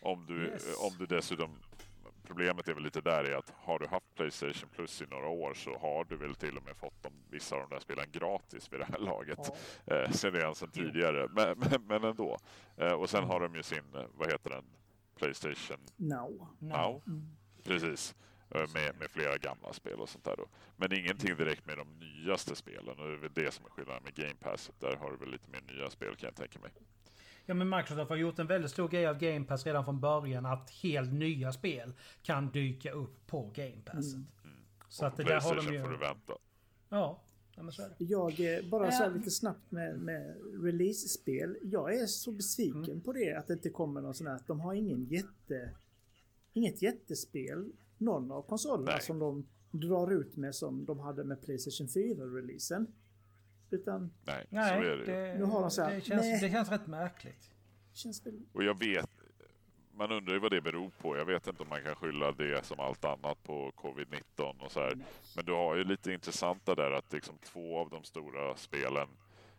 Om 0.00 0.26
du, 0.26 0.46
yes. 0.46 0.78
om 0.80 0.92
du 0.98 1.06
dessutom 1.06 1.50
problemet 2.28 2.68
är 2.68 2.74
väl 2.74 2.82
lite 2.82 3.00
där 3.00 3.30
i 3.30 3.34
att 3.34 3.52
har 3.56 3.78
du 3.78 3.86
haft 3.86 4.14
Playstation 4.14 4.68
Plus 4.74 5.02
i 5.02 5.06
några 5.06 5.28
år 5.28 5.54
så 5.54 5.78
har 5.78 6.04
du 6.04 6.16
väl 6.16 6.34
till 6.34 6.56
och 6.56 6.64
med 6.64 6.76
fått 6.76 7.02
de, 7.02 7.12
vissa 7.30 7.56
av 7.56 7.62
de 7.62 7.74
där 7.74 7.80
spelen 7.80 8.06
gratis 8.12 8.72
vid 8.72 8.80
det 8.80 8.86
här 8.90 8.98
laget. 8.98 9.38
Ja. 9.42 9.54
Eh, 9.94 10.10
sen 10.10 10.32
redan 10.32 10.54
sedan 10.54 10.70
tidigare, 10.70 11.28
men, 11.30 11.58
men, 11.70 11.82
men 11.86 12.04
ändå. 12.04 12.38
Eh, 12.76 12.92
och 12.92 13.10
sen 13.10 13.24
har 13.24 13.40
de 13.40 13.54
ju 13.54 13.62
sin, 13.62 13.84
vad 13.92 14.32
heter 14.32 14.50
den? 14.50 14.64
Playstation 15.16 15.78
Now. 15.96 16.48
Now. 16.58 17.02
Mm. 17.06 17.36
Precis. 17.64 18.14
Eh, 18.50 18.60
med, 18.74 18.98
med 18.98 19.10
flera 19.10 19.36
gamla 19.36 19.72
spel 19.72 20.00
och 20.00 20.08
sånt 20.08 20.24
där 20.24 20.36
då. 20.36 20.46
Men 20.76 20.92
ingenting 20.92 21.36
direkt 21.36 21.66
med 21.66 21.78
de 21.78 21.88
nyaste 21.98 22.56
spelen. 22.56 22.98
Och 22.98 23.06
det 23.06 23.12
är 23.12 23.16
väl 23.16 23.32
det 23.34 23.54
som 23.54 23.66
är 23.66 23.70
skillnaden 23.70 24.02
med 24.04 24.14
Game 24.14 24.34
Pass. 24.40 24.70
Där 24.78 24.96
har 24.96 25.10
du 25.10 25.16
väl 25.16 25.30
lite 25.30 25.50
mer 25.50 25.60
nya 25.74 25.90
spel 25.90 26.16
kan 26.16 26.26
jag 26.26 26.36
tänka 26.36 26.58
mig. 26.58 26.70
Ja 27.48 27.54
men 27.54 27.68
Microsoft 27.68 28.10
har 28.10 28.16
gjort 28.16 28.38
en 28.38 28.46
väldigt 28.46 28.70
stor 28.70 28.88
grej 28.88 29.06
av 29.06 29.18
Game 29.18 29.44
Pass 29.44 29.66
redan 29.66 29.84
från 29.84 30.00
början. 30.00 30.46
Att 30.46 30.70
helt 30.70 31.12
nya 31.12 31.52
spel 31.52 31.92
kan 32.22 32.50
dyka 32.50 32.92
upp 32.92 33.26
på 33.26 33.50
Game 33.54 33.82
Pass. 33.84 34.14
Mm. 34.14 34.26
Så 34.88 35.06
att 35.06 35.16
det 35.16 35.24
där 35.24 35.40
har 35.40 35.56
de 35.56 35.74
ju... 35.74 35.82
får 35.82 35.90
du 35.90 35.96
vänta. 35.96 36.32
Ja. 36.88 37.22
Jag, 37.98 38.40
eh, 38.40 38.68
bara 38.70 38.92
så 38.92 39.10
lite 39.10 39.30
snabbt 39.30 39.70
med, 39.70 39.98
med 39.98 40.36
release-spel. 40.62 41.56
Jag 41.62 41.94
är 41.94 42.06
så 42.06 42.32
besviken 42.32 42.84
mm. 42.84 43.00
på 43.00 43.12
det 43.12 43.34
att 43.34 43.46
det 43.46 43.52
inte 43.52 43.70
kommer 43.70 44.00
någon 44.00 44.14
sån 44.14 44.26
här. 44.26 44.40
De 44.46 44.60
har 44.60 44.74
ingen 44.74 45.04
jätte... 45.04 45.74
Inget 46.52 46.82
jättespel. 46.82 47.72
Någon 47.98 48.32
av 48.32 48.42
konsolerna 48.42 48.90
Nej. 48.90 49.02
som 49.02 49.18
de 49.18 49.46
drar 49.70 50.12
ut 50.12 50.36
med 50.36 50.54
som 50.54 50.84
de 50.84 50.98
hade 50.98 51.24
med 51.24 51.42
Playstation 51.42 51.86
4-releasen. 51.86 52.86
Utan... 53.70 54.10
Nej, 54.26 54.46
nej 54.48 54.82
så 54.82 54.88
är 54.88 54.96
det, 54.96 55.04
det 55.04 55.38
Nu 55.38 55.44
har 55.44 55.60
de 55.60 55.70
så 55.70 55.82
här, 55.82 55.94
det, 55.94 56.00
känns, 56.00 56.40
det 56.40 56.50
känns 56.50 56.70
rätt 56.70 56.86
märkligt. 56.86 57.50
Känns 57.92 58.26
väl... 58.26 58.40
Och 58.52 58.64
jag 58.64 58.78
vet, 58.78 59.10
man 59.98 60.12
undrar 60.12 60.34
ju 60.34 60.40
vad 60.40 60.50
det 60.50 60.60
beror 60.60 60.90
på. 60.90 61.16
Jag 61.16 61.24
vet 61.24 61.46
inte 61.46 61.62
om 61.62 61.68
man 61.68 61.82
kan 61.82 61.94
skylla 61.94 62.32
det 62.32 62.64
som 62.64 62.80
allt 62.80 63.04
annat 63.04 63.42
på 63.42 63.72
covid-19 63.76 64.64
och 64.64 64.72
så 64.72 64.80
här. 64.80 64.98
Men 65.36 65.44
du 65.44 65.52
har 65.52 65.76
ju 65.76 65.84
lite 65.84 66.12
intressanta 66.12 66.74
där 66.74 66.90
att 66.90 67.12
liksom 67.12 67.38
två 67.38 67.78
av 67.78 67.90
de 67.90 68.04
stora 68.04 68.56
spelen 68.56 69.08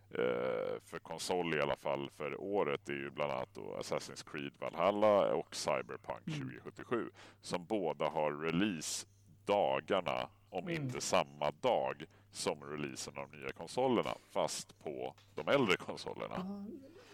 eh, 0.10 0.82
för 0.84 1.00
konsol 1.00 1.56
i 1.56 1.62
alla 1.62 1.76
fall 1.76 2.10
för 2.10 2.42
året 2.42 2.90
är 2.90 2.94
ju 2.94 3.10
bland 3.10 3.32
annat 3.32 3.54
då 3.54 3.78
Assassin's 3.80 4.32
Creed 4.32 4.54
Valhalla 4.60 5.34
och 5.34 5.56
Cyberpunk 5.56 6.26
2077 6.26 6.96
mm. 6.96 7.12
som 7.42 7.66
båda 7.66 8.10
har 8.10 8.34
release 8.34 9.08
dagarna 9.46 10.30
om 10.50 10.64
mm. 10.64 10.84
inte 10.84 11.02
samma 11.02 11.52
dag 11.52 12.06
som 12.32 12.64
releasen 12.64 13.14
av 13.18 13.32
de 13.32 13.38
nya 13.38 13.52
konsolerna 13.52 14.18
fast 14.32 14.80
på 14.84 15.16
de 15.36 15.48
äldre 15.48 15.76
konsolerna. 15.78 16.66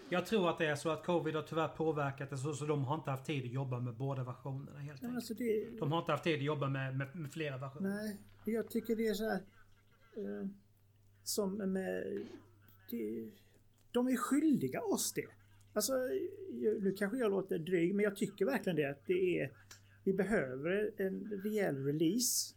Jag 0.09 0.25
tror 0.25 0.49
att 0.49 0.57
det 0.57 0.65
är 0.65 0.75
så 0.75 0.89
att 0.89 1.05
covid 1.05 1.35
har 1.35 1.41
tyvärr 1.41 1.67
påverkat 1.67 2.29
det 2.29 2.37
så, 2.37 2.53
så 2.53 2.65
de 2.65 2.83
har 2.83 2.95
inte 2.95 3.11
haft 3.11 3.25
tid 3.25 3.45
att 3.45 3.51
jobba 3.51 3.79
med 3.79 3.95
båda 3.95 4.23
versionerna 4.23 4.79
helt 4.79 5.03
enkelt. 5.03 5.15
Alltså 5.15 5.33
det... 5.33 5.79
De 5.79 5.91
har 5.91 5.99
inte 5.99 6.11
haft 6.11 6.23
tid 6.23 6.35
att 6.35 6.43
jobba 6.43 6.69
med, 6.69 6.97
med, 6.97 7.15
med 7.15 7.31
flera 7.31 7.57
versioner. 7.57 7.89
Nej, 7.89 8.17
jag 8.45 8.69
tycker 8.69 8.95
det 8.95 9.07
är 9.07 9.13
så 9.13 9.29
här. 9.29 9.43
Eh, 10.17 10.47
som 11.23 11.57
med... 11.73 12.25
Det, 12.89 13.29
de 13.91 14.07
är 14.07 14.17
skyldiga 14.17 14.81
oss 14.81 15.13
det. 15.13 15.27
Alltså, 15.73 15.93
nu 16.79 16.95
kanske 16.97 17.17
jag 17.17 17.31
låter 17.31 17.59
dryg 17.59 17.95
men 17.95 18.03
jag 18.03 18.15
tycker 18.15 18.45
verkligen 18.45 18.75
det 18.75 18.89
att 18.89 19.05
det 19.05 19.39
är... 19.39 19.51
Vi 20.03 20.13
behöver 20.13 20.91
en 20.97 21.41
rejäl 21.43 21.85
release 21.85 22.55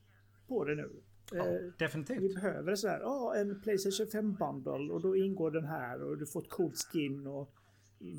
på 0.48 0.64
det 0.64 0.74
nu. 0.74 0.90
Ja, 1.32 1.46
eh, 1.46 1.60
definitivt. 1.78 2.22
Vi 2.22 2.34
behöver 2.34 2.74
så 2.74 2.88
här, 2.88 3.00
ja, 3.00 3.34
en 3.36 3.60
Playstation 3.60 4.06
5 4.06 4.34
bundle 4.62 4.92
och 4.92 5.00
då 5.00 5.16
ingår 5.16 5.50
den 5.50 5.64
här 5.64 6.02
och 6.02 6.18
du 6.18 6.26
får 6.26 6.42
ett 6.42 6.48
coolt 6.48 6.76
skin 6.76 7.26
och 7.26 7.50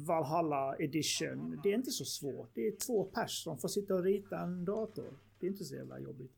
Valhalla 0.07 0.76
edition. 0.80 1.60
Det 1.64 1.70
är 1.70 1.76
inte 1.76 1.91
så 1.91 2.05
svårt. 2.05 2.49
Det 2.53 2.68
är 2.68 2.72
två 2.72 3.03
pers 3.03 3.43
som 3.43 3.57
får 3.57 3.68
sitta 3.68 3.95
och 3.95 4.03
rita 4.03 4.39
en 4.39 4.66
dator. 4.66 5.18
Det 5.39 5.45
är 5.45 5.51
inte 5.51 5.64
så 5.64 5.76
jävla 5.76 5.99
jobbigt. 5.99 6.32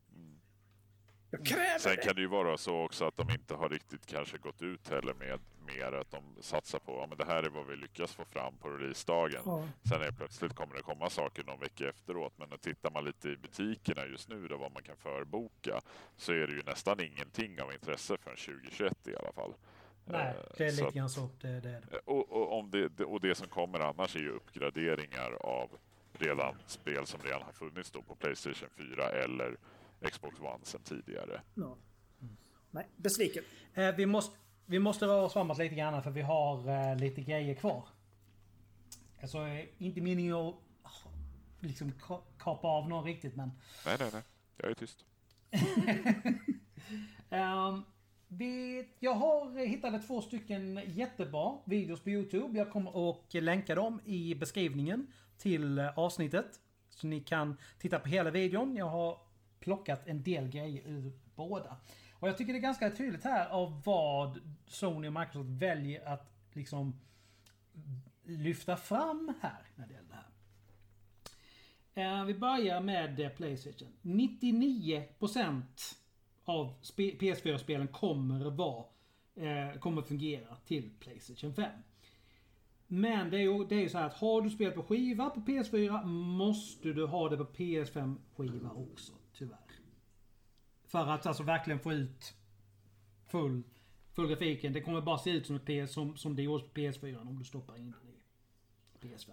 Jag 1.32 1.46
kräver 1.46 1.78
Sen 1.78 1.96
det. 1.96 2.02
kan 2.02 2.14
det 2.14 2.20
ju 2.20 2.26
vara 2.26 2.56
så 2.56 2.84
också 2.84 3.04
att 3.04 3.16
de 3.16 3.30
inte 3.30 3.54
har 3.54 3.68
riktigt 3.68 4.06
kanske 4.06 4.38
gått 4.38 4.62
ut 4.62 4.88
heller 4.88 5.14
med 5.14 5.40
mer 5.66 5.92
att 5.92 6.10
de 6.10 6.22
satsar 6.40 6.78
på 6.78 6.92
ja, 6.92 7.06
men 7.08 7.18
det 7.18 7.24
här 7.24 7.42
är 7.42 7.48
vad 7.48 7.66
vi 7.66 7.76
lyckas 7.76 8.14
få 8.14 8.24
fram 8.24 8.56
på 8.56 8.68
releasedagen. 8.68 9.42
Ja. 9.44 9.68
Sen 9.88 10.02
är 10.02 10.10
plötsligt 10.12 10.54
kommer 10.54 10.74
det 10.74 10.82
komma 10.82 11.10
saker 11.10 11.44
någon 11.44 11.60
vecka 11.60 11.88
efteråt. 11.88 12.32
Men 12.36 12.58
tittar 12.58 12.90
man 12.90 13.04
lite 13.04 13.28
i 13.28 13.36
butikerna 13.36 14.06
just 14.06 14.28
nu 14.28 14.48
då 14.48 14.56
vad 14.56 14.72
man 14.72 14.82
kan 14.82 14.96
förboka 14.96 15.80
så 16.16 16.32
är 16.32 16.46
det 16.46 16.52
ju 16.52 16.62
nästan 16.62 17.00
ingenting 17.00 17.62
av 17.62 17.72
intresse 17.72 18.16
förrän 18.16 18.36
2021 18.36 19.08
i 19.08 19.16
alla 19.16 19.32
fall. 19.32 19.54
Nej, 20.04 20.26
eh, 20.26 20.34
det 20.56 20.66
är 20.66 20.70
lite 20.70 20.98
grann 20.98 21.10
så. 21.10 21.28
Det, 21.40 21.60
det 21.60 21.68
är 21.68 21.82
det. 21.90 21.98
Och, 22.04 22.32
och, 22.32 22.58
om 22.58 22.70
det, 22.70 23.04
och 23.04 23.20
det 23.20 23.34
som 23.34 23.48
kommer 23.48 23.80
annars 23.80 24.16
är 24.16 24.20
ju 24.20 24.30
uppgraderingar 24.30 25.32
av 25.40 25.70
redan 26.12 26.54
spel 26.66 27.06
som 27.06 27.20
redan 27.22 27.42
har 27.42 27.52
funnits 27.52 27.90
då 27.90 28.02
på 28.02 28.14
Playstation 28.14 28.68
4 28.76 29.08
eller 29.08 29.56
Xbox 30.10 30.40
One 30.40 30.64
sedan 30.64 30.80
tidigare. 30.84 31.40
Ja. 31.54 31.76
Mm. 32.20 32.36
Nej, 32.70 32.88
besviken. 32.96 33.44
Eh, 33.74 33.94
vi, 33.94 34.06
måste, 34.06 34.36
vi 34.66 34.78
måste 34.78 35.06
röra 35.06 35.22
oss 35.22 35.32
framåt 35.32 35.58
lite 35.58 35.74
grann 35.74 36.02
för 36.02 36.10
vi 36.10 36.22
har 36.22 36.68
eh, 36.68 36.96
lite 36.96 37.20
grejer 37.20 37.54
kvar. 37.54 37.84
Alltså, 39.22 39.38
eh, 39.38 39.64
inte 39.78 40.00
meningen 40.00 40.34
att 40.34 40.54
liksom 41.60 41.92
kapa 42.38 42.68
av 42.68 42.88
någon 42.88 43.04
riktigt 43.04 43.36
men... 43.36 43.50
Nej, 43.86 43.96
nej, 43.98 44.10
nej. 44.12 44.22
Jag 44.56 44.70
är 44.70 44.74
tyst. 44.74 45.04
um, 47.30 47.84
vi, 48.28 48.88
jag 48.98 49.14
har 49.14 49.66
hittat 49.66 50.06
två 50.06 50.22
stycken 50.22 50.80
jättebra 50.86 51.58
videos 51.64 52.00
på 52.00 52.10
Youtube. 52.10 52.58
Jag 52.58 52.70
kommer 52.70 53.10
att 53.10 53.34
länka 53.34 53.74
dem 53.74 54.00
i 54.04 54.34
beskrivningen 54.34 55.06
till 55.38 55.78
avsnittet. 55.78 56.60
Så 56.90 57.06
ni 57.06 57.20
kan 57.20 57.56
titta 57.78 57.98
på 57.98 58.08
hela 58.08 58.30
videon. 58.30 58.76
Jag 58.76 58.88
har 58.88 59.18
plockat 59.62 60.06
en 60.06 60.22
del 60.22 60.48
grejer 60.48 60.82
ur 60.86 61.12
båda. 61.34 61.76
Och 62.12 62.28
jag 62.28 62.38
tycker 62.38 62.52
det 62.52 62.58
är 62.58 62.60
ganska 62.60 62.90
tydligt 62.90 63.24
här 63.24 63.48
av 63.48 63.82
vad 63.84 64.40
Sony 64.66 65.08
och 65.08 65.12
Microsoft 65.12 65.50
väljer 65.50 66.08
att 66.08 66.32
liksom 66.52 67.00
lyfta 68.24 68.76
fram 68.76 69.34
här 69.40 69.66
när 69.74 69.86
det 69.86 69.94
gäller 69.94 70.08
det 70.08 70.14
här. 70.14 70.26
Eh, 71.94 72.24
vi 72.24 72.34
börjar 72.34 72.80
med 72.80 73.20
eh, 73.20 73.28
Playstation. 73.28 73.92
99% 74.02 75.62
av 76.44 76.74
PS4-spelen 76.96 77.88
kommer 77.88 78.50
vara 78.50 78.84
eh, 79.34 79.78
kommer 79.78 80.02
fungera 80.02 80.56
till 80.56 80.90
Playstation 81.00 81.54
5. 81.54 81.70
Men 82.86 83.30
det 83.30 83.36
är 83.36 83.42
ju, 83.42 83.64
det 83.64 83.74
är 83.74 83.80
ju 83.80 83.88
så 83.88 83.98
här 83.98 84.06
att 84.06 84.14
har 84.14 84.42
du 84.42 84.50
spelat 84.50 84.74
på 84.74 84.82
skiva 84.82 85.30
på 85.30 85.40
PS4 85.40 86.04
måste 86.04 86.92
du 86.92 87.06
ha 87.06 87.28
det 87.28 87.36
på 87.36 87.44
PS5 87.44 88.16
skiva 88.36 88.70
också. 88.70 89.12
För 90.92 91.06
att 91.06 91.26
alltså 91.26 91.42
verkligen 91.42 91.80
få 91.80 91.92
ut 91.92 92.34
full, 93.26 93.62
full 94.14 94.28
grafiken. 94.28 94.72
Det 94.72 94.80
kommer 94.80 95.00
bara 95.00 95.18
se 95.18 95.30
ut 95.30 95.46
som, 95.46 95.56
ett 95.56 95.64
PS, 95.64 95.92
som, 95.92 96.16
som 96.16 96.36
det 96.36 96.42
gjorde 96.42 96.64
på 96.64 96.80
PS4 96.80 97.20
om 97.28 97.38
du 97.38 97.44
stoppar 97.44 97.76
in 97.76 97.90
den 97.90 98.08
i 98.08 99.06
PS5. 99.06 99.30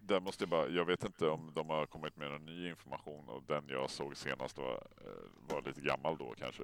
Där 0.00 0.20
måste 0.20 0.42
jag 0.42 0.48
bara, 0.48 0.68
jag 0.68 0.84
vet 0.84 1.04
inte 1.04 1.28
om 1.28 1.52
de 1.54 1.68
har 1.68 1.86
kommit 1.86 2.16
med 2.16 2.30
någon 2.30 2.46
ny 2.46 2.68
information 2.68 3.28
och 3.28 3.42
den 3.46 3.64
jag 3.68 3.90
såg 3.90 4.16
senast 4.16 4.58
var, 4.58 4.74
eh, 4.74 5.54
var 5.54 5.62
lite 5.62 5.80
gammal 5.80 6.16
då 6.18 6.34
kanske, 6.38 6.62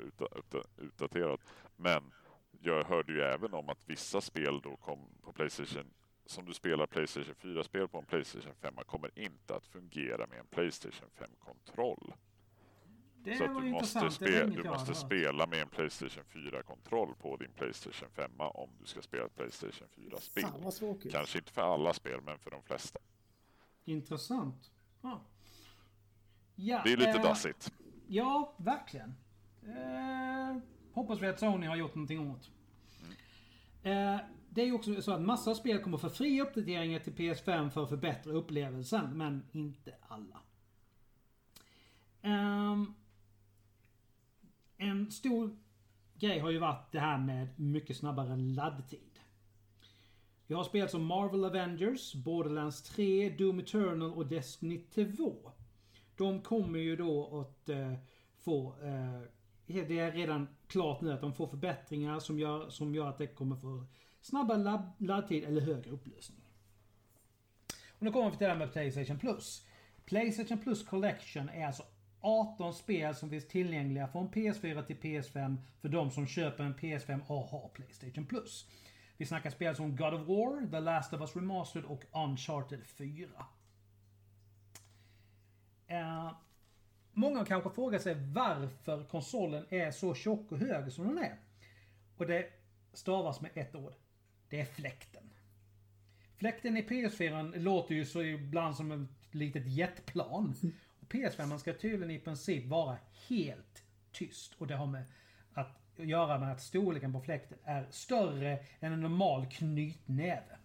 utdaterad. 0.76 1.40
Men 1.76 2.12
jag 2.60 2.84
hörde 2.84 3.12
ju 3.12 3.20
även 3.20 3.54
om 3.54 3.68
att 3.68 3.78
vissa 3.84 4.20
spel 4.20 4.60
då 4.62 4.76
kom 4.76 4.98
på 5.22 5.32
Playstation 5.32 5.94
som 6.26 6.44
du 6.44 6.54
spelar 6.54 6.86
Playstation 6.86 7.34
4-spel 7.34 7.88
på 7.88 7.98
en 7.98 8.04
Playstation 8.04 8.54
5 8.54 8.74
kommer 8.86 9.18
inte 9.18 9.56
att 9.56 9.66
fungera 9.66 10.26
med 10.26 10.38
en 10.38 10.46
Playstation 10.46 11.08
5-kontroll. 11.18 12.14
Det 13.26 13.36
Så 13.36 13.44
att 13.44 13.62
du 13.62 13.70
måste, 13.70 14.10
spe, 14.10 14.46
du 14.46 14.64
måste 14.64 14.94
spela 14.94 15.46
med 15.46 15.60
en 15.62 15.68
Playstation 15.68 16.24
4-kontroll 16.32 17.14
på 17.14 17.36
din 17.36 17.50
Playstation 17.52 18.08
5 18.12 18.30
om 18.38 18.70
du 18.80 18.86
ska 18.86 19.02
spela 19.02 19.24
ett 19.24 19.36
Playstation 19.36 19.88
4-spel. 19.96 20.42
Fan 20.42 20.62
vad 20.62 20.74
tråkigt. 20.74 21.12
Kanske 21.12 21.38
inte 21.38 21.52
för 21.52 21.74
alla 21.74 21.92
spel, 21.92 22.20
men 22.24 22.38
för 22.38 22.50
de 22.50 22.62
flesta. 22.62 22.98
Intressant. 23.84 24.70
Ja. 25.02 25.20
Ja, 26.54 26.80
Det 26.84 26.92
är 26.92 26.96
lite 26.96 27.10
eh, 27.10 27.22
dassigt. 27.22 27.72
Ja, 28.06 28.54
verkligen. 28.56 29.14
Eh, 29.62 30.58
hoppas 30.92 31.20
vi 31.22 31.26
att 31.26 31.38
Sony 31.38 31.66
har 31.66 31.76
gjort 31.76 31.94
någonting 31.94 32.30
åt. 32.30 32.50
Eh, 33.82 34.16
det 34.50 34.62
är 34.62 34.66
ju 34.66 34.72
också 34.72 35.02
så 35.02 35.12
att 35.12 35.20
massa 35.20 35.54
spel 35.54 35.82
kommer 35.82 35.98
få 35.98 36.10
fria 36.10 36.42
uppdateringar 36.42 36.98
till 36.98 37.14
PS5 37.14 37.70
för 37.70 37.82
att 37.82 37.88
förbättra 37.88 38.32
upplevelsen, 38.32 39.18
men 39.18 39.44
inte 39.52 39.94
alla. 40.08 40.40
Ehm, 42.22 42.94
en 44.76 45.10
stor 45.10 45.56
grej 46.14 46.38
har 46.38 46.50
ju 46.50 46.58
varit 46.58 46.92
det 46.92 47.00
här 47.00 47.18
med 47.18 47.60
mycket 47.60 47.96
snabbare 47.96 48.36
laddtid. 48.36 49.20
Vi 50.46 50.54
har 50.54 50.64
spel 50.64 50.88
som 50.88 51.04
Marvel 51.04 51.44
Avengers, 51.44 52.14
Borderlands 52.14 52.82
3, 52.82 53.30
Doom 53.30 53.58
Eternal 53.58 54.12
och 54.14 54.26
Destiny 54.26 54.78
2. 55.16 55.52
De 56.16 56.42
kommer 56.42 56.78
ju 56.78 56.96
då 56.96 57.40
att 57.40 57.68
eh, 57.68 57.92
få... 58.36 58.74
Eh, 58.82 59.20
det 59.66 59.98
är 59.98 60.12
redan 60.12 60.48
klart 60.66 61.00
nu 61.00 61.12
att 61.12 61.20
de 61.20 61.32
får 61.32 61.46
förbättringar 61.46 62.18
som 62.18 62.38
gör, 62.38 62.70
som 62.70 62.94
gör 62.94 63.08
att 63.08 63.18
det 63.18 63.26
kommer 63.26 63.56
få 63.56 63.84
snabbare 64.20 64.58
ladd, 64.58 64.92
laddtid 64.98 65.44
eller 65.44 65.60
högre 65.60 65.90
upplösning. 65.90 66.38
Och 67.88 68.02
nu 68.02 68.12
kommer 68.12 68.30
vi 68.30 68.36
till 68.36 68.44
det 68.44 68.52
här 68.52 68.58
med 68.58 68.72
Playstation 68.72 69.18
Plus. 69.18 69.66
Playstation 70.04 70.58
Plus 70.58 70.84
Collection 70.84 71.48
är 71.48 71.66
alltså 71.66 71.82
18 72.26 72.74
spel 72.74 73.14
som 73.14 73.30
finns 73.30 73.48
tillgängliga 73.48 74.08
från 74.08 74.30
PS4 74.30 74.82
till 74.82 74.96
PS5 74.96 75.56
för 75.80 75.88
de 75.88 76.10
som 76.10 76.26
köper 76.26 76.64
en 76.64 76.74
PS5 76.74 77.26
och 77.26 77.44
har 77.44 77.68
Playstation 77.68 78.26
Plus. 78.26 78.68
Vi 79.16 79.26
snackar 79.26 79.50
spel 79.50 79.76
som 79.76 79.96
God 79.96 80.14
of 80.14 80.28
War, 80.28 80.70
The 80.70 80.80
Last 80.80 81.12
of 81.12 81.20
Us 81.20 81.36
Remastered 81.36 81.84
och 81.84 82.04
Uncharted 82.12 82.86
4. 82.86 83.28
Eh, 85.86 86.32
många 87.12 87.44
kanske 87.44 87.70
frågar 87.70 87.98
sig 87.98 88.14
varför 88.14 89.04
konsolen 89.04 89.66
är 89.70 89.90
så 89.90 90.14
tjock 90.14 90.52
och 90.52 90.58
hög 90.58 90.92
som 90.92 91.06
den 91.06 91.18
är. 91.18 91.36
Och 92.16 92.26
det 92.26 92.46
stavas 92.92 93.40
med 93.40 93.50
ett 93.54 93.74
ord. 93.74 93.94
Det 94.48 94.60
är 94.60 94.64
fläkten. 94.64 95.30
Fläkten 96.36 96.76
i 96.76 96.82
PS4 96.82 97.58
låter 97.58 97.94
ju 97.94 98.04
så 98.04 98.22
ibland 98.22 98.76
som 98.76 98.92
ett 98.92 99.34
litet 99.34 99.66
jetplan. 99.66 100.54
Och 101.06 101.12
PS5 101.12 101.58
ska 101.58 101.72
tydligen 101.72 102.10
i 102.10 102.18
princip 102.18 102.66
vara 102.66 102.96
helt 103.28 103.84
tyst. 104.12 104.54
Och 104.58 104.66
det 104.66 104.76
har 104.76 104.86
med 104.86 105.04
att 105.54 105.80
göra 105.96 106.38
med 106.38 106.52
att 106.52 106.62
storleken 106.62 107.12
på 107.12 107.20
fläkten 107.20 107.58
är 107.64 107.86
större 107.90 108.58
än 108.80 108.92
en 108.92 109.00
normal 109.00 109.46
knytnäve. 109.50 110.58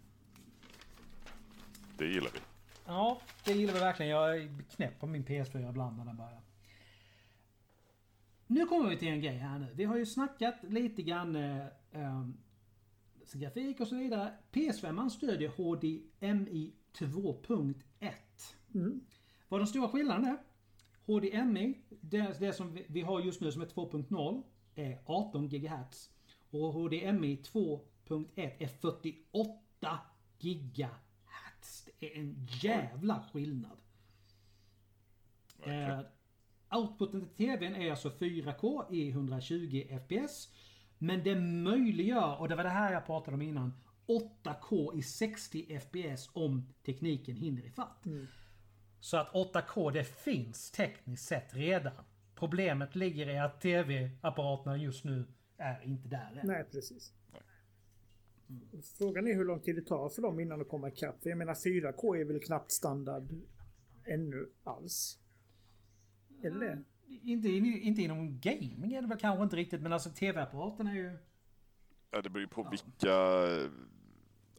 Det 1.98 2.06
gillar 2.06 2.30
vi. 2.34 2.39
Ja, 2.86 3.22
det 3.46 3.54
gillar 3.54 3.74
vi 3.74 3.80
verkligen. 3.80 4.12
Jag 4.12 4.38
är 4.38 4.64
knäpp 4.76 5.00
på 5.00 5.08
min 5.08 5.26
PS4 5.26 5.70
ibland 5.70 5.98
när 5.98 6.06
den 6.06 6.18
börjar. 6.18 6.42
Nu 8.48 8.66
kommer 8.66 8.89
vi 8.89 8.98
till 8.98 9.08
en 9.08 9.22
grej 9.22 9.38
här 9.38 9.60
nu. 9.60 9.68
Vi 9.74 9.84
har 9.84 9.98
ju 9.98 10.06
snackat 10.06 10.56
lite 10.62 11.02
grann 11.02 11.36
eh, 11.36 11.66
ehm, 11.92 12.38
grafik 13.34 13.80
och 13.80 13.88
så 13.88 13.96
vidare. 13.96 14.34
PS5 14.52 15.10
stödjer 15.10 15.50
HDMI 15.50 16.74
2.1. 16.94 18.12
Mm. 18.74 19.02
Vad 19.52 19.60
den 19.60 19.68
stora 19.68 19.88
skillnaden 19.88 20.26
är? 20.26 20.38
HDMI, 21.06 21.78
det, 22.02 22.39
det 22.39 22.54
som 22.54 22.78
vi, 22.88 23.02
har 23.02 23.20
just 23.20 23.41
nu 23.41 23.52
som 23.52 23.62
är 23.62 23.66
2.0, 23.66 24.43
är 24.76 25.02
18 25.06 25.49
GHz. 25.49 26.10
Och 26.49 26.74
HDMI 26.74 27.36
2.1 27.36 28.52
är 28.58 28.68
48 28.68 29.99
GHz. 30.39 31.89
Det 31.99 32.16
är 32.16 32.20
en 32.20 32.47
jävla 32.62 33.24
skillnad. 33.34 33.78
Eh, 35.64 35.99
outputen 36.72 37.22
till 37.22 37.47
TVn 37.47 37.76
är 37.76 37.91
alltså 37.91 38.10
4K 38.10 38.93
i 38.93 39.10
120 39.10 39.99
FPS. 40.06 40.49
Men 40.97 41.24
det 41.24 41.36
möjliggör, 41.36 42.39
och 42.39 42.49
det 42.49 42.56
var 42.56 42.64
det 42.64 42.70
här 42.70 42.93
jag 42.93 43.06
pratade 43.06 43.36
om 43.36 43.41
innan, 43.41 43.74
8K 44.08 44.97
i 44.97 45.02
60 45.02 45.80
FPS 45.80 46.30
om 46.34 46.68
tekniken 46.86 47.36
hinner 47.36 47.66
ifatt. 47.66 48.06
Så 49.02 49.18
att 49.18 49.32
8K 49.32 49.91
det 49.91 50.04
finns 50.04 50.72
tekniskt 50.72 51.28
sett 51.28 51.56
redan. 51.56 51.93
Problemet 52.36 52.95
ligger 52.95 53.30
i 53.30 53.38
att 53.39 53.62
TV-apparaterna 53.62 54.78
just 54.78 55.04
nu 55.04 55.26
är 55.58 55.82
inte 55.84 56.08
där 56.08 56.39
än. 56.41 56.47
Nej, 56.47 56.66
precis. 56.72 57.14
Frågan 58.97 59.28
är 59.28 59.34
hur 59.34 59.45
lång 59.45 59.60
tid 59.60 59.76
det 59.76 59.82
tar 59.82 60.10
för 60.10 60.22
dem 60.22 60.39
innan 60.39 60.60
de 60.60 60.66
kommer 60.66 60.88
ikapp. 60.88 61.16
Jag 61.22 61.38
menar 61.38 61.54
4K 61.54 62.18
är 62.18 62.26
väl 62.26 62.39
knappt 62.39 62.72
standard 62.72 63.34
ännu 64.06 64.49
alls. 64.64 65.20
Är 66.43 66.52
det 66.52 66.60
det? 66.60 66.84
Inte, 67.24 67.47
inte 67.49 68.02
inom 68.02 68.39
gaming 68.39 68.93
är 68.93 69.02
det 69.02 69.08
väl 69.08 69.18
kanske 69.18 69.43
inte 69.43 69.56
riktigt, 69.56 69.82
men 69.82 69.93
alltså 69.93 70.10
TV-apparaterna 70.10 70.91
är 70.91 70.95
ju... 70.95 71.18
Ja, 72.12 72.22
det 72.22 72.30
beror 72.30 72.41
ju 72.41 72.47
på 72.47 72.70
vilka, 72.70 73.18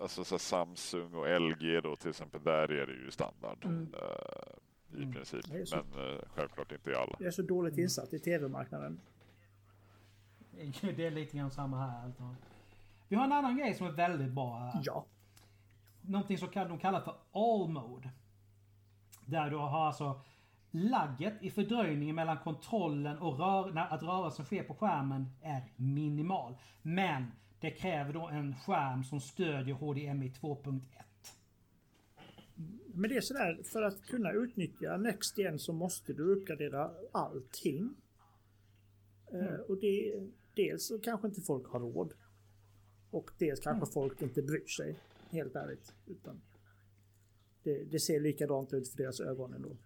alltså 0.03 0.25
så 0.25 0.35
här 0.35 0.39
Samsung 0.39 1.15
och 1.15 1.41
LG 1.41 1.81
då 1.81 1.97
till 1.97 2.11
exempel, 2.11 2.43
där 2.45 2.71
är 2.73 2.87
det 2.87 2.93
ju 2.93 3.11
standard 3.11 3.65
Mm. 3.65 3.95
eh, 3.95 4.99
i 4.99 5.03
Mm. 5.03 5.13
princip. 5.13 5.69
Så. 5.69 5.77
Men 5.77 6.07
eh, 6.15 6.21
självklart 6.35 6.73
inte 6.73 6.91
i 6.91 6.95
alla. 6.95 7.17
Jag 7.19 7.27
är 7.27 7.31
så 7.31 7.43
dåligt 7.43 7.79
insatt 7.79 8.13
i 8.13 8.19
TV-marknaden. 8.19 9.01
Det 10.97 11.07
är 11.07 11.11
lite 11.11 11.37
grann 11.37 11.51
samma 11.51 11.87
här. 11.87 12.05
Alltså. 12.05 12.35
Vi 13.09 13.17
har 13.17 13.25
en 13.25 13.33
annan 13.33 13.57
grej 13.57 13.75
som 13.75 13.87
är 13.87 13.91
väldigt 13.93 14.31
bra 14.33 14.59
här. 14.59 14.81
Ja. 14.85 15.05
Någonting 16.01 16.39
som 16.39 16.49
de 16.55 16.79
kallar 16.79 17.01
för 17.01 17.15
all 17.33 17.69
mode. 17.69 18.11
Där 19.27 19.51
du 19.51 19.57
har 19.57 19.87
alltså 19.87 20.21
lagget 20.71 21.43
i 21.43 21.51
fördröjningen 21.51 22.15
mellan 22.17 22.39
kontrollen 22.39 23.19
och 23.19 23.39
rör, 23.39 23.73
när, 23.73 23.87
att 23.95 24.03
rörelsen 24.03 24.45
sker 24.45 24.63
på 24.63 24.75
skärmen 24.75 25.29
är 25.43 25.63
minimal. 25.77 26.57
Men 26.83 27.33
det 27.63 27.71
kräver 27.71 28.13
då 28.13 28.29
en 28.29 28.55
skärm 28.55 29.05
som 29.05 29.21
stödjer 29.21 29.75
HDMI 29.75 30.33
2.1. 30.41 30.81
Men 32.95 33.11
det 33.11 33.17
är 33.17 33.21
sådär, 33.21 33.61
för 33.65 33.83
att 33.83 34.07
kunna 34.07 34.33
utnyttja 34.33 34.97
Next 34.97 35.39
Gen 35.39 35.59
så 35.59 35.73
måste 35.73 36.13
du 36.13 36.23
uppgradera 36.23 36.91
allting. 37.13 37.95
Eh, 39.33 39.55
och 39.69 39.77
det, 39.81 40.23
dels 40.55 40.87
så 40.87 40.99
kanske 40.99 41.29
inte 41.29 41.41
folk 41.41 41.67
har 41.67 41.81
råd. 41.81 42.15
Och 43.11 43.31
dels 43.39 43.61
kanske 43.61 43.93
folk 43.93 44.23
inte 44.23 44.43
bryr 44.43 44.67
sig, 44.67 44.99
helt 45.31 45.57
ärligt. 45.57 45.95
Utan 46.07 46.41
det, 47.63 47.85
det 47.85 48.01
ser 48.01 48.21
likadant 48.21 48.73
ut 48.73 48.89
för 48.89 48.97
deras 48.97 49.21
ögon 49.21 49.55
ändå. 49.55 49.77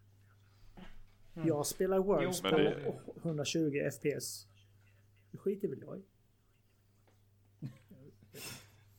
Jag 1.44 1.66
spelar 1.66 1.98
Words 1.98 2.40
Jo, 2.44 2.50
på 2.50 2.56
det- 2.56 2.94
120 3.22 3.90
FPS. 3.92 4.46
Det 5.30 5.38
skiter 5.38 5.68
väl 5.68 5.80
jag 5.86 5.98
i. 5.98 6.02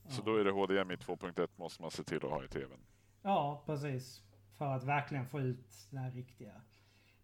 Så 0.10 0.22
då 0.22 0.36
är 0.36 0.44
det 0.44 0.52
HDMI 0.52 0.96
2.1 0.96 1.48
måste 1.56 1.82
man 1.82 1.92
se 1.92 2.04
till 2.04 2.18
att 2.18 2.32
ha 2.32 2.44
i 2.44 2.48
TVn. 2.48 2.80
Ja, 3.22 3.64
precis. 3.66 4.24
För 4.58 4.66
att 4.66 4.84
verkligen 4.84 5.26
få 5.26 5.40
ut 5.40 5.88
det 5.92 5.98
här 5.98 6.12
riktiga. 6.12 6.62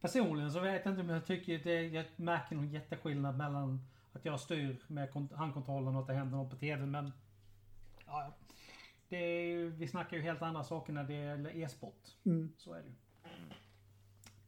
Personligen 0.02 0.52
så 0.52 0.60
vet 0.60 0.86
jag 0.86 0.92
inte 0.92 1.02
om 1.02 1.10
jag 1.10 1.26
tycker 1.26 1.60
det, 1.60 1.88
jag 1.88 2.06
märker 2.16 2.56
någon 2.56 2.70
jätteskillnad 2.70 3.38
mellan 3.38 3.88
att 4.14 4.26
jag 4.26 4.40
styr 4.40 4.84
med 4.88 5.12
kont- 5.12 5.36
handkontrollen 5.36 5.96
och 5.96 6.02
att 6.02 6.08
det 6.08 6.14
händer 6.14 6.38
något 6.38 6.50
på 6.50 6.56
TV 6.56 6.86
men... 6.86 7.12
Ja, 8.06 8.34
det 9.10 9.56
vi 9.56 9.88
snackar 9.88 10.18
ju 10.18 10.24
helt 10.24 10.42
andra 10.42 10.64
saker 10.64 10.94
när 10.94 11.04
det 11.04 11.14
gäller 11.14 11.56
e-sport. 11.58 12.04
Mm. 12.26 12.54
Så 12.58 12.74
är 12.74 12.82
det 12.82 12.88
ju. 12.88 12.96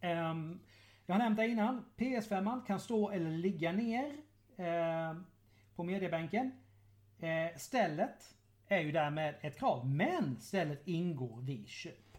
Ehm, 0.02 0.60
jag 1.06 1.16
har 1.16 1.20
nämnt 1.20 1.38
det 1.38 1.48
innan. 1.48 1.86
PS5 1.98 2.66
kan 2.66 2.80
stå 2.80 3.10
eller 3.10 3.32
ligga 3.32 3.72
ner 3.72 4.18
ehm, 4.58 5.26
på 5.76 5.84
mediebänken. 5.84 6.52
Eh, 7.20 7.58
stället 7.58 8.36
är 8.68 8.80
ju 8.80 8.92
därmed 8.92 9.36
ett 9.42 9.58
krav, 9.60 9.88
men 9.88 10.40
stället 10.42 10.88
ingår 10.88 11.42
vid 11.42 11.68
köp. 11.68 12.18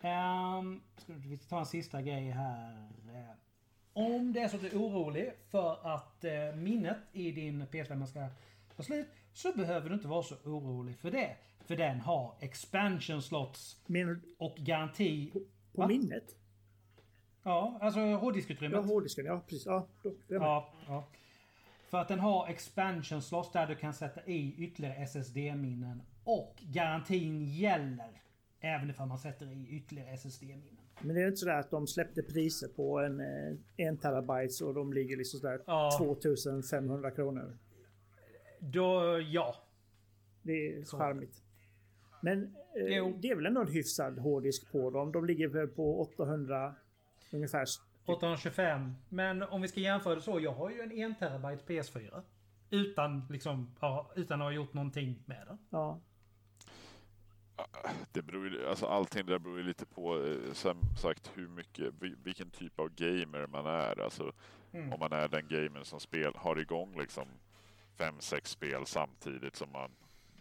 Um, 0.00 0.82
ska 0.96 1.12
vi 1.12 1.38
ta 1.38 1.58
en 1.58 1.66
sista 1.66 2.02
grej 2.02 2.30
här. 2.30 2.72
Eh, 3.14 3.30
Om 3.92 4.32
det 4.32 4.40
är 4.40 4.48
så 4.48 4.56
att 4.56 4.62
du 4.62 4.68
är 4.68 4.74
orolig 4.76 5.32
för 5.50 5.94
att 5.94 6.24
eh, 6.24 6.54
minnet 6.56 6.98
i 7.12 7.32
din 7.32 7.62
PS5 7.66 8.06
ska 8.06 8.28
ta 8.76 8.82
slut 8.82 9.08
så 9.32 9.52
behöver 9.52 9.88
du 9.88 9.94
inte 9.94 10.08
vara 10.08 10.22
så 10.22 10.34
orolig 10.44 10.96
för 10.98 11.10
det. 11.10 11.36
För 11.66 11.76
den 11.76 12.00
har 12.00 12.34
expansion 12.40 13.22
slots 13.22 13.80
och 14.38 14.56
garanti. 14.56 15.32
på 15.74 15.80
Va? 15.80 15.86
minnet? 15.88 16.36
Ja, 17.42 17.78
alltså 17.80 18.00
Ja, 18.00 18.16
hårddiskutrymmet. 18.16 18.84
hårddisken. 18.84 19.26
Ja, 19.26 19.40
precis. 19.46 19.66
Ja, 19.66 19.86
då. 20.02 20.12
Ja, 20.28 20.72
ja. 20.86 21.04
För 21.92 21.98
att 21.98 22.08
den 22.08 22.20
har 22.20 22.48
expansion 22.48 23.22
slots 23.22 23.52
där 23.52 23.66
du 23.66 23.74
kan 23.76 23.94
sätta 23.94 24.26
i 24.26 24.54
ytterligare 24.58 24.94
SSD-minnen. 24.94 26.02
Och 26.24 26.56
garantin 26.62 27.44
gäller 27.44 28.22
även 28.60 28.90
ifall 28.90 29.08
man 29.08 29.18
sätter 29.18 29.46
i 29.46 29.66
ytterligare 29.70 30.10
SSD-minnen. 30.10 30.78
Men 31.00 31.16
det 31.16 31.22
är 31.22 31.26
inte 31.26 31.36
sådär 31.36 31.58
att 31.58 31.70
de 31.70 31.86
släppte 31.86 32.22
priser 32.22 32.68
på 32.68 32.98
en, 33.00 33.20
eh, 33.20 33.56
en 33.76 33.98
terabyte 33.98 34.64
och 34.64 34.74
de 34.74 34.92
ligger 34.92 35.16
liksom 35.16 35.40
sådär 35.40 35.60
Ja. 35.66 35.90
2500 35.98 37.10
kronor. 37.10 37.58
Då, 38.60 39.20
ja. 39.30 39.54
Det 40.42 40.52
är 40.52 40.84
Så. 40.84 40.96
charmigt. 40.98 41.42
Men 42.22 42.42
eh, 42.44 43.08
det 43.20 43.30
är 43.30 43.36
väl 43.36 43.46
ändå 43.46 43.60
en 43.60 43.72
hyfsad 43.72 44.18
hårddisk 44.18 44.72
på 44.72 44.90
dem. 44.90 45.12
De 45.12 45.24
ligger 45.24 45.48
väl 45.48 45.68
på 45.68 46.00
800 46.00 46.74
ungefär. 47.32 47.64
825. 48.06 48.94
Men 49.08 49.42
om 49.42 49.62
vi 49.62 49.68
ska 49.68 49.80
jämföra 49.80 50.14
det 50.14 50.20
så, 50.22 50.40
jag 50.40 50.52
har 50.52 50.70
ju 50.70 50.80
en 50.80 51.12
1 51.12 51.18
terabyte 51.18 51.64
PS4. 51.72 52.22
Utan 52.70 53.26
liksom, 53.30 53.74
ja, 53.80 54.10
utan 54.16 54.40
att 54.40 54.46
ha 54.46 54.52
gjort 54.52 54.74
någonting 54.74 55.22
med 55.26 55.46
den. 55.46 55.58
Ja, 55.70 56.00
Det 58.12 58.22
beror 58.22 58.48
ju, 58.48 58.68
alltså 58.68 58.86
allting 58.86 59.26
där 59.26 59.38
beror 59.38 59.56
ju 59.58 59.62
lite 59.64 59.86
på 59.86 60.24
eh, 60.26 60.52
som 60.52 60.76
sagt 61.02 61.30
hur 61.34 61.48
mycket, 61.48 61.94
vi- 62.00 62.14
vilken 62.22 62.50
typ 62.50 62.78
av 62.80 62.88
gamer 62.94 63.46
man 63.46 63.66
är. 63.66 64.00
Alltså 64.00 64.32
Mm. 64.74 64.92
om 64.92 65.00
man 65.00 65.12
är 65.12 65.28
den 65.28 65.48
gamer 65.48 65.84
som 65.84 66.00
spel, 66.00 66.32
har 66.36 66.58
igång 66.58 66.98
liksom 66.98 67.28
fem, 67.98 68.14
sex 68.18 68.50
spel 68.50 68.86
samtidigt 68.86 69.56
som 69.56 69.72
man 69.72 69.90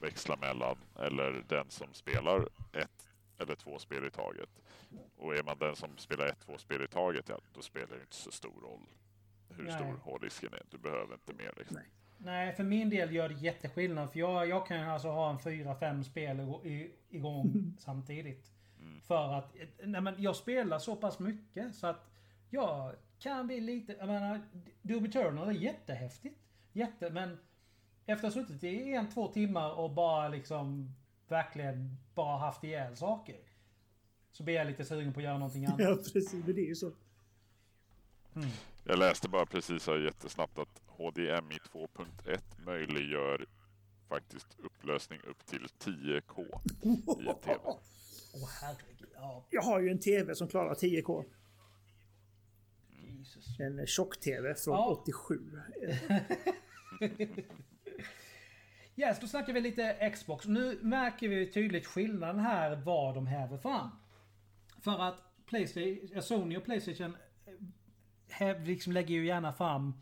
växlar 0.01 0.37
mellan. 0.37 0.77
Eller 0.99 1.43
den 1.47 1.69
som 1.69 1.87
spelar 1.93 2.47
ett 2.73 3.07
eller 3.41 3.55
två 3.55 3.79
spel 3.79 4.05
i 4.05 4.09
taget. 4.09 4.49
Och 5.17 5.35
är 5.35 5.43
man 5.43 5.57
den 5.59 5.75
som 5.75 5.97
spelar 5.97 6.25
ett, 6.27 6.39
två 6.39 6.57
spel 6.57 6.81
i 6.83 6.87
taget, 6.87 7.29
ja 7.29 7.39
då 7.53 7.61
spelar 7.61 7.87
det 7.87 8.01
inte 8.01 8.15
så 8.15 8.31
stor 8.31 8.61
roll 8.61 8.81
hur 9.49 9.63
Nej. 9.63 9.73
stor 9.73 9.97
hårddisken 10.03 10.53
är. 10.53 10.61
Du 10.69 10.77
behöver 10.77 11.13
inte 11.13 11.33
mer 11.33 11.53
liksom. 11.57 11.75
Nej. 11.77 11.85
Nej, 12.17 12.53
för 12.53 12.63
min 12.63 12.89
del 12.89 13.13
gör 13.15 13.29
det 13.29 13.35
jätteskillnad. 13.35 14.11
För 14.11 14.19
jag, 14.19 14.47
jag 14.47 14.67
kan 14.67 14.79
ju 14.79 14.85
alltså 14.85 15.07
ha 15.09 15.29
en 15.31 15.39
fyra, 15.39 15.75
fem 15.75 16.03
spel 16.03 16.39
i- 16.63 16.91
igång 17.09 17.73
samtidigt. 17.79 18.51
För 19.07 19.33
att 19.33 19.55
nej 19.83 20.01
men 20.01 20.15
jag 20.21 20.35
spelar 20.35 20.79
så 20.79 20.95
pass 20.95 21.19
mycket 21.19 21.75
så 21.75 21.87
att 21.87 22.09
jag 22.49 22.95
kan 23.19 23.47
bli 23.47 23.59
lite... 23.61 23.93
Jag 23.99 24.07
menar, 24.07 24.41
Doom 24.81 25.05
Eternal 25.05 25.47
är 25.47 25.51
jättehäftigt. 25.51 26.39
Jätte, 26.73 27.09
men 27.09 27.37
efter 28.05 28.27
att 28.27 28.33
ha 28.35 28.41
suttit 28.43 28.63
i 28.63 28.93
en, 28.93 29.09
två 29.09 29.27
timmar 29.27 29.71
och 29.71 29.91
bara 29.91 30.27
liksom 30.27 30.93
verkligen 31.31 31.97
bara 32.15 32.37
haft 32.37 32.63
ihjäl 32.63 32.95
saker. 32.97 33.35
Så 34.31 34.43
blir 34.43 34.55
jag 34.55 34.67
lite 34.67 34.85
sugen 34.85 35.13
på 35.13 35.19
att 35.19 35.23
göra 35.23 35.37
någonting 35.37 35.65
annat. 35.65 35.79
ja 35.79 35.95
precis. 35.95 36.33
Men 36.33 36.55
det 36.55 36.61
är 36.61 36.67
ju 36.67 36.75
så. 36.75 36.91
Jag 38.83 38.99
läste 38.99 39.29
bara 39.29 39.45
precis 39.45 39.87
här 39.87 39.97
jättesnabbt 39.97 40.59
att 40.59 40.81
HDMI 40.87 41.57
2.1 41.73 42.39
möjliggör 42.65 43.45
faktiskt 44.09 44.47
upplösning 44.59 45.19
upp 45.27 45.45
till 45.45 45.67
10K 45.79 46.45
i 46.83 47.27
en 47.27 47.35
TV. 47.39 47.59
Åh 47.63 48.49
herregud. 48.61 49.09
Ja, 49.15 49.45
Jag 49.49 49.61
har 49.61 49.79
ju 49.79 49.89
en 49.89 49.99
TV 49.99 50.35
som 50.35 50.47
klarar 50.47 50.73
10K. 50.73 51.25
Jesus. 52.89 53.59
En 53.59 53.87
tjock-TV 53.87 54.55
från 54.55 54.73
Ja. 54.73 54.97
87. 55.01 55.61
Yes, 58.95 59.19
då 59.19 59.27
snackar 59.27 59.53
vi 59.53 59.61
lite 59.61 60.11
Xbox. 60.15 60.45
Nu 60.45 60.79
märker 60.81 61.27
vi 61.27 61.51
tydligt 61.51 61.87
skillnaden 61.87 62.39
här 62.39 62.75
vad 62.75 63.15
de 63.15 63.27
häver 63.27 63.57
fram. 63.57 63.89
För 64.81 64.99
att 64.99 65.23
Playstation, 65.45 66.09
eh, 66.13 66.21
Sony 66.21 66.57
och 66.57 66.65
Playstation 66.65 67.17
eh, 68.39 68.63
liksom 68.63 68.93
lägger 68.93 69.15
ju 69.15 69.25
gärna 69.25 69.53
fram 69.53 69.93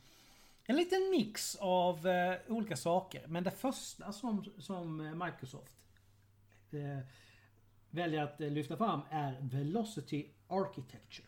en 0.70 0.76
liten 0.76 1.10
mix 1.12 1.56
av 1.56 2.08
eh, 2.08 2.38
olika 2.48 2.76
saker. 2.76 3.28
Men 3.28 3.44
det 3.44 3.52
första 3.52 4.12
som, 4.12 4.46
som 4.58 5.00
eh, 5.00 5.26
Microsoft 5.26 5.76
eh, 6.72 7.00
väljer 7.90 8.24
att 8.24 8.40
lyfta 8.40 8.78
fram 8.78 9.02
är 9.10 9.38
Velocity 9.42 10.28
Architecture. 10.48 11.28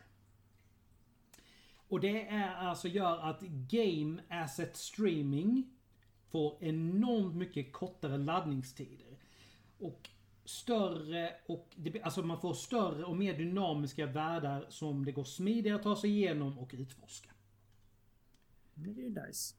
Och 1.88 2.00
det 2.00 2.28
är 2.28 2.54
alltså 2.54 2.88
gör 2.88 3.18
att 3.18 3.40
Game 3.70 4.22
Asset 4.28 4.76
Streaming 4.76 5.70
får 6.32 6.56
enormt 6.60 7.34
mycket 7.34 7.72
kortare 7.72 8.18
laddningstider. 8.18 9.16
Och 9.78 10.10
större 10.44 11.34
och 11.46 11.68
det, 11.76 12.02
alltså 12.02 12.22
man 12.22 12.40
får 12.40 12.54
större 12.54 13.04
och 13.04 13.16
mer 13.16 13.38
dynamiska 13.38 14.06
världar 14.06 14.66
som 14.68 15.04
det 15.04 15.12
går 15.12 15.24
smidigare 15.24 15.76
att 15.76 15.82
ta 15.82 15.96
sig 15.96 16.10
igenom 16.10 16.58
och 16.58 16.70
utforska. 16.72 17.30
Men 18.74 18.94
det 18.94 19.00
är 19.00 19.04
ju 19.04 19.26
nice. 19.26 19.54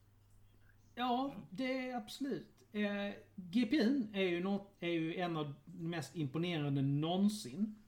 Ja, 0.94 1.34
det 1.50 1.88
är 1.90 1.96
absolut. 1.96 2.54
Eh, 2.72 3.14
GPUn 3.34 4.08
är 4.12 4.22
ju, 4.22 4.42
något, 4.42 4.72
är 4.80 4.88
ju 4.88 5.16
en 5.16 5.36
av 5.36 5.54
de 5.64 5.90
mest 5.90 6.16
imponerande 6.16 6.82
någonsin. 6.82 7.83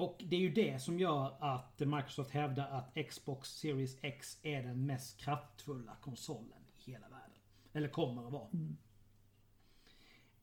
Och 0.00 0.24
det 0.28 0.36
är 0.36 0.40
ju 0.40 0.50
det 0.50 0.82
som 0.82 0.98
gör 0.98 1.34
att 1.40 1.80
Microsoft 1.80 2.30
hävdar 2.30 2.68
att 2.68 3.08
Xbox 3.08 3.48
Series 3.48 3.96
X 4.02 4.38
är 4.42 4.62
den 4.62 4.86
mest 4.86 5.20
kraftfulla 5.20 5.96
konsolen 6.00 6.58
i 6.78 6.90
hela 6.90 7.08
världen. 7.08 7.38
Eller 7.72 7.88
kommer 7.88 8.26
att 8.26 8.32
vara. 8.32 8.48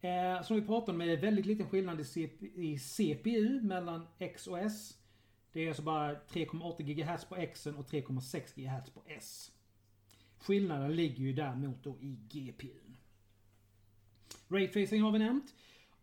Eh, 0.01 0.43
som 0.43 0.55
vi 0.55 0.62
pratade 0.62 0.91
om 0.91 1.01
är 1.01 1.08
det 1.08 1.16
väldigt 1.16 1.45
liten 1.45 1.70
skillnad 1.70 1.99
i, 1.99 2.03
CP, 2.03 2.45
i 2.45 2.80
CPU 2.80 3.62
mellan 3.62 4.08
X 4.20 4.47
och 4.47 4.60
S. 4.60 4.97
Det 5.51 5.62
är 5.62 5.68
alltså 5.68 5.84
bara 5.84 6.14
3,8 6.14 6.84
GHz 6.84 7.26
på 7.26 7.36
X 7.36 7.66
och 7.66 7.89
3,6 7.89 8.55
GHz 8.55 8.89
på 8.89 9.03
S. 9.05 9.51
Skillnaden 10.38 10.95
ligger 10.95 11.24
ju 11.24 11.34
däremot 11.34 11.84
då 11.84 11.97
i 11.99 12.20
GPUn. 12.30 12.97
Raytracing 14.47 15.01
har 15.01 15.12
vi 15.12 15.20
nämnt. 15.20 15.53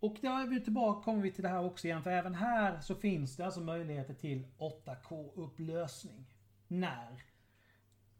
Och 0.04 0.16
där 0.20 0.42
är 0.42 0.46
vi 0.46 0.60
tillbaka, 0.60 1.04
kommer 1.04 1.22
vi 1.22 1.32
till 1.32 1.42
det 1.42 1.48
här 1.48 1.64
också 1.64 1.86
igen. 1.86 2.02
För 2.02 2.10
även 2.10 2.34
här 2.34 2.80
så 2.80 2.94
finns 2.94 3.36
det 3.36 3.44
alltså 3.44 3.60
möjligheter 3.60 4.14
till 4.14 4.46
8K-upplösning. 4.58 6.24
När 6.68 7.22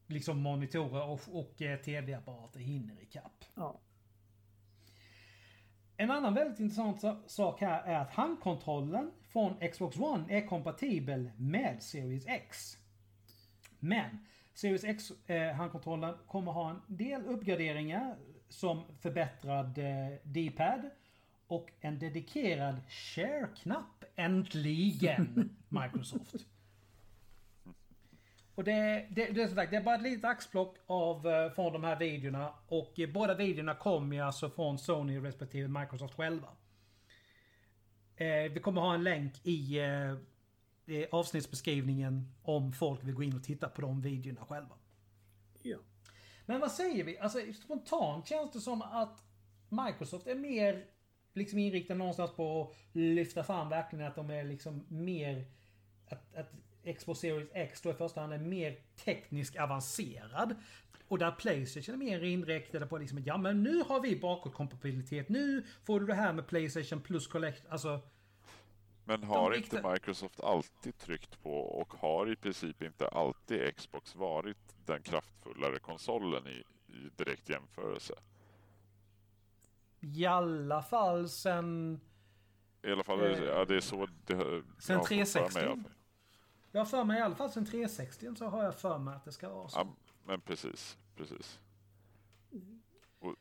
liksom 0.07 0.41
monitorer 0.41 1.09
och, 1.09 1.21
och 1.33 1.63
eh, 1.63 1.79
tv-apparater 1.79 2.61
hinner 2.61 3.03
ikapp. 3.03 3.45
Ja. 3.55 3.81
En 5.97 6.11
annan 6.11 6.35
väldigt 6.35 6.61
intressant 6.61 7.01
sa- 7.01 7.23
sak 7.27 7.61
här 7.61 7.83
är 7.83 7.99
att 7.99 8.11
handkontrollen 8.11 9.11
från 9.29 9.69
Xbox 9.73 9.97
One 9.99 10.25
är 10.29 10.47
kompatibel 10.47 11.31
med 11.37 11.83
Series 11.83 12.27
X. 12.27 12.77
Men 13.79 14.27
Series 14.55 14.85
X 14.85 15.11
eh, 15.11 15.69
kommer 16.27 16.53
ha 16.53 16.71
en 16.71 16.97
del 16.97 17.27
uppgraderingar 17.27 18.17
som 18.49 18.85
förbättrad 19.01 19.79
eh, 19.79 20.19
D-pad 20.23 20.91
och 21.47 21.71
en 21.81 21.99
dedikerad 21.99 22.81
share-knapp. 22.89 24.05
Äntligen 24.17 25.57
Microsoft. 25.69 26.35
Och 28.55 28.65
det, 28.65 29.07
det, 29.11 29.27
det, 29.27 29.43
är 29.43 29.47
som 29.47 29.57
sagt, 29.57 29.71
det 29.71 29.77
är 29.77 29.83
bara 29.83 29.95
ett 29.95 30.03
litet 30.03 30.25
axplock 30.25 30.77
av, 30.87 31.27
eh, 31.27 31.51
från 31.51 31.73
de 31.73 31.85
här 31.85 31.99
videorna. 31.99 32.55
Och 32.69 33.01
eh, 33.01 33.11
båda 33.13 33.35
videorna 33.35 33.75
kommer 33.75 34.17
ju 34.17 34.23
alltså 34.23 34.51
från 34.51 34.79
Sony 34.79 35.21
respektive 35.21 35.69
Microsoft 35.69 36.15
själva. 36.15 36.49
Eh, 38.17 38.53
vi 38.53 38.61
kommer 38.61 38.81
ha 38.81 38.95
en 38.95 39.05
länk 39.05 39.47
i 39.47 39.79
eh, 39.79 41.09
avsnittsbeskrivningen 41.11 42.35
om 42.43 42.73
folk 42.73 43.05
vill 43.05 43.15
gå 43.15 43.23
in 43.23 43.37
och 43.37 43.45
titta 43.45 43.69
på 43.69 43.81
de 43.81 44.01
videorna 44.01 44.45
själva. 44.47 44.75
ja. 45.63 45.79
Men 46.47 46.61
vad 46.61 46.73
säger 46.73 47.05
vi? 47.05 47.19
Alltså 47.19 47.39
spontant 47.53 48.27
känns 48.27 48.53
det 48.53 48.61
som 48.61 48.83
att 48.83 49.23
Microsoft 49.69 50.27
är 50.27 50.35
mer 50.35 50.85
liksom 51.35 51.59
inriktad 51.59 51.95
någonstans 51.95 52.31
på 52.31 52.63
att 52.63 52.77
lyfta 52.93 53.45
fram 53.45 53.69
verkligen 53.69 54.07
att 54.07 54.17
de 54.17 54.31
är 54.31 54.45
liksom 54.45 54.85
mer... 54.89 55.45
Att, 56.09 56.37
att 56.37 56.53
Xbox 56.97 57.21
Series 57.21 57.49
X 57.53 57.81
då 57.81 57.91
i 57.91 57.95
första 57.95 58.21
hand 58.21 58.33
är 58.33 58.39
mer 58.39 58.77
tekniskt 59.05 59.57
avancerad. 59.57 60.55
Och 61.09 61.19
där 61.19 61.31
Playstation 61.31 61.95
är 61.95 61.99
mer 61.99 62.25
inriktade 62.25 62.87
på 62.87 62.99
liksom 62.99 63.19
att 63.19 63.27
ja 63.27 63.37
men 63.37 63.63
nu 63.63 63.83
har 63.83 64.01
vi 64.01 64.17
bakåtkompatibilitet. 64.17 65.29
Nu 65.29 65.65
får 65.85 66.01
du 66.01 66.07
det 66.07 66.15
här 66.15 66.33
med 66.33 66.47
Playstation 66.47 67.01
plus 67.01 67.27
Collect. 67.27 67.67
Alltså 67.69 68.01
Men 69.05 69.23
har 69.23 69.51
De 69.51 69.57
inte 69.57 69.91
Microsoft 69.93 70.41
alltid 70.41 70.99
tryckt 70.99 71.43
på 71.43 71.59
och 71.61 71.95
har 71.95 72.33
i 72.33 72.37
princip 72.37 72.83
inte 72.83 73.09
alltid 73.09 73.77
Xbox 73.77 74.15
varit 74.15 74.77
den 74.87 75.03
kraftfullare 75.03 75.79
konsolen 75.79 76.47
i, 76.47 76.65
i 76.93 77.11
direkt 77.17 77.49
jämförelse? 77.49 78.15
I 80.05 80.27
alla 80.27 80.83
fall 80.83 81.29
sen... 81.29 82.01
I 82.83 82.93
alla 82.93 83.05
fall, 83.05 83.21
Eh, 83.21 83.43
ja 83.45 83.65
det 83.65 83.77
är 83.77 83.81
så 83.81 84.09
det 84.25 84.63
sen 84.79 84.95
jag 84.95 84.97
har 84.97 85.05
fått 85.05 85.09
för 85.09 85.17
mig 85.17 85.25
360. 85.25 85.59
i 85.59 85.63
alla 85.63 85.77
fall. 85.77 85.85
Jag 86.73 86.81
har 86.81 86.87
för 86.87 87.05
mig 87.05 87.19
i 87.19 87.23
alla 87.23 87.35
fall 87.35 87.51
sen 87.51 87.67
360 87.67 88.35
så 88.37 88.47
har 88.47 88.65
jag 88.65 88.75
för 88.75 88.99
mig 88.99 89.15
att 89.15 89.25
det 89.25 89.33
ska 89.33 89.49
vara 89.49 89.69
så. 89.69 89.79
Ja, 89.79 89.87
men 90.25 90.41
precis, 90.41 90.99
precis. 91.17 91.61
Och, 93.19 93.35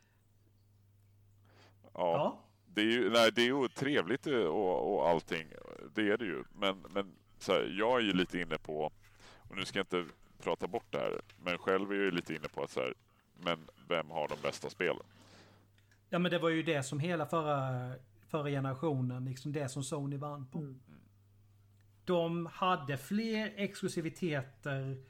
ja, 1.81 1.89
Ja. 1.93 2.39
Det 2.65 2.81
är 2.81 2.85
ju, 2.85 3.09
nej, 3.09 3.31
det 3.31 3.41
är 3.41 3.45
ju 3.45 3.67
trevligt 3.67 4.27
eh, 4.27 4.35
och, 4.35 4.95
och 4.95 5.09
allting, 5.09 5.47
det 5.95 6.09
är 6.09 6.17
det 6.17 6.25
ju. 6.25 6.43
Men, 6.53 6.85
men 6.89 7.15
så 7.37 7.51
här, 7.51 7.75
jag 7.79 7.99
är 7.99 8.03
ju 8.03 8.13
lite 8.13 8.39
inne 8.39 8.57
på, 8.57 8.91
och 9.49 9.55
nu 9.57 9.65
ska 9.65 9.79
jag 9.79 9.83
inte 9.83 10.13
prata 10.39 10.67
bort 10.67 10.85
det 10.89 10.97
här, 10.99 11.21
men 11.37 11.57
själv 11.57 11.91
är 11.91 11.95
jag 11.95 12.03
ju 12.03 12.11
lite 12.11 12.35
inne 12.35 12.47
på 12.47 12.63
att 12.63 12.71
så 12.71 12.79
här, 12.79 12.93
men 13.39 13.69
vem 13.87 14.09
har 14.09 14.27
de 14.27 14.35
bästa 14.41 14.69
spelen? 14.69 15.03
Ja 16.13 16.19
men 16.19 16.31
det 16.31 16.39
var 16.39 16.49
ju 16.49 16.63
det 16.63 16.83
som 16.83 16.99
hela 16.99 17.25
förra, 17.25 17.91
förra 18.27 18.49
generationen, 18.49 19.25
liksom 19.25 19.51
det 19.51 19.69
som 19.69 19.83
Sony 19.83 20.17
vann 20.17 20.45
på. 20.45 20.57
Mm. 20.57 20.81
De 22.05 22.45
hade 22.45 22.97
fler 22.97 23.53
exklusiviteter. 23.55 25.03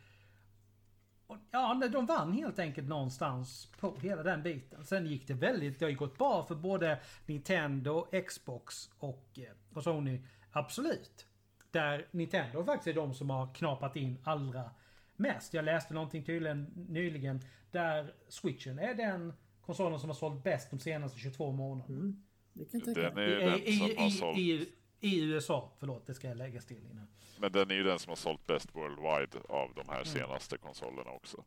Och, 1.27 1.37
Ja, 1.51 1.81
de 1.91 2.05
vann 2.05 2.33
helt 2.33 2.59
enkelt 2.59 2.87
någonstans 2.87 3.71
på 3.79 3.97
hela 4.01 4.23
den 4.23 4.43
biten. 4.43 4.85
Sen 4.85 5.05
gick 5.05 5.27
det 5.27 5.33
väldigt, 5.33 5.79
det 5.79 5.85
har 5.85 5.89
ju 5.89 5.95
gått 5.95 6.17
bra 6.17 6.45
för 6.45 6.55
både 6.55 6.99
Nintendo, 7.25 8.07
Xbox 8.27 8.89
och, 8.99 9.29
eh, 9.35 9.75
och 9.77 9.83
Sony. 9.83 10.21
Absolut. 10.51 11.27
Där 11.71 12.07
Nintendo 12.11 12.63
faktiskt 12.65 12.87
är 12.87 13.01
de 13.01 13.13
som 13.13 13.29
har 13.29 13.53
knapat 13.53 13.95
in 13.95 14.17
allra 14.23 14.71
mest. 15.15 15.53
Jag 15.53 15.65
läste 15.65 15.93
någonting 15.93 16.23
tydligen 16.23 16.63
nyligen 16.89 17.41
där 17.71 18.13
switchen 18.29 18.79
är 18.79 18.93
den 18.93 19.33
konsolen 19.65 19.99
som 19.99 20.09
har 20.09 20.15
sålt 20.15 20.43
bäst 20.43 20.69
de 20.71 20.79
senaste 20.79 21.19
22 21.19 21.51
månaderna. 21.51 21.99
Mm. 21.99 22.23
Det 22.53 22.65
kan 22.65 22.79
jag 22.79 22.85
tänka 22.85 23.01
Den 23.01 23.17
är 23.17 23.27
ju 23.27 23.41
I, 23.41 23.45
den 23.45 23.59
i, 23.59 23.77
som 23.77 23.97
har 24.03 24.09
sålt, 24.09 24.37
i, 24.37 24.69
I 24.99 25.21
USA, 25.23 25.71
förlåt 25.79 26.05
det 26.05 26.13
ska 26.13 26.27
jag 26.27 26.37
läggas 26.37 26.65
till 26.65 26.77
innan. 26.91 27.07
men 27.39 27.51
den 27.51 27.71
är 27.71 27.75
ju 27.75 27.83
den 27.83 27.99
som 27.99 28.09
har 28.09 28.15
sålt 28.15 28.47
bäst 28.47 28.75
worldwide 28.75 29.37
av 29.49 29.71
de 29.75 29.81
Mm. 29.81 29.93
här 29.95 30.03
senaste 30.03 30.57
konsolerna 30.57 31.11
också. 31.11 31.43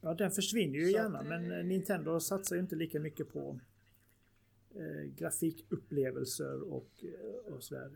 Ja, 0.00 0.14
den 0.14 0.30
försvinner 0.30 0.78
ju 0.78 0.84
Så 0.84 0.90
gärna, 0.90 1.18
att, 1.18 1.26
men 1.26 1.52
eh, 1.58 1.64
Nintendo 1.64 2.20
satsar 2.20 2.56
ju 2.56 2.62
inte 2.62 2.76
lika 2.76 3.00
mycket 3.00 3.32
på 3.32 3.58
eh, 4.74 5.10
grafikupplevelser 5.16 6.72
och, 6.72 6.90
eh, 7.02 7.52
och 7.54 7.62
sådär. 7.62 7.90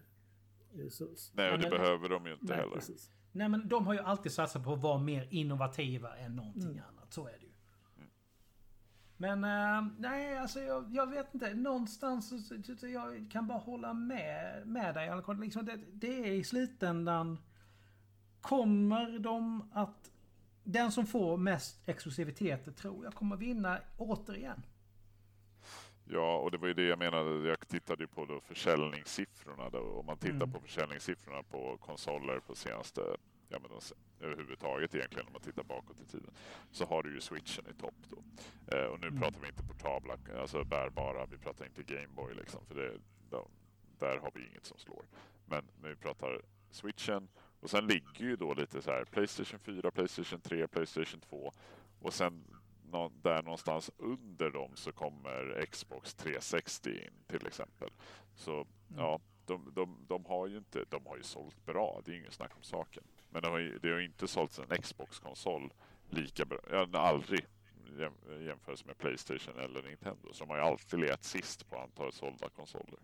Eh, 0.75 0.89
Så, 0.89 1.05
Nej, 1.33 1.53
och 1.53 1.59
det 1.59 1.71
men- 1.71 1.79
behöver 1.79 2.09
de 2.09 2.27
ju 2.27 2.33
inte 2.33 2.45
nej, 2.47 2.57
heller. 2.57 2.75
precis. 2.75 3.11
Nej 3.33 3.49
men 3.49 3.69
de 3.69 3.87
har 3.87 3.95
ju 3.95 4.01
alltid 4.01 4.33
satsat 4.33 4.65
på 4.65 4.73
att 4.73 4.81
vara 4.83 4.99
mer 4.99 5.29
innovativa 5.31 6.17
än 6.17 6.37
någonting 6.37 6.63
Mm. 6.73 6.85
annat. 6.89 7.13
Så 7.13 7.27
är 7.29 7.33
det 7.33 7.45
ju. 7.47 7.48
Men 9.21 9.45
eh, 9.45 9.87
nej, 9.99 10.39
alltså 10.39 10.61
jag, 10.61 10.85
jag 10.91 11.07
vet 11.07 11.35
inte. 11.35 11.55
Någonstans 11.55 12.49
så, 12.81 12.87
jag 12.87 13.27
kan 13.33 13.47
bara 13.47 13.59
hålla 13.59 13.95
med, 13.95 14.66
med 14.66 14.95
dig. 14.95 15.11
Liksom 15.41 15.64
det, 15.64 15.79
det 15.93 16.19
är 16.29 16.33
i 16.33 16.45
slutändan. 16.45 17.39
Kommer 18.41 19.19
de 19.19 19.71
att... 19.73 20.11
Den 20.64 20.93
som 20.93 21.07
får 21.07 21.37
mest 21.37 21.89
exklusiviteter 21.89 22.73
tror 22.73 23.05
jag 23.05 23.14
kommer 23.14 23.37
vinna 23.37 23.79
återigen. 23.97 24.62
Ja, 26.11 26.39
och 26.39 26.51
det 26.51 26.59
var 26.59 26.69
ju 26.69 26.75
det 26.75 26.83
jag 26.83 26.99
menade. 26.99 27.49
Jag 27.49 27.69
tittade 27.69 28.03
ju 28.03 28.07
på 28.09 28.25
då 28.27 28.41
försäljningssiffrorna. 28.41 29.71
Då. 29.71 29.79
Om 29.79 30.07
man 30.07 30.16
tittar 30.16 30.35
Mm. 30.35 30.53
på 30.53 30.61
försäljningssiffrorna 30.61 31.43
på 31.43 31.77
konsoler 31.77 32.41
på 32.41 32.55
senaste, 32.55 33.01
ja 33.49 33.59
men 33.59 33.81
se- 33.81 33.95
överhuvudtaget 34.21 34.95
egentligen 34.95 35.27
om 35.27 35.33
man 35.33 35.43
tittar 35.43 35.63
bakåt 35.63 36.01
i 36.01 36.05
tiden, 36.05 36.31
så 36.71 36.85
har 36.85 37.03
du 37.03 37.15
ju 37.15 37.21
switchen 37.21 37.65
i 37.71 37.81
topp 37.81 37.95
då. 38.11 38.17
Eh, 38.77 38.85
och 38.85 39.01
nu 39.01 39.07
Mm. 39.07 39.21
pratar 39.21 39.41
vi 39.41 39.47
inte 39.47 39.63
portabla, 39.63 40.19
alltså 40.41 40.65
bärbara, 40.65 41.27
vi 41.27 41.39
pratar 41.39 41.65
inte 41.67 41.83
Gameboy 41.83 42.35
liksom, 42.35 42.67
för 42.67 42.75
det, 42.75 42.99
de, 43.31 43.49
där 43.99 44.17
har 44.17 44.31
vi 44.35 44.47
inget 44.47 44.65
som 44.67 44.79
slår. 44.79 45.05
Men, 45.47 45.65
vi 45.83 45.97
pratar 45.97 46.41
switchen 46.71 47.29
och 47.61 47.71
sen 47.71 47.87
ligger 47.87 48.25
ju 48.25 48.37
då 48.37 48.55
lite 48.55 48.83
så 48.83 48.91
här 48.91 49.05
Playstation 49.05 49.59
4, 49.59 49.91
Playstation 49.91 50.41
3, 50.41 50.69
Playstation 50.69 51.21
2 51.21 51.53
och 52.01 52.15
sen 52.15 52.45
nå, 52.91 53.13
där 53.23 53.43
någonstans 53.43 53.91
under 53.97 54.51
dem 54.51 54.71
så 54.77 54.93
kommer 54.93 55.67
Xbox 55.71 56.15
360 56.15 56.91
in 57.05 57.13
till 57.27 57.47
exempel. 57.47 57.91
Så 58.35 58.67
ja, 58.97 59.21
de, 59.47 59.73
de, 59.75 59.99
de 60.09 60.25
har 60.25 60.47
ju 60.47 60.57
inte, 60.57 60.85
de 60.89 61.07
har 61.07 61.17
ju 61.17 61.23
sålt 61.23 61.65
bra, 61.67 62.01
det 62.05 62.13
är 62.13 62.17
inget 62.17 62.33
snack 62.33 62.57
om 62.57 62.63
saken. 62.63 63.05
Men 63.31 63.43
det 63.43 63.49
har 63.49 63.59
ju, 63.59 63.79
det 63.79 63.91
har 63.93 64.01
inte 64.01 64.29
sålts 64.29 64.59
en 64.59 64.83
Xbox-konsol 64.83 65.72
lika 66.11 66.45
bra, 66.45 66.59
ja, 66.70 66.87
aldrig 66.93 67.47
jäm- 67.99 68.43
jämfört 68.47 68.85
med 68.85 68.99
Playstation 68.99 69.59
eller 69.59 69.83
Nintendo. 69.83 70.33
Så 70.33 70.45
de 70.45 70.51
har 70.51 70.57
ju 70.57 70.62
alltid 70.62 71.01
legat 71.01 71.24
sist 71.24 71.70
på 71.70 71.79
antalet 71.79 72.14
sålda 72.14 72.49
konsoler. 72.49 72.99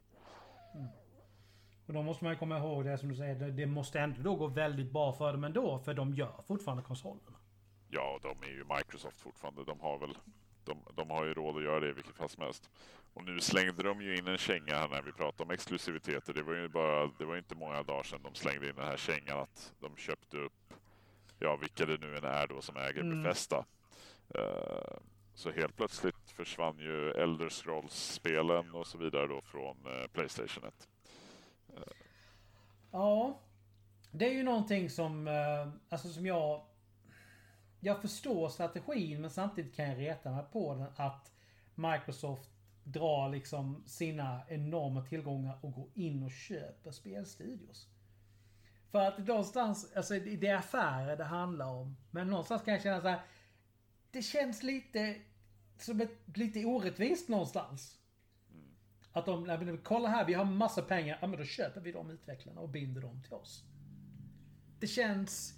Och 1.87 1.93
då 1.93 2.03
måste 2.03 2.25
man 2.25 2.33
ju 2.33 2.39
komma 2.39 2.59
ihåg 2.59 2.85
det 2.85 2.99
som 2.99 3.09
du 3.09 3.14
säger. 3.14 3.35
Det, 3.35 3.51
det 3.51 3.66
måste 3.66 4.01
ändå 4.01 4.22
då 4.22 4.37
gå 4.37 4.47
väldigt 4.47 4.91
bra 4.93 5.12
för 5.12 5.33
dem 5.33 5.45
ändå. 5.45 5.79
För 5.79 5.95
de 5.95 6.14
gör 6.14 6.43
fortfarande 6.47 6.83
konsolerna. 6.83 7.37
Ja, 7.89 8.18
de 8.22 8.43
är 8.49 8.53
ju 8.53 8.64
Microsoft 8.77 9.20
fortfarande. 9.20 9.64
De 9.64 9.81
har 9.81 9.99
väl 9.99 10.18
de, 10.64 10.79
de 10.95 11.11
har 11.11 11.25
ju 11.25 11.35
råd 11.35 11.57
att 11.57 11.62
göra 11.62 11.81
det 11.81 11.89
i 11.89 11.93
vilket 11.93 12.16
fall 12.16 12.29
som 12.29 12.43
helst. 12.43 12.70
Och 13.15 13.25
nu 13.25 13.41
slängde 13.41 13.83
de 13.83 14.03
ju 14.03 14.17
in 14.17 14.29
en 14.29 14.39
känga 14.39 14.75
här 14.75 14.89
när 14.89 15.03
vi 15.03 15.12
pratade 15.12 15.43
om 15.43 15.51
exklusiviteter. 15.51 16.33
Det 16.33 16.43
var 16.43 16.55
ju 16.55 16.69
bara, 16.69 17.07
det 17.19 17.25
var 17.25 17.37
inte 17.37 17.55
många 17.55 17.83
dagar 17.83 18.03
sedan 18.03 18.23
de 18.23 18.35
slängde 18.35 18.69
in 18.69 18.77
den 18.77 18.87
här 18.87 18.97
kängan 18.97 19.39
att 19.39 19.73
de 19.81 19.97
köpte 19.97 20.37
upp, 20.37 20.75
ja 21.39 21.57
vilka 21.57 21.87
det 21.87 22.01
nu 22.01 22.17
än 22.17 22.25
är 22.25 22.47
då 22.47 22.61
som 22.61 22.77
äger 22.77 23.01
Mm. 23.01 23.23
Bethesda. 23.23 23.65
Eh, 24.35 24.99
så 25.35 25.51
helt 25.51 25.77
plötsligt 25.77 26.31
försvann 26.31 26.79
ju 26.79 27.11
Elder 27.11 27.49
Scrolls-spelen 27.49 28.75
och 28.75 28.87
så 28.87 28.99
vidare 28.99 29.27
då 29.27 29.41
från 29.41 29.77
eh, 29.87 30.07
Playstation 30.12 30.65
1. 30.65 30.89
Ja. 32.91 33.41
Det 34.11 34.27
är 34.29 34.33
ju 34.33 34.43
någonting 34.43 34.91
som, 34.91 35.29
eh, 35.29 35.69
alltså 35.89 36.09
som 36.09 36.27
jag... 36.27 36.65
Jag 37.81 38.01
förstår 38.03 38.49
strategin 38.49 39.21
men 39.21 39.31
samtidigt 39.31 39.77
kan 39.77 39.89
jag 39.89 39.99
reta 39.99 40.31
mig 40.31 40.45
på 40.53 40.75
den 40.75 41.07
att 41.07 41.33
Microsoft 41.75 42.54
drar 42.85 43.28
liksom 43.28 43.82
sina 43.87 44.43
enorma 44.49 45.05
tillgångar 45.05 45.59
och 45.61 45.72
går 45.72 45.89
in 45.95 46.22
och 46.22 46.30
köper 46.30 46.91
spelstudios. 46.91 47.89
För 48.91 48.99
att 48.99 49.18
någonstans, 49.18 49.93
alltså 49.97 50.14
det 50.14 50.47
är 50.47 50.57
affärer 50.57 51.16
det 51.16 51.24
handlar 51.24 51.66
om. 51.66 51.97
Men 52.11 52.30
någonstans 52.30 52.62
kan 52.62 52.74
jag 52.74 52.82
känna 52.82 53.01
så 53.01 53.09
här. 53.09 53.22
Det 54.11 54.22
känns 54.22 54.62
lite 54.62 55.16
som 55.78 56.01
ett, 56.01 56.37
lite 56.37 56.64
orättvist 56.64 57.28
någonstans. 57.28 57.99
Att 59.12 59.26
de, 59.26 59.45
nej, 59.45 59.59
men 59.59 59.78
kolla 59.78 60.09
här, 60.09 60.24
vi 60.24 60.35
har 60.35 60.45
massa 60.45 60.82
pengar. 60.82 61.18
Ja 61.20 61.26
men 61.26 61.39
då 61.39 61.45
köper 61.45 61.80
vi 61.80 61.93
de 61.93 62.11
utvecklarna 62.11 62.61
och 62.61 62.68
binder 62.68 63.01
dem 63.01 63.22
till 63.22 63.32
oss. 63.32 63.64
Det 64.80 64.87
känns 64.87 65.55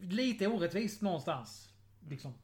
lite 0.00 0.46
orättvist 0.46 1.02
någonstans. 1.02 1.72
Liksom. 2.08 2.34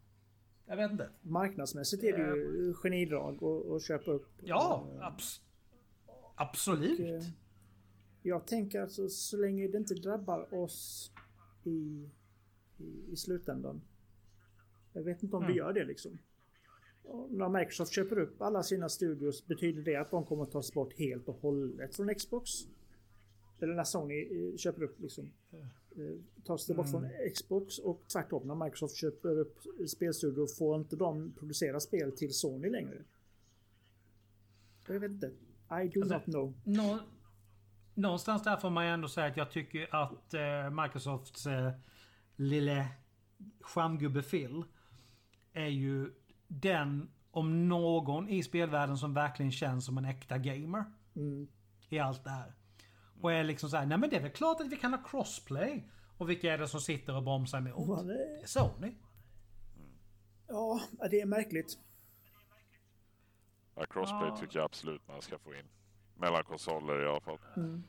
Jag 0.67 0.77
vet 0.77 0.91
inte. 0.91 1.09
Marknadsmässigt 1.23 2.05
är 2.05 2.13
det 2.19 2.37
ju 2.37 2.75
genidrag 2.75 3.45
att- 3.45 3.83
köpa 3.83 4.11
upp. 4.11 4.27
Ja, 4.43 4.87
eh, 4.95 5.01
abs- 5.01 5.41
absolut. 6.35 7.01
eh, 7.01 7.23
Jag 8.23 8.47
tänker 8.47 8.81
alltså 8.81 9.09
så 9.09 9.37
länge 9.37 9.69
det 9.69 9.79
inte 9.79 9.95
drabbar 9.95 10.55
oss 10.55 11.11
i, 11.65 12.09
i, 12.79 13.13
i 13.13 13.17
slutändan. 13.17 13.81
Jag 14.93 15.03
vet 15.03 15.23
inte 15.23 15.37
om 15.37 15.43
Mm. 15.43 15.53
det 15.55 15.59
gör 15.59 15.73
det 15.73 15.85
liksom. 15.85 16.19
Och 17.05 17.31
när 17.33 17.49
Microsoft 17.49 17.93
köper 17.93 18.19
upp 18.19 18.43
alla 18.43 18.63
sina 18.63 18.89
studios 18.89 19.47
betyder 19.47 19.83
det 19.83 19.97
att 19.97 20.11
de 20.11 20.25
kommer 20.27 20.43
att 20.43 20.51
tas 20.53 20.73
bort 20.75 20.93
helt 20.99 21.29
och 21.29 21.35
hållet 21.41 21.97
från 21.97 22.15
Xbox? 22.15 22.51
Eller 23.61 23.75
när 23.75 23.85
Sony 23.85 24.49
eh, 24.51 24.57
köper 24.57 24.83
upp 24.83 25.01
liksom. 25.01 25.31
Eh, 25.97 26.45
Tas 26.45 26.67
det 26.67 26.75
bort 26.75 26.91
från 26.91 27.09
Xbox 27.35 27.79
och 27.79 28.03
tvärtom 28.13 28.47
när 28.47 28.65
Microsoft 28.65 28.97
köper 28.97 29.39
upp 29.39 29.59
spelstudior 29.89 30.47
får 30.47 30.77
inte 30.77 30.97
de 30.97 31.33
producera 31.33 31.81
spel 31.81 32.13
till 32.13 32.35
Sony 32.35 32.71
längre? 32.71 33.05
Jag 34.89 35.01
vet 35.01 35.11
inte. 35.11 35.27
I 35.27 35.89
do 35.89 36.03
Alltså, 36.03 36.15
not 36.15 36.25
know. 36.25 36.55
Nå, 36.65 36.99
någonstans 37.95 38.43
där 38.43 38.57
får 38.57 38.71
man 38.71 38.85
ändå 38.85 39.09
säga 39.09 39.27
att 39.27 39.37
jag 39.37 39.51
tycker 39.51 39.95
att 39.95 40.35
eh, 40.35 40.83
Microsofts 40.83 41.47
eh, 41.47 41.73
lille 42.37 42.89
skärmgubbe 43.61 44.23
Phil 44.23 44.65
är 45.53 45.69
ju 45.69 46.13
den 46.49 47.11
om 47.31 47.69
någon 47.69 48.29
i 48.29 48.43
spelvärlden 48.43 48.97
som 48.97 49.15
verkligen 49.15 49.53
känns 49.53 49.85
som 49.87 49.99
en 49.99 50.05
äkta 50.05 50.39
gamer. 50.39 50.85
Mm. 51.17 51.49
I 51.89 51.99
allt 51.99 52.25
det 52.25 52.31
här. 52.31 52.53
Och 53.21 53.33
är 53.33 53.45
liksom 53.45 53.71
såhär, 53.71 53.87
nej 53.87 53.99
men 53.99 54.11
det 54.11 54.17
är 54.17 54.21
väl 54.23 54.31
klart 54.31 54.61
att 54.61 54.67
vi 54.73 54.77
kan 54.77 54.93
ha 54.95 55.03
crossplay. 55.03 55.89
Och 56.19 56.31
vilka 56.31 56.53
är 56.55 56.59
det 56.59 56.69
som 56.69 56.81
sitter 56.81 57.17
och 57.17 57.23
bromsar 57.23 57.59
emot? 57.59 57.89
Ja, 57.89 58.03
det- 58.03 58.13
Det 58.15 58.43
är 58.43 58.47
Sony. 58.47 58.93
Ja, 60.49 60.81
det 61.11 61.21
är 61.21 61.27
märkligt. 61.27 61.79
Ja, 63.75 63.85
crossplay 63.91 64.29
Ja. 64.29 64.37
tycker 64.37 64.59
jag 64.59 64.65
absolut 64.65 65.09
man 65.09 65.23
ska 65.23 65.39
få 65.39 65.55
in. 65.55 65.67
Mellan 66.19 66.45
konsoler 66.45 67.05
i 67.05 67.09
alla 67.09 67.21
fall. 67.21 67.39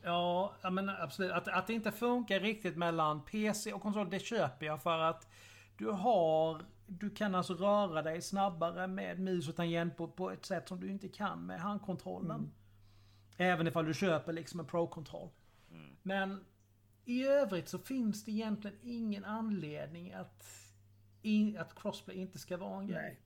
Ja, 0.02 0.54
ja, 0.62 0.70
men 0.70 0.88
absolut. 0.88 1.32
Att, 1.32 1.48
att 1.48 1.66
det 1.66 1.72
inte 1.72 1.92
funkar 1.92 2.40
riktigt 2.40 2.76
mellan 2.76 3.24
PC 3.24 3.72
och 3.72 3.82
konsol, 3.82 4.10
det 4.10 4.18
köper 4.18 4.66
jag 4.66 4.82
för 4.82 4.98
att 4.98 5.28
du 5.76 5.90
har... 5.90 6.62
Du 6.86 7.10
kan 7.10 7.34
alltså 7.34 7.54
röra 7.54 8.02
dig 8.02 8.22
snabbare 8.22 8.86
med 8.86 9.20
mus 9.20 9.48
och 9.48 9.56
tangent 9.56 9.96
på, 9.96 10.08
på 10.08 10.30
ett 10.30 10.44
sätt 10.46 10.68
som 10.68 10.80
du 10.80 10.90
inte 10.90 11.08
kan 11.08 11.46
med 11.46 11.60
handkontrollen. 11.60 12.52
Även 13.40 13.66
ifall 13.66 13.86
du 13.86 13.94
köper 13.94 14.32
liksom 14.32 14.60
en 14.60 14.66
Pro-kontroll. 14.66 15.30
Men 16.02 16.44
i 17.04 17.26
övrigt 17.26 17.68
så 17.68 17.78
finns 17.78 18.24
det 18.24 18.30
egentligen 18.30 18.76
ingen 18.82 19.24
anledning 19.24 20.12
att, 20.12 20.44
i, 21.22 21.56
att 21.56 21.74
crossplay 21.74 22.16
inte 22.16 22.38
ska 22.38 22.56
vara 22.56 22.80
en 22.80 22.86
grej. 22.86 23.02
Nej. 23.02 23.20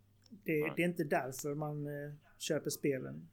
Det, 0.45 0.73
det 0.77 0.83
är 0.83 0.89
inte 0.89 1.05
därför 1.05 1.55
man 1.55 1.87
eh, 1.87 2.13
köper 2.39 2.71
spelen. 2.71 3.29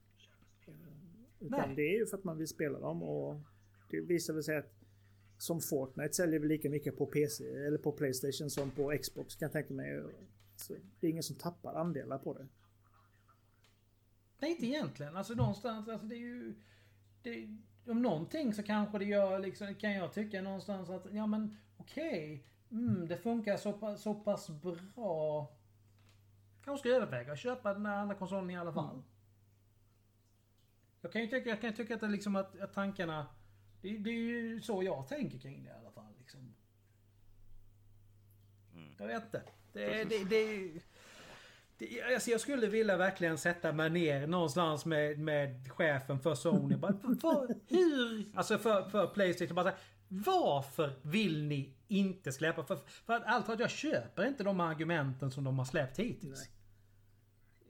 Utan 1.40 1.60
Nej. 1.68 1.76
det 1.76 1.82
är 1.82 2.00
ju 2.00 2.06
för 2.06 2.18
att 2.18 2.24
man 2.24 2.38
vill 2.38 2.48
spela 2.48 2.80
dem 2.80 3.04
och 3.04 3.42
det 3.90 4.02
visar 4.02 4.34
väl 4.34 4.44
sig 4.44 4.58
att 4.58 4.80
som 5.38 5.62
Fortnite 5.62 6.14
säljer 6.14 6.40
väl 6.40 6.50
lika 6.50 6.70
mycket 6.70 6.98
på 6.98 7.06
PC 7.06 7.44
eller 7.44 7.78
på 7.78 7.92
Playstation 7.92 8.50
som 8.50 8.72
på 8.72 8.98
Xbox 9.02 9.36
kan 9.36 9.46
jag 9.46 9.54
tänka 9.54 9.74
mig. 9.74 10.04
Så 10.56 10.74
det 11.00 11.08
är 11.08 11.12
ingen 11.12 11.24
som 11.24 11.36
tappar 11.36 11.74
andelar 11.74 12.18
på 12.18 12.34
det. 12.34 12.48
Nej, 14.40 14.52
inte 14.52 14.66
egentligen. 14.66 15.18
Alltså 15.18 15.34
någonstans, 15.34 15.90
alltså 15.90 16.08
det 16.08 16.16
är 16.16 16.20
ju... 16.20 16.56
Det, 17.22 17.58
om 17.92 18.02
någonting 18.02 18.54
så 18.54 18.64
kanske 18.64 18.98
det 18.98 19.06
gör 19.06 19.40
liksom, 19.40 19.76
kan 19.76 19.92
jag 19.92 20.14
tycka 20.14 20.42
någonstans 20.42 20.90
att, 20.90 21.14
ja 21.14 21.28
men 21.28 21.58
okej. 21.78 22.44
mm, 22.72 23.08
det 23.08 23.18
funkar 23.18 23.58
så, 23.58 23.74
pass- 23.74 24.02
så 24.02 24.16
pass 24.16 24.50
bra. 24.50 25.48
Kanske 26.64 26.80
ska 26.80 26.96
överväga 26.96 27.32
att 27.32 27.40
köpa 27.40 27.74
den 27.74 27.86
här 27.86 27.98
andra 27.98 28.16
konsolen 28.16 28.50
i 28.50 28.58
alla 28.58 28.74
fall. 28.74 29.04
Jag 31.02 31.12
kan 31.12 31.22
ju 31.22 31.28
tycka, 31.28 31.50
jag 31.50 31.62
kan 31.62 31.74
tycka 31.74 31.96
att, 31.96 32.02
det 32.02 32.08
liksom 32.08 32.36
att, 32.36 32.60
att 32.60 32.74
tankarna... 32.74 33.28
Det, 33.82 33.98
det 33.98 34.10
är 34.10 34.14
ju 34.14 34.62
så 34.62 34.84
jag 34.84 35.08
tänker 35.08 35.40
kring 35.40 35.64
det 35.64 35.70
i 35.70 35.74
alla 35.74 35.92
fall. 35.92 36.14
Liksom. 36.20 36.54
Jag 38.98 39.08
vet 39.08 39.24
inte. 39.24 39.44
Det, 39.74 39.86
det, 39.86 40.04
det, 40.04 40.24
det, 40.24 40.82
alltså 42.14 42.32
jag 42.32 42.42
skulle 42.42 42.68
vilja 42.68 42.98
verkligen 42.98 43.38
sätta 43.38 43.74
mig 43.74 43.90
ner 43.90 44.28
någonstans 44.28 44.86
med, 44.86 45.20
med 45.20 45.72
chefen 45.72 46.20
för 46.20 46.36
Sony. 46.36 46.76
Bara, 46.76 46.94
vad, 47.02 47.60
hur? 47.68 48.32
Alltså 48.36 48.58
för, 48.58 48.90
för 48.90 49.08
Playstation. 49.08 49.56
Bara 49.56 49.70
här, 49.70 49.80
varför 50.08 51.00
vill 51.02 51.44
ni 51.44 51.74
inte 51.88 52.32
släppa? 52.32 52.64
För, 52.64 52.80
för 53.06 53.14
att 53.14 53.24
allt 53.26 53.50
att 53.50 53.60
jag 53.60 53.70
köper 53.70 54.28
inte 54.28 54.44
de 54.44 54.60
argumenten 54.60 55.32
som 55.32 55.44
de 55.44 55.58
har 55.58 55.66
släppt 55.66 56.00
hittills. 56.00 56.40
Nej. 56.40 56.52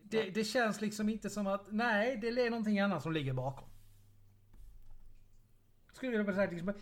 Det, 0.04 0.30
det 0.30 0.44
känns 0.44 0.82
liksom 0.82 1.10
inte 1.10 1.30
som 1.30 1.48
att, 1.48 1.72
nej, 1.72 2.18
det 2.18 2.28
är 2.28 2.50
någonting 2.50 2.80
annat 2.80 3.04
som 3.04 3.14
ligger 3.14 3.34
bakom. 3.34 3.70
Skulle 5.92 6.12
jag 6.12 6.24
vilja 6.24 6.34
säga 6.34 6.52
liksom, 6.52 6.74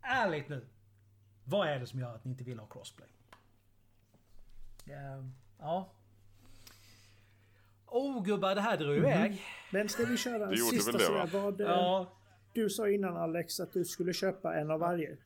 ärligt 0.00 0.48
nu. 0.48 0.66
Vad 1.44 1.68
är 1.68 1.78
det 1.78 1.86
som 1.86 2.00
gör 2.00 2.14
att 2.14 2.24
ni 2.24 2.30
inte 2.30 2.44
vill 2.44 2.58
ha 2.58 2.66
crossplay? 2.66 3.08
Ehm, 4.86 5.34
ja. 5.58 5.95
Oh 7.86 8.24
gubbar, 8.24 8.54
det 8.54 8.60
här 8.60 8.76
drog 8.76 8.96
iväg. 8.96 9.42
Men 9.70 9.88
ska 9.88 10.04
vi 10.04 10.16
köra 10.16 10.38
Det 10.46 10.52
en 10.52 10.56
sista 10.58 10.92
det, 10.92 11.04
sådär, 11.04 11.18
va? 11.18 11.28
vad... 11.42 11.60
eh, 11.60 11.66
Ja. 11.66 12.12
Du 12.52 12.70
sa 12.70 12.88
innan 12.88 13.16
Alex 13.16 13.60
att 13.60 13.72
du 13.72 13.84
skulle 13.84 14.12
köpa 14.12 14.54
en 14.54 14.70
av 14.70 14.80
varje. 14.80 15.16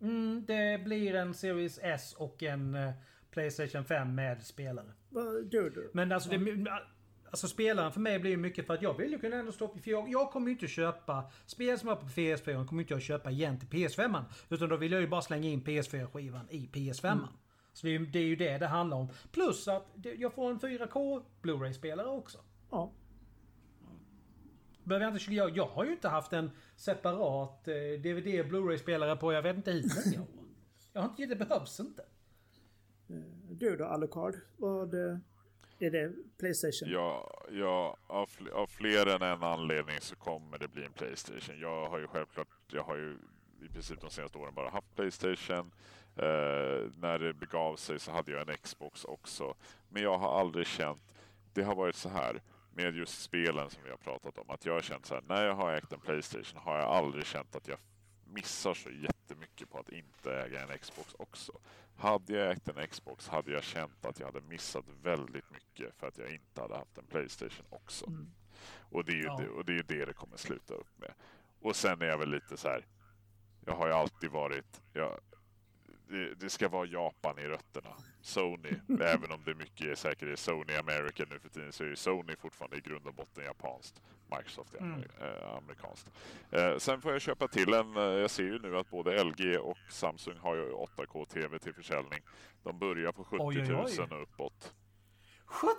Mm, 0.00 0.44
det 0.46 0.84
blir 0.84 1.14
en 1.14 1.34
Series 1.34 1.78
S 1.82 2.14
och 2.18 2.42
en 2.42 2.74
eh, 2.74 2.90
Playstation 3.30 3.84
5 3.84 4.14
med 4.14 4.42
spelare. 4.42 4.92
Vad 5.10 5.44
du 5.50 5.70
du? 5.70 5.90
Men 5.94 6.12
alltså, 6.12 6.30
det, 6.30 6.66
alltså 7.30 7.48
spelaren 7.48 7.92
för 7.92 8.00
mig 8.00 8.18
blir 8.18 8.30
ju 8.30 8.36
mycket 8.36 8.66
för 8.66 8.74
att 8.74 8.82
jag 8.82 8.98
vill 8.98 9.12
ju 9.12 9.18
kunna 9.18 9.36
ändå 9.36 9.52
stå 9.52 9.68
för 9.68 9.90
jag, 9.90 10.08
jag 10.10 10.30
kommer 10.30 10.46
ju 10.46 10.52
inte 10.52 10.66
köpa 10.66 11.30
spel 11.46 11.78
som 11.78 11.88
är 11.88 11.94
på 11.94 12.06
PS4 12.06 12.66
kommer 12.66 12.82
inte 12.82 12.94
jag 12.94 13.02
köpa 13.02 13.30
igen 13.30 13.58
till 13.58 13.68
PS5. 13.68 14.22
Utan 14.48 14.68
då 14.68 14.76
vill 14.76 14.92
jag 14.92 15.00
ju 15.00 15.08
bara 15.08 15.22
slänga 15.22 15.48
in 15.48 15.62
PS4-skivan 15.64 16.46
i 16.50 16.68
PS5. 16.72 17.18
Så 17.78 17.86
det 17.86 17.92
är, 17.94 17.98
ju, 17.98 18.06
det 18.06 18.18
är 18.18 18.22
ju 18.24 18.36
det 18.36 18.58
det 18.58 18.66
handlar 18.66 18.96
om. 18.96 19.08
Plus 19.32 19.68
att 19.68 19.86
jag 20.18 20.32
får 20.34 20.50
en 20.50 20.60
4K 20.60 21.22
Blu-ray-spelare 21.42 22.06
också. 22.08 22.38
Ja. 22.70 22.92
Behöver 24.84 25.06
jag, 25.06 25.14
inte, 25.14 25.34
jag, 25.34 25.56
jag 25.56 25.66
har 25.66 25.84
ju 25.84 25.92
inte 25.92 26.08
haft 26.08 26.32
en 26.32 26.50
separat 26.76 27.68
eh, 27.68 27.74
DVD 27.74 28.48
Blu-ray-spelare 28.48 29.16
på 29.16 29.32
jag 29.32 29.42
vet 29.42 29.56
inte 29.56 29.70
hur 29.72 29.82
många 30.10 30.22
år. 30.22 30.28
Jag 30.92 31.00
har 31.00 31.08
inte, 31.08 31.26
det 31.26 31.36
behövs 31.36 31.80
inte. 31.80 32.02
Du 33.50 33.76
då 33.76 33.84
Alucard? 33.84 34.34
Vad... 34.56 34.94
eh, 34.94 35.18
Är 35.78 35.90
det 35.90 36.12
Playstation? 36.38 36.88
Ja, 36.92 37.40
ja 37.50 37.96
av, 38.06 38.28
fl- 38.28 38.50
av 38.52 38.66
fler 38.66 39.06
än 39.06 39.22
en 39.22 39.42
anledning 39.42 39.96
så 40.00 40.16
kommer 40.16 40.58
det 40.58 40.68
bli 40.68 40.84
en 40.84 40.92
Playstation. 40.92 41.60
Jag 41.60 41.86
har 41.88 41.98
ju 41.98 42.06
självklart, 42.06 42.48
jag 42.72 42.82
har 42.82 42.96
ju 42.96 43.18
i 43.62 43.68
princip 43.68 44.00
de 44.00 44.10
senaste 44.10 44.38
åren 44.38 44.54
bara 44.54 44.70
haft 44.70 44.94
Playstation. 44.96 45.70
Eh, 46.18 46.90
när 46.96 47.18
det 47.18 47.32
begav 47.32 47.76
sig 47.76 47.98
så 47.98 48.12
hade 48.12 48.32
jag 48.32 48.48
en 48.48 48.56
Xbox 48.56 49.04
också. 49.04 49.54
Men 49.88 50.02
jag 50.02 50.18
har 50.18 50.40
aldrig 50.40 50.66
känt, 50.66 51.14
det 51.52 51.62
har 51.62 51.74
varit 51.74 51.96
så 51.96 52.08
här 52.08 52.42
med 52.74 52.96
just 52.96 53.22
spelen 53.22 53.70
som 53.70 53.82
vi 53.84 53.90
har 53.90 53.96
pratat 53.96 54.38
om. 54.38 54.50
Att 54.50 54.66
jag 54.66 54.72
har 54.72 54.80
känt 54.80 55.06
så 55.06 55.14
här, 55.14 55.22
när 55.28 55.44
jag 55.44 55.54
har 55.54 55.72
ägt 55.72 55.92
en 55.92 56.00
Playstation 56.00 56.60
har 56.60 56.78
jag 56.78 56.88
aldrig 56.88 57.26
känt 57.26 57.56
att 57.56 57.68
jag 57.68 57.78
missar 58.24 58.74
så 58.74 58.90
jättemycket 58.90 59.70
på 59.70 59.78
att 59.78 59.88
inte 59.88 60.34
äga 60.34 60.62
en 60.62 60.78
Xbox 60.78 61.14
också. 61.18 61.52
Hade 61.96 62.32
jag 62.32 62.50
ägt 62.52 62.68
en 62.68 62.86
Xbox 62.86 63.28
hade 63.28 63.52
jag 63.52 63.62
känt 63.62 64.04
att 64.04 64.20
jag 64.20 64.26
hade 64.26 64.40
missat 64.40 64.84
väldigt 65.02 65.50
mycket 65.50 65.94
för 65.94 66.06
att 66.08 66.18
jag 66.18 66.30
inte 66.30 66.60
hade 66.60 66.76
haft 66.76 66.98
en 66.98 67.06
Playstation 67.06 67.66
också. 67.70 68.06
Mm. 68.06 68.30
Och, 68.90 69.04
det 69.04 69.12
är 69.12 69.16
ju 69.16 69.24
Ja. 69.24 69.36
det, 69.36 69.48
och 69.48 69.64
det 69.64 69.78
är 69.78 69.82
det 69.82 70.04
det 70.04 70.12
kommer 70.12 70.36
sluta 70.36 70.74
upp 70.74 70.98
med. 70.98 71.12
Och 71.60 71.76
sen 71.76 72.02
är 72.02 72.06
jag 72.06 72.18
väl 72.18 72.30
lite 72.30 72.56
så 72.56 72.68
här. 72.68 72.86
Jag 73.64 73.74
har 73.74 73.86
ju 73.86 73.92
alltid 73.92 74.30
varit, 74.30 74.80
jag, 74.92 75.20
det, 76.08 76.34
det 76.34 76.50
ska 76.50 76.68
vara 76.68 76.86
Japan 76.86 77.38
i 77.38 77.42
rötterna. 77.42 77.90
Sony, 78.22 78.68
även 79.00 79.32
om 79.32 79.42
det 79.44 79.50
är 79.50 79.54
mycket 79.54 79.98
säkert 79.98 80.28
är 80.28 80.36
Sony 80.36 80.74
America 80.76 81.24
nu 81.30 81.38
för 81.38 81.48
tiden 81.48 81.72
så 81.72 81.84
är 81.84 81.88
ju 81.88 81.96
Sony 81.96 82.36
fortfarande 82.36 82.76
i 82.76 82.80
grund 82.80 83.06
och 83.06 83.14
botten 83.14 83.44
japanskt. 83.44 84.02
Microsoft 84.36 84.74
är 84.74 84.78
Mm. 84.78 85.02
eh, 85.20 85.54
amerikanskt. 85.56 86.10
Eh, 86.50 86.76
sen 86.78 87.00
får 87.00 87.12
jag 87.12 87.20
köpa 87.20 87.48
till 87.48 87.72
en, 87.74 87.96
eh, 87.96 88.02
jag 88.02 88.30
ser 88.30 88.42
ju 88.42 88.58
nu 88.58 88.76
att 88.78 88.90
både 88.90 89.24
LG 89.24 89.58
och 89.58 89.78
Samsung 89.90 90.38
har 90.38 90.54
ju 90.56 90.72
8K 90.72 91.24
TV 91.26 91.58
till 91.58 91.74
försäljning. 91.74 92.20
De 92.62 92.78
börjar 92.78 93.12
på 93.12 93.24
70 93.24 93.42
Oj, 93.42 93.56
000 93.68 93.84
oj, 93.86 93.96
oj. 93.98 94.16
och 94.16 94.22
uppåt. 94.22 94.74
70! 95.44 95.74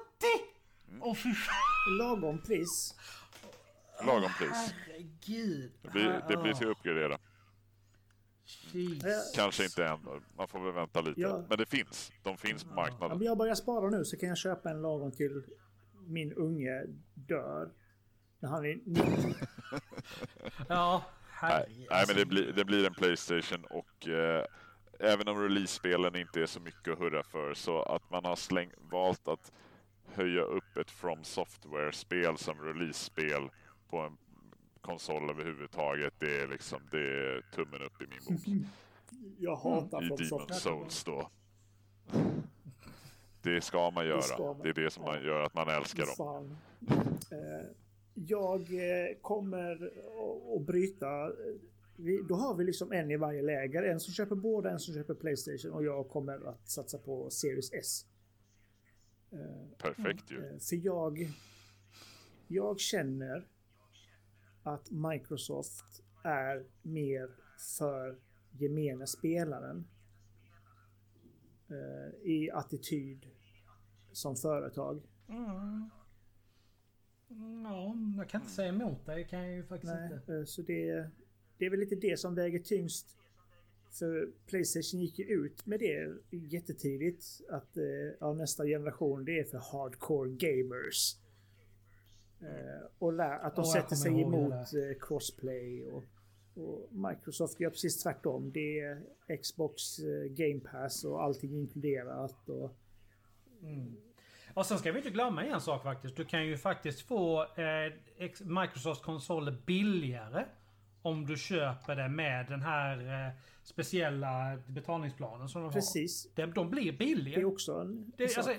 Mm. 0.90 1.04
Åh 1.04 1.16
fy 1.16 1.34
fan! 1.34 1.98
Lagom 1.98 2.42
pris. 2.42 2.96
Lagom 4.06 4.32
pris. 4.38 4.74
Herregud. 4.88 5.72
Det 5.82 5.90
blir, 5.90 6.24
det 6.30 6.38
blir 6.38 6.54
till 6.54 6.68
att 6.68 6.78
uppgradera. 6.78 7.18
Jesus. 8.72 9.32
Kanske 9.36 9.64
inte 9.64 9.86
än, 9.86 10.00
man 10.38 10.48
får 10.48 10.60
väl 10.60 10.74
vänta 10.74 11.02
lite. 11.02 11.22
Ja. 11.22 11.44
Men 11.50 11.58
det 11.58 11.66
finns, 11.66 12.12
de 12.24 12.38
finns 12.38 12.64
på 12.64 12.70
Ja, 12.72 12.76
marknaden. 12.76 13.18
men 13.18 13.28
jag 13.28 13.38
börjar 13.38 13.56
spara 13.56 13.90
nu 13.90 14.06
så 14.06 14.18
kan 14.18 14.30
jag 14.30 14.38
köpa 14.38 14.70
en 14.70 14.82
lagom 14.82 15.12
till 15.12 15.44
min 16.08 16.34
unge 16.34 16.84
dör. 17.14 17.70
När 18.40 18.50
han 18.50 18.66
är 18.66 18.80
90. 18.86 19.36
Ja, 20.70 21.04
Nej, 21.42 21.52
herregud. 21.52 21.88
nej 21.90 22.04
men 22.08 22.16
det 22.16 22.26
blir, 22.26 22.54
det 22.54 22.66
blir 22.66 22.86
en 22.88 22.94
Playstation 22.94 23.66
och 23.70 24.08
eh, 24.08 24.46
även 25.00 25.28
om 25.28 25.42
release-spelen 25.44 26.16
inte 26.16 26.42
är 26.42 26.46
så 26.46 26.60
mycket 26.60 26.94
att 26.94 27.00
hurra 27.00 27.24
för 27.24 27.54
så 27.54 27.82
att 27.84 28.10
man 28.10 28.26
har 28.26 28.36
släng, 28.36 28.72
valt 28.92 29.28
att 29.28 29.52
höja 30.14 30.42
upp 30.42 30.78
ett 30.78 30.92
From 30.92 31.24
Software-spel 31.24 32.38
som 32.38 32.62
release-spel 32.62 33.50
på 33.90 33.98
en 34.00 34.18
konsol 34.82 35.30
överhuvudtaget. 35.30 36.14
Det 36.20 36.42
är 36.42 36.48
liksom, 36.48 36.80
det 36.92 36.98
är 36.98 37.42
tummen 37.56 37.82
upp 37.82 38.02
i 38.02 38.08
min 38.08 38.20
bok. 38.38 38.46
Jag 39.38 39.56
hatar 39.56 40.04
I 40.04 40.08
från 40.28 40.40
Demon. 40.40 40.54
Souls 40.54 41.04
då. 41.04 41.30
Det 43.42 43.62
ska 43.62 43.92
man 43.92 44.06
Det 44.06 44.22
ska 44.22 44.44
göra. 44.44 44.54
man. 44.54 44.62
Det 44.64 44.70
är 44.70 44.74
det 44.74 44.90
som 44.92 45.04
man 45.04 45.24
gör 45.24 45.42
att 45.42 45.54
man 45.54 45.70
älskar 45.70 46.18
dem. 46.18 46.58
Eh, 47.32 47.70
jag 48.14 48.62
eh, 48.62 49.16
kommer 49.22 49.72
att- 50.56 50.62
bryta. 50.66 51.24
eh, 51.28 51.32
Vi, 51.96 52.22
då 52.30 52.36
har 52.36 52.56
vi 52.56 52.64
liksom 52.64 52.92
en 52.92 53.12
i 53.12 53.18
varje 53.18 53.42
läger. 53.42 53.84
En 53.84 54.00
som 54.00 54.14
köper 54.14 54.36
båda, 54.36 54.70
en 54.72 54.80
som 54.80 54.94
köper 54.94 55.14
Playstation 55.14 55.72
och 55.72 55.84
jag 55.84 56.10
kommer 56.10 56.48
att 56.50 56.70
satsa 56.70 56.98
på 56.98 57.30
Series 57.30 57.74
S. 57.74 58.06
Eh, 59.32 59.78
Perfekt 59.78 60.32
ju. 60.32 60.38
Eh, 60.46 60.58
För 60.60 60.76
jag, 60.86 61.28
jag 62.48 62.80
känner 62.80 63.48
att 64.64 64.92
Microsoft 64.92 66.04
är 66.24 66.66
mer 66.82 67.30
för 67.78 68.20
gemene 68.52 69.08
spelaren 69.08 69.88
eh, 71.70 72.30
i 72.32 72.52
attityd 72.54 73.26
som 74.12 74.36
företag. 74.36 75.02
Mm. 75.30 75.90
Ja, 77.64 77.96
jag 78.18 78.30
kan 78.30 78.42
inte 78.42 78.54
säga 78.54 78.70
emot 78.70 79.06
dig. 79.06 79.28
kan 79.28 79.40
jag 79.40 79.52
ju 79.56 79.64
faktiskt 79.64 79.94
Nej, 79.94 80.14
inte. 80.14 80.36
eh, 80.36 80.44
så 80.44 80.62
det, 80.62 81.10
det 81.58 81.66
är 81.66 81.70
väl 81.70 81.80
lite 81.80 81.96
det 81.96 82.20
som 82.20 82.36
väger 82.36 82.60
tyngst. 82.60 83.16
För 83.92 84.32
Playstation 84.48 85.02
gick 85.02 85.20
ju 85.20 85.26
ut 85.26 85.66
med 85.66 85.80
det 85.80 86.14
jättetidigt. 86.32 87.26
Att 87.50 87.78
eh, 87.78 87.84
ja, 88.20 88.34
nästa 88.34 88.66
generation 88.66 89.26
det 89.26 89.40
är 89.40 89.44
för 89.44 89.58
hardcore 89.58 90.30
gamers. 90.30 91.16
Eh, 92.42 92.86
och 93.00 93.14
lär, 93.14 93.40
att 93.40 93.56
de 93.56 93.62
jag 93.62 93.68
sätter 93.68 93.96
sig 93.96 94.22
emot 94.22 94.54
eh, 94.54 95.08
crossplay. 95.08 95.86
Och, 95.86 96.04
och 96.56 96.88
Microsoft 96.92 97.60
gör 97.60 97.70
precis 97.70 98.04
tvärtom. 98.04 98.52
Det 98.52 98.80
är 98.80 99.02
Xbox 99.38 100.00
eh, 100.00 100.24
Game 100.30 100.60
Pass 100.60 101.06
och 101.06 101.24
allting 101.24 101.60
inkluderat. 101.60 102.50
Och, 102.50 102.72
Och 104.54 104.66
sen 104.66 104.80
ska 104.80 104.92
vi 104.92 104.98
inte 104.98 105.10
glömma 105.10 105.46
en 105.46 105.62
sak 105.62 105.84
faktiskt. 105.84 106.16
Du 106.16 106.26
kan 106.26 106.46
ju 106.46 106.58
faktiskt 106.58 107.02
få 107.02 107.42
eh, 107.42 107.94
Microsofts 108.42 109.04
konsoler 109.04 109.58
billigare. 109.66 110.46
Om 111.02 111.26
du 111.26 111.38
köper 111.38 111.96
det 111.96 112.10
med 112.10 112.46
den 112.50 112.62
här 112.62 113.28
eh, 113.28 113.34
speciella 113.64 114.58
betalningsplanen 114.68 115.50
som 115.50 115.62
de 115.62 115.72
precis. 115.72 116.28
har. 116.36 116.46
De, 116.46 116.54
de 116.54 116.70
blir 116.70 116.92
billiga. 116.92 117.36
Det 117.36 117.42
är 117.42 117.46
också 117.46 117.74
en, 117.74 118.12
Det, 118.18 118.38
alltså, 118.38 118.54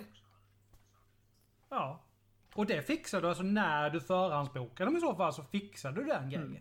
ja. 1.68 2.05
Och 2.55 2.66
det 2.66 2.82
fixar 2.82 3.22
du 3.22 3.28
alltså 3.28 3.42
när 3.42 3.90
du 3.90 4.01
förhandsbokar 4.01 4.84
dem 4.84 4.96
i 4.96 5.01
så 5.01 5.14
fall 5.14 5.32
så 5.32 5.42
fixar 5.42 5.92
du 5.92 6.05
den 6.05 6.30
grejen. 6.30 6.59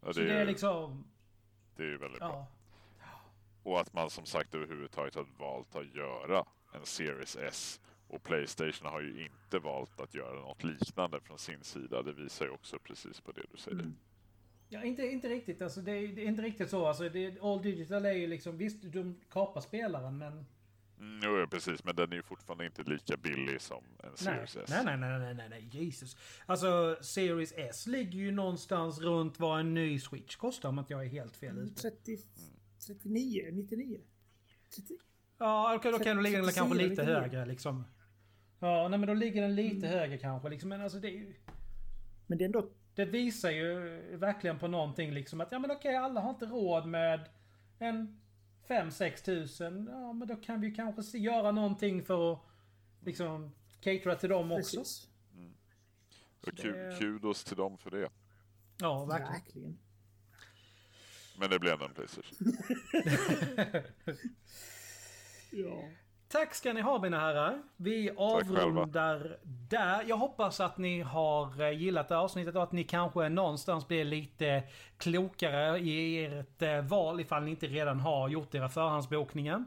Ja, 0.00 0.12
Så 0.12 0.20
det, 0.20 0.26
det 0.26 0.34
är 0.34 0.44
liksom... 0.46 1.04
det 1.76 1.82
är 1.82 1.86
ju 1.86 1.96
väldigt 1.96 2.18
bra. 2.18 2.28
Ja. 2.28 2.46
Och 3.62 3.80
att 3.80 3.92
man 3.92 4.10
som 4.10 4.26
sagt 4.26 4.54
överhuvudtaget 4.54 5.14
har 5.14 5.26
valt 5.38 5.76
att 5.76 5.94
göra 5.94 6.44
en 6.74 6.86
Series 6.86 7.36
S 7.36 7.80
Och 8.08 8.22
Playstation 8.22 8.92
har 8.92 9.00
ju 9.00 9.24
inte 9.24 9.58
valt 9.58 10.00
att 10.00 10.14
göra 10.14 10.40
något 10.40 10.64
liknande 10.64 11.20
från 11.20 11.38
sin 11.38 11.62
sida. 11.62 12.02
Det 12.02 12.12
visar 12.12 12.44
ju 12.44 12.50
också 12.50 12.78
precis 12.78 13.20
på 13.20 13.32
det 13.32 13.42
du 13.52 13.56
säger. 13.58 13.78
Mm. 13.78 13.96
Ja, 14.68 14.82
inte, 14.82 15.06
inte 15.06 15.28
riktigt. 15.28 15.62
Alltså, 15.62 15.80
det, 15.80 15.92
är, 15.92 16.08
det 16.08 16.22
är 16.22 16.26
inte 16.26 16.42
riktigt 16.42 16.70
så. 16.70 16.86
Alltså, 16.86 17.08
det, 17.08 17.40
All 17.42 17.62
Digital 17.62 18.06
är 18.06 18.12
ju 18.12 18.26
liksom, 18.26 18.58
visst 18.58 18.82
de 18.82 19.20
kapar 19.30 19.60
spelaren 19.60 20.18
men... 20.18 20.46
Mm, 21.02 21.20
jo, 21.24 21.38
ja, 21.38 21.46
precis, 21.46 21.84
men 21.84 21.96
den 21.96 22.12
är 22.12 22.16
ju 22.16 22.22
fortfarande 22.22 22.66
inte 22.66 22.82
lika 22.82 23.16
billig 23.16 23.60
som 23.60 23.84
en 24.02 24.08
Nej, 24.08 24.16
Series 24.16 24.56
S. 24.56 24.70
nej, 24.70 24.84
nej, 24.84 24.96
nej, 24.96 25.18
nej, 25.18 25.34
nej, 25.34 25.48
nej, 25.50 25.68
Jesus. 25.70 26.16
Alltså, 26.46 26.96
Series 27.00 27.52
S 27.56 27.86
ligger 27.86 28.18
ju 28.18 28.30
någonstans 28.30 29.00
runt 29.00 29.40
vad 29.40 29.60
en 29.60 29.74
ny 29.74 29.98
Switch 29.98 30.36
kostar 30.36 30.68
om 30.68 30.78
inte 30.78 30.92
jag 30.92 31.04
är 31.04 31.08
helt 31.08 31.36
fel 31.36 31.58
ute. 31.58 31.82
30, 31.82 32.18
39, 32.86 33.48
99. 33.52 34.00
30, 34.74 34.96
Ja, 35.38 35.74
okej, 35.74 35.92
då 35.92 35.98
kan 35.98 36.16
du 36.16 36.22
ligga 36.22 36.36
den 36.38 36.46
34, 36.46 36.64
kanske 36.64 36.88
lite 36.88 37.02
99. 37.02 37.14
högre 37.14 37.46
liksom. 37.46 37.84
Ja, 38.58 38.88
nej 38.88 38.98
men 38.98 39.06
då 39.06 39.14
ligger 39.14 39.42
den 39.42 39.54
lite 39.54 39.86
högre 39.86 40.18
kanske 40.18 40.48
liksom. 40.48 40.68
Men 40.68 40.80
alltså 40.80 40.98
det 40.98 41.08
är 41.08 41.12
ju... 41.12 41.34
men 42.26 42.38
det 42.38 42.44
är 42.44 42.46
ändå 42.46 42.70
Det 42.94 43.04
visar 43.04 43.50
ju 43.50 43.76
verkligen 44.16 44.58
på 44.58 44.68
någonting 44.68 45.12
liksom 45.12 45.40
att 45.40 45.48
ja 45.52 45.58
men 45.58 45.70
okej 45.70 45.96
alla 45.96 46.20
har 46.20 46.30
inte 46.30 46.46
råd 46.46 46.86
med 46.86 47.28
en 47.78 48.21
5-6 48.68 49.24
tusen. 49.24 49.88
Ja 49.90 50.12
men 50.12 50.28
då 50.28 50.36
kan 50.36 50.60
vi 50.60 50.70
kanske 50.70 51.18
göra 51.18 51.50
någonting 51.52 52.04
för 52.04 52.32
att 52.32 52.38
liksom 53.04 53.50
catera 53.80 54.16
till 54.16 54.28
dem 54.28 54.52
också. 54.52 54.76
precis. 54.76 55.08
Och 56.40 56.54
det- 56.54 56.62
ku- 56.62 56.98
kudos 56.98 57.44
till 57.44 57.56
dem 57.56 57.78
för 57.78 57.90
det. 57.90 58.08
Ja, 58.80 59.04
verkligen. 59.04 59.32
Verkligen. 59.32 59.78
Men 61.38 61.50
det 61.50 61.58
blir 61.58 61.72
ändå 61.72 61.84
en 61.84 61.94
Playstation. 61.94 62.52
Ja. 65.54 65.88
Tack 66.32 66.54
ska 66.54 66.72
ni 66.72 66.80
ha 66.80 66.98
mina 67.02 67.20
herrar. 67.20 67.62
Vi 67.76 68.10
avrundar 68.16 69.36
där. 69.44 70.02
Jag 70.06 70.16
hoppas 70.16 70.60
att 70.60 70.78
ni 70.78 71.00
har 71.00 71.60
eh, 71.62 71.70
gillat 71.70 72.08
det 72.08 72.14
här 72.14 72.22
avsnittet 72.22 72.56
och 72.56 72.62
att 72.62 72.72
ni 72.72 72.84
kanske 72.84 73.28
någonstans 73.28 73.88
blir 73.88 74.04
lite 74.04 74.62
klokare 74.98 75.78
i 75.78 76.24
ert 76.24 76.62
eh, 76.62 76.80
val 76.82 77.20
ifall 77.20 77.42
ni 77.42 77.50
inte 77.50 77.66
redan 77.66 78.00
har 78.00 78.28
gjort 78.28 78.54
era 78.54 78.68
förhandsbokningar. 78.68 79.64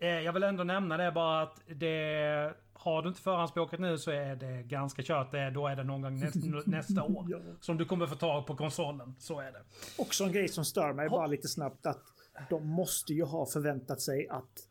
Eh, 0.00 0.08
Jag 0.08 0.32
vill 0.32 0.42
ändå 0.42 0.64
nämna 0.64 0.96
det 0.96 1.12
bara 1.12 1.42
att 1.42 1.60
det 1.66 2.54
har 2.74 3.02
du 3.02 3.08
inte 3.08 3.20
förhandsbokat 3.20 3.80
nu 3.80 3.98
så 3.98 4.10
är 4.10 4.36
det 4.36 4.62
ganska 4.62 5.02
kört. 5.02 5.32
Då 5.54 5.66
är 5.66 5.76
det 5.76 5.84
någon 5.84 6.02
gång 6.02 6.20
nästa, 6.20 6.40
nästa 6.66 7.02
år. 7.12 7.26
Ja. 7.28 7.38
Som 7.60 7.76
du 7.76 7.84
kommer 7.84 8.06
få 8.06 8.14
tag 8.14 8.46
på 8.46 8.56
konsolen. 8.56 9.14
Så 9.18 9.40
är 9.40 9.52
det. 9.52 9.62
Också 9.98 10.24
en 10.24 10.32
grej 10.32 10.48
som 10.48 10.64
stör 10.64 10.92
mig 10.92 11.08
bara 11.08 11.26
lite 11.26 11.48
snabbt 11.48 11.86
att 11.86 12.02
de 12.50 12.66
måste 12.68 13.12
ju 13.12 13.24
ha 13.24 13.46
förväntat 13.46 14.00
sig 14.00 14.28
att 14.28 14.68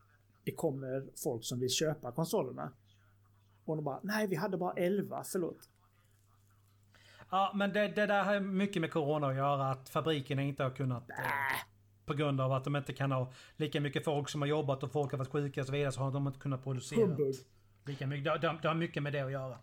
det 0.51 0.55
kommer 0.55 1.03
folk 1.23 1.45
som 1.45 1.59
vill 1.59 1.69
köpa 1.69 2.11
konsolerna. 2.11 2.71
Och 3.65 3.75
de 3.75 3.85
bara, 3.85 3.99
nej 4.03 4.27
vi 4.27 4.35
hade 4.35 4.57
bara 4.57 4.73
11, 4.73 5.23
förlåt. 5.31 5.69
Ja, 7.29 7.51
men 7.55 7.73
det, 7.73 7.87
det 7.87 8.05
där 8.05 8.23
har 8.23 8.39
mycket 8.39 8.81
med 8.81 8.91
corona 8.91 9.27
att 9.27 9.35
göra. 9.35 9.71
Att 9.71 9.89
fabrikerna 9.89 10.41
inte 10.41 10.63
har 10.63 10.69
kunnat... 10.71 11.09
Eh, 11.09 11.15
på 12.05 12.13
grund 12.13 12.41
av 12.41 12.51
att 12.51 12.63
de 12.63 12.75
inte 12.75 12.93
kan 12.93 13.11
ha 13.11 13.31
lika 13.57 13.81
mycket 13.81 14.03
folk 14.05 14.29
som 14.29 14.41
har 14.41 14.47
jobbat 14.47 14.83
och 14.83 14.91
folk 14.91 15.11
har 15.11 15.17
varit 15.17 15.31
sjuka 15.31 15.61
och 15.61 15.67
så 15.67 15.73
vidare 15.73 15.91
så 15.91 16.01
har 16.01 16.11
de 16.11 16.27
inte 16.27 16.39
kunnat 16.39 16.63
producera 16.63 17.05
Humbug. 17.05 17.35
lika 17.85 18.07
mycket. 18.07 18.23
Det, 18.41 18.47
det, 18.47 18.57
det 18.61 18.67
har 18.67 18.75
mycket 18.75 19.03
med 19.03 19.13
det 19.13 19.19
att 19.21 19.31
göra. 19.31 19.57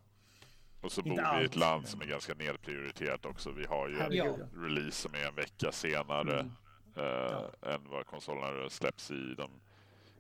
Och 0.80 0.92
så 0.92 1.00
Inte 1.00 1.22
bor 1.22 1.36
vi 1.36 1.42
i 1.42 1.44
ett 1.44 1.56
land 1.56 1.88
som 1.88 2.00
är 2.00 2.06
ganska 2.06 2.34
nedprioriterat 2.34 3.26
också. 3.26 3.50
Vi 3.50 3.64
har 3.66 3.88
ju 3.88 3.94
en 3.94 4.00
Herregud, 4.00 4.26
Ja. 4.26 4.36
ja. 4.54 4.62
release 4.62 4.90
som 5.02 5.14
är 5.14 5.28
en 5.28 5.34
vecka 5.34 5.72
senare 5.72 6.40
Mm. 6.40 6.52
eh, 7.62 7.74
än 7.74 7.80
vad 7.90 8.06
konsolerna 8.06 8.70
släpps 8.70 9.10
i 9.10 9.34
de 9.36 9.50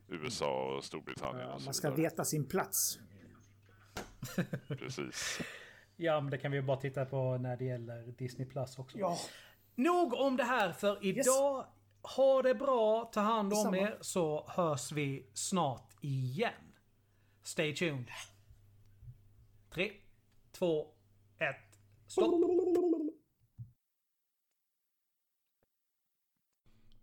USA 0.08 0.76
och 0.76 0.84
Storbritannien. 0.84 1.50
Och 1.50 1.62
man 1.62 1.74
ska 1.74 1.90
veta 1.90 2.24
sin 2.24 2.48
plats. 2.48 2.98
Precis. 4.68 5.40
Ja, 6.00 6.20
men 6.20 6.30
det 6.30 6.38
kan 6.38 6.50
vi 6.50 6.56
ju 6.56 6.62
bara 6.62 6.76
titta 6.76 7.04
på 7.04 7.38
när 7.38 7.56
det 7.56 7.64
gäller 7.64 8.02
Disney 8.06 8.48
Plus 8.48 8.78
också. 8.78 8.98
Ja, 8.98 9.18
Nog 9.74 10.14
om 10.14 10.36
det 10.36 10.44
här 10.44 10.72
för 10.72 11.04
idag. 11.04 11.66
Ha 12.16 12.42
det 12.42 12.54
bra, 12.54 13.10
ta 13.12 13.20
hand 13.20 13.52
om 13.52 13.74
er 13.74 13.98
så 14.00 14.46
hörs 14.48 14.92
vi 14.92 15.30
snart 15.34 15.96
igen. 16.00 16.52
Stay 17.42 17.74
tuned. 17.74 18.08
3, 19.70 19.92
2, 20.52 20.86
1, 21.38 21.56
stopp. 22.06 22.34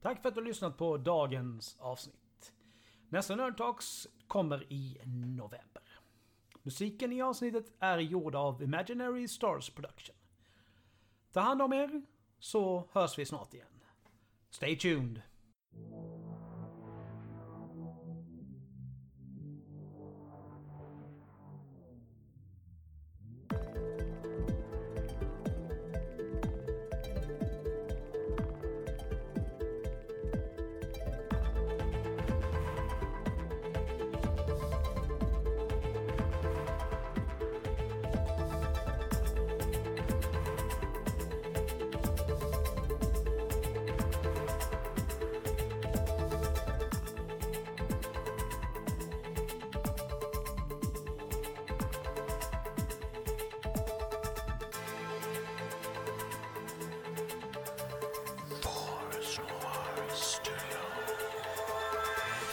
Tack 0.01 0.21
för 0.21 0.29
att 0.29 0.35
du 0.35 0.41
har 0.41 0.47
lyssnat 0.47 0.77
på 0.77 0.97
dagens 0.97 1.77
avsnitt. 1.79 2.24
Nästa 3.09 3.35
Nerd 3.35 3.57
Talks 3.57 4.07
kommer 4.27 4.73
i 4.73 5.01
november. 5.05 5.83
Musiken 6.63 7.11
i 7.11 7.21
avsnittet 7.21 7.71
är 7.79 7.97
gjord 7.97 8.35
av 8.35 8.63
Imaginary 8.63 9.27
Stars 9.27 9.69
Production. 9.69 10.15
Ta 11.31 11.39
hand 11.39 11.61
om 11.61 11.73
er, 11.73 12.01
så 12.39 12.89
hörs 12.91 13.19
vi 13.19 13.25
snart 13.25 13.53
igen. 13.53 13.83
Stay 14.49 14.77
tuned! 14.77 15.21